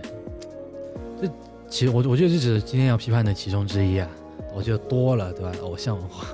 [1.21, 1.27] 这
[1.69, 4.09] 其实我我觉得这只是今天要批判的其中之一啊。
[4.55, 5.51] 我觉得多了，对吧？
[5.61, 6.25] 偶像文化。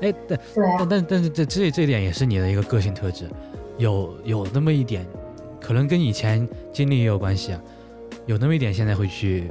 [0.00, 3.28] 哎，但但但但是这这这一点也是你的一个个性特质，
[3.78, 5.06] 有有那么一点，
[5.60, 7.62] 可能跟以前经历也有关系啊，
[8.26, 9.50] 有那么一点现在会去，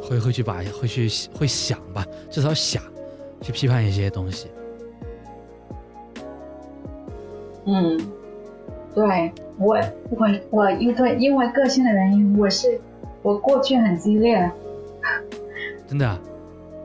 [0.00, 2.82] 会会去把会去会想吧，至少想
[3.40, 4.48] 去批判一些东西。
[7.66, 7.98] 嗯，
[8.94, 9.80] 对我
[10.10, 12.78] 我我因为因为个性的原因，我是
[13.22, 14.50] 我过去很激烈，
[15.88, 16.20] 真的、啊，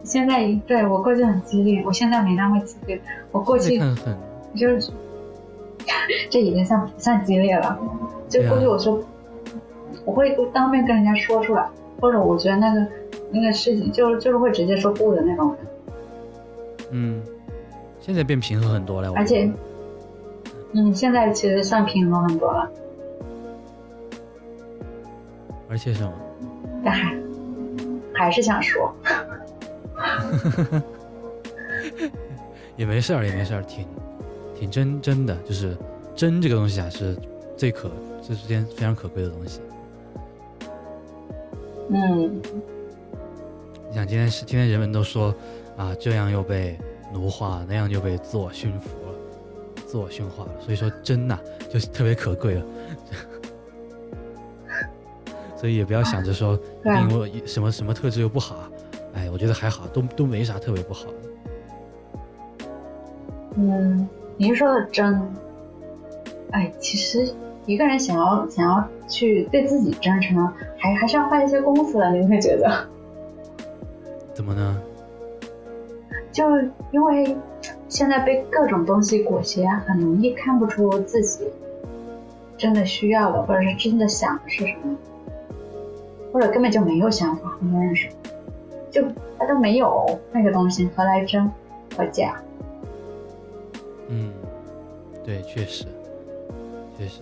[0.09, 2.99] 现在对我过去很激烈，我现在没那么激烈。
[3.31, 3.79] 我过去
[4.55, 4.91] 就是
[6.31, 7.79] 这已经算不算激烈了？
[8.27, 8.99] 就过去我说、
[10.05, 11.63] 我会当面跟人家说出来，
[12.01, 12.87] 或者我觉得那个
[13.29, 15.59] 那个事情就就是会直接说不的那种人，
[16.89, 17.21] 嗯，
[17.99, 19.47] 现在变平和很多了，而且
[20.73, 22.67] 嗯，现在其实算平和很多了，
[25.69, 26.11] 而且什么？
[26.83, 27.15] 但还
[28.11, 28.91] 还是想说。
[32.77, 33.85] 也没事儿，也没事儿，挺
[34.55, 35.77] 挺真真的，就是
[36.15, 37.17] 真这个东西啊，是
[37.57, 37.91] 最可
[38.21, 39.61] 这是件非常可贵的东西。
[41.89, 42.41] 嗯，
[43.89, 45.33] 你想，今天是今天人们都说
[45.75, 46.79] 啊，这样又被
[47.11, 49.13] 奴化，那样又被自我驯服了，
[49.87, 52.65] 自我驯化了，所以说真呐、就是特别可贵了。
[55.57, 58.69] 所以也不要想着说一对啊定我什么什么特质又不好
[59.31, 61.15] 我觉得还好，都都没啥特别不好的。
[63.55, 64.07] 嗯，
[64.37, 65.21] 您说的真，
[66.51, 67.33] 哎，其实
[67.65, 70.47] 一个人想要想要去对自己真诚，
[70.77, 72.11] 还还是要花一些功夫的。
[72.11, 72.87] 您会觉得，
[74.33, 74.81] 怎么呢？
[76.31, 76.45] 就
[76.91, 77.35] 因为
[77.89, 81.47] 现在被各种东西裹挟，很容易看不出自己
[82.55, 84.95] 真的需要的，或者是真的想的是什么，
[86.31, 87.57] 或者根本就没有想法。
[87.59, 88.09] 很多人说，
[88.91, 89.01] 就
[89.37, 91.49] 他都没有那个东西，何来真
[91.95, 92.41] 和假？
[94.07, 94.31] 嗯，
[95.23, 95.85] 对，确实，
[96.97, 97.21] 确实，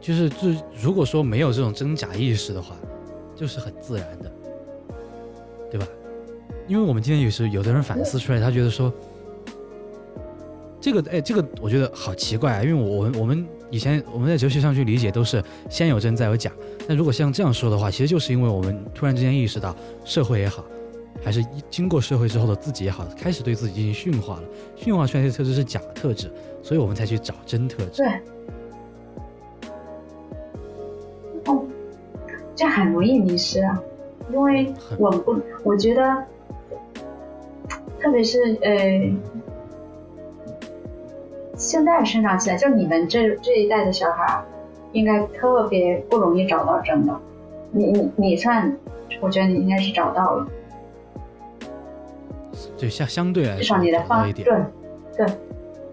[0.00, 0.48] 就是就
[0.80, 2.76] 如果说没有这种真假意识的话，
[3.34, 4.30] 就是很自然的，
[5.70, 5.86] 对吧？
[6.68, 8.92] 因为我们今天有时有的人反思出来，他觉得说，
[10.80, 16.52] 这个哎，这个我觉得好奇怪啊，因为我我们我们以前我们在哲学上去理解都是先有真再有假，
[16.86, 19.74] 那如果像这样说的话，其实就是因为我们突然之间意识到
[20.04, 20.64] 社会也好，
[21.22, 24.42] 还是一经过社会之后的自己也好，开始对自己进行驯化了，
[24.76, 26.30] 驯化出来的特质是假特质，
[26.62, 28.02] 所以我们才去找真特质。
[28.02, 28.08] 对，
[31.46, 31.64] 哦，
[32.54, 33.82] 这很容易迷失啊，
[34.32, 36.24] 因为很我不，我觉得，
[38.00, 39.12] 特别是呃，
[41.56, 44.44] 现在生长起来，就你们这这一代的小孩，
[44.92, 47.18] 应该特别不容易找到真的。
[47.72, 48.76] 你你你算，
[49.20, 50.46] 我觉得你应该是找到了，
[52.78, 54.44] 对，相相对来说至少你的方对
[55.14, 55.26] 对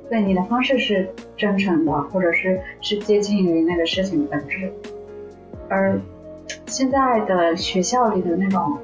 [0.10, 4.72] 对，你的方式是真诚的，或者是是接近于那个事情本质。
[5.70, 6.00] 而
[6.68, 8.78] 现在的学校里的那种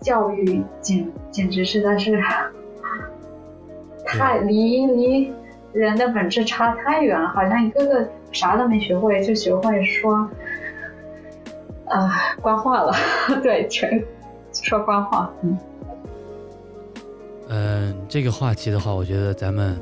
[0.00, 2.20] 教育，简简直实在是
[4.04, 5.32] 太离离
[5.76, 10.28] 人的本质差太远了，好像一个个啥都没学会，就学会说
[11.86, 12.94] 啊官话了，
[13.42, 14.02] 对，全
[14.52, 15.58] 说官话，嗯。
[17.48, 19.78] 嗯，这个话题的话，我觉得咱们，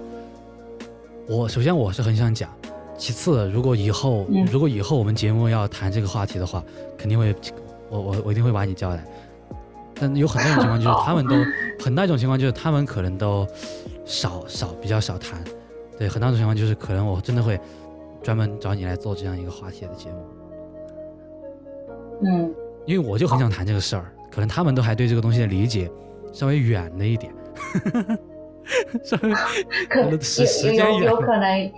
[1.29, 2.51] 我首先我是很想讲，
[2.99, 6.63] 其次，如果以后如果以后我们节目要谈这个话题的话，
[6.99, 7.35] 肯定会，
[7.89, 9.03] 我我我一定会把你叫来。
[9.95, 11.37] 但有很多种情况就是他们都
[11.83, 13.47] 很大一种情况就是他们可能都
[14.05, 15.41] 少少比较少谈，
[15.99, 17.59] 对，很大一种情况就是可能我真的会
[18.23, 20.27] 专门找你来做这样一个话题的节目。
[22.23, 22.55] 嗯，
[22.87, 25.91] 因为我就很想谈这个事儿，可能他们都还对这个东西的理解
[26.33, 27.33] 稍微远了一点。
[29.05, 29.31] 稍微
[29.89, 30.11] 可有
[31.05, 31.73] 有可能，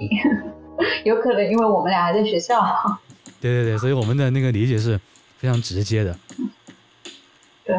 [1.04, 2.64] 有可能，因为我们俩还在学校。
[3.40, 4.98] 对对对，所以我们的那个理解是
[5.36, 6.16] 非常直接的。
[7.64, 7.76] 对，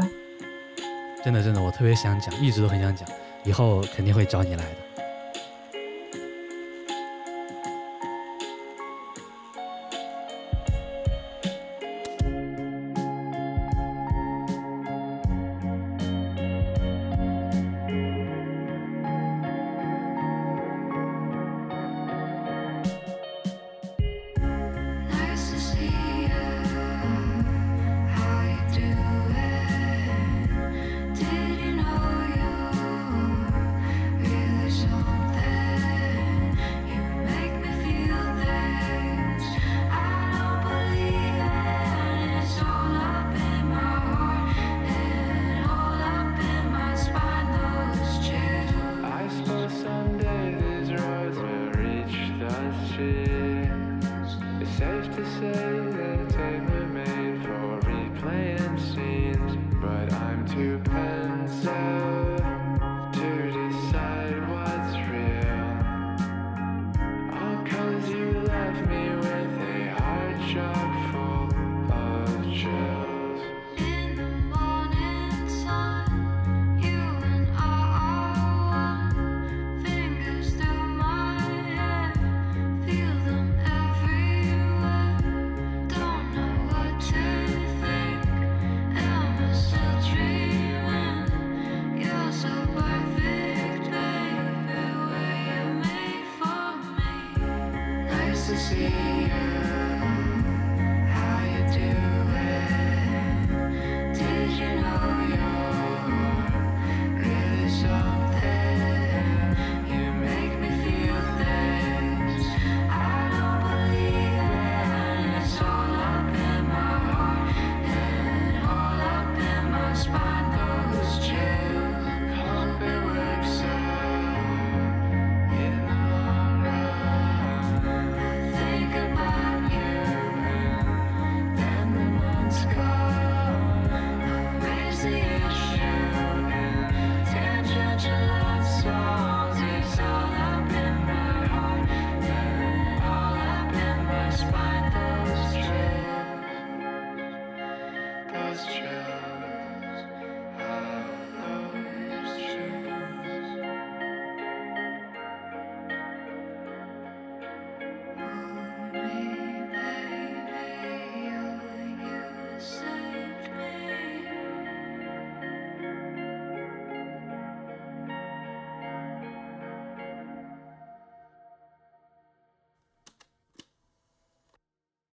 [1.24, 3.08] 真的真的，我特别想讲，一直都很想讲，
[3.46, 4.97] 以后肯定会找你来的。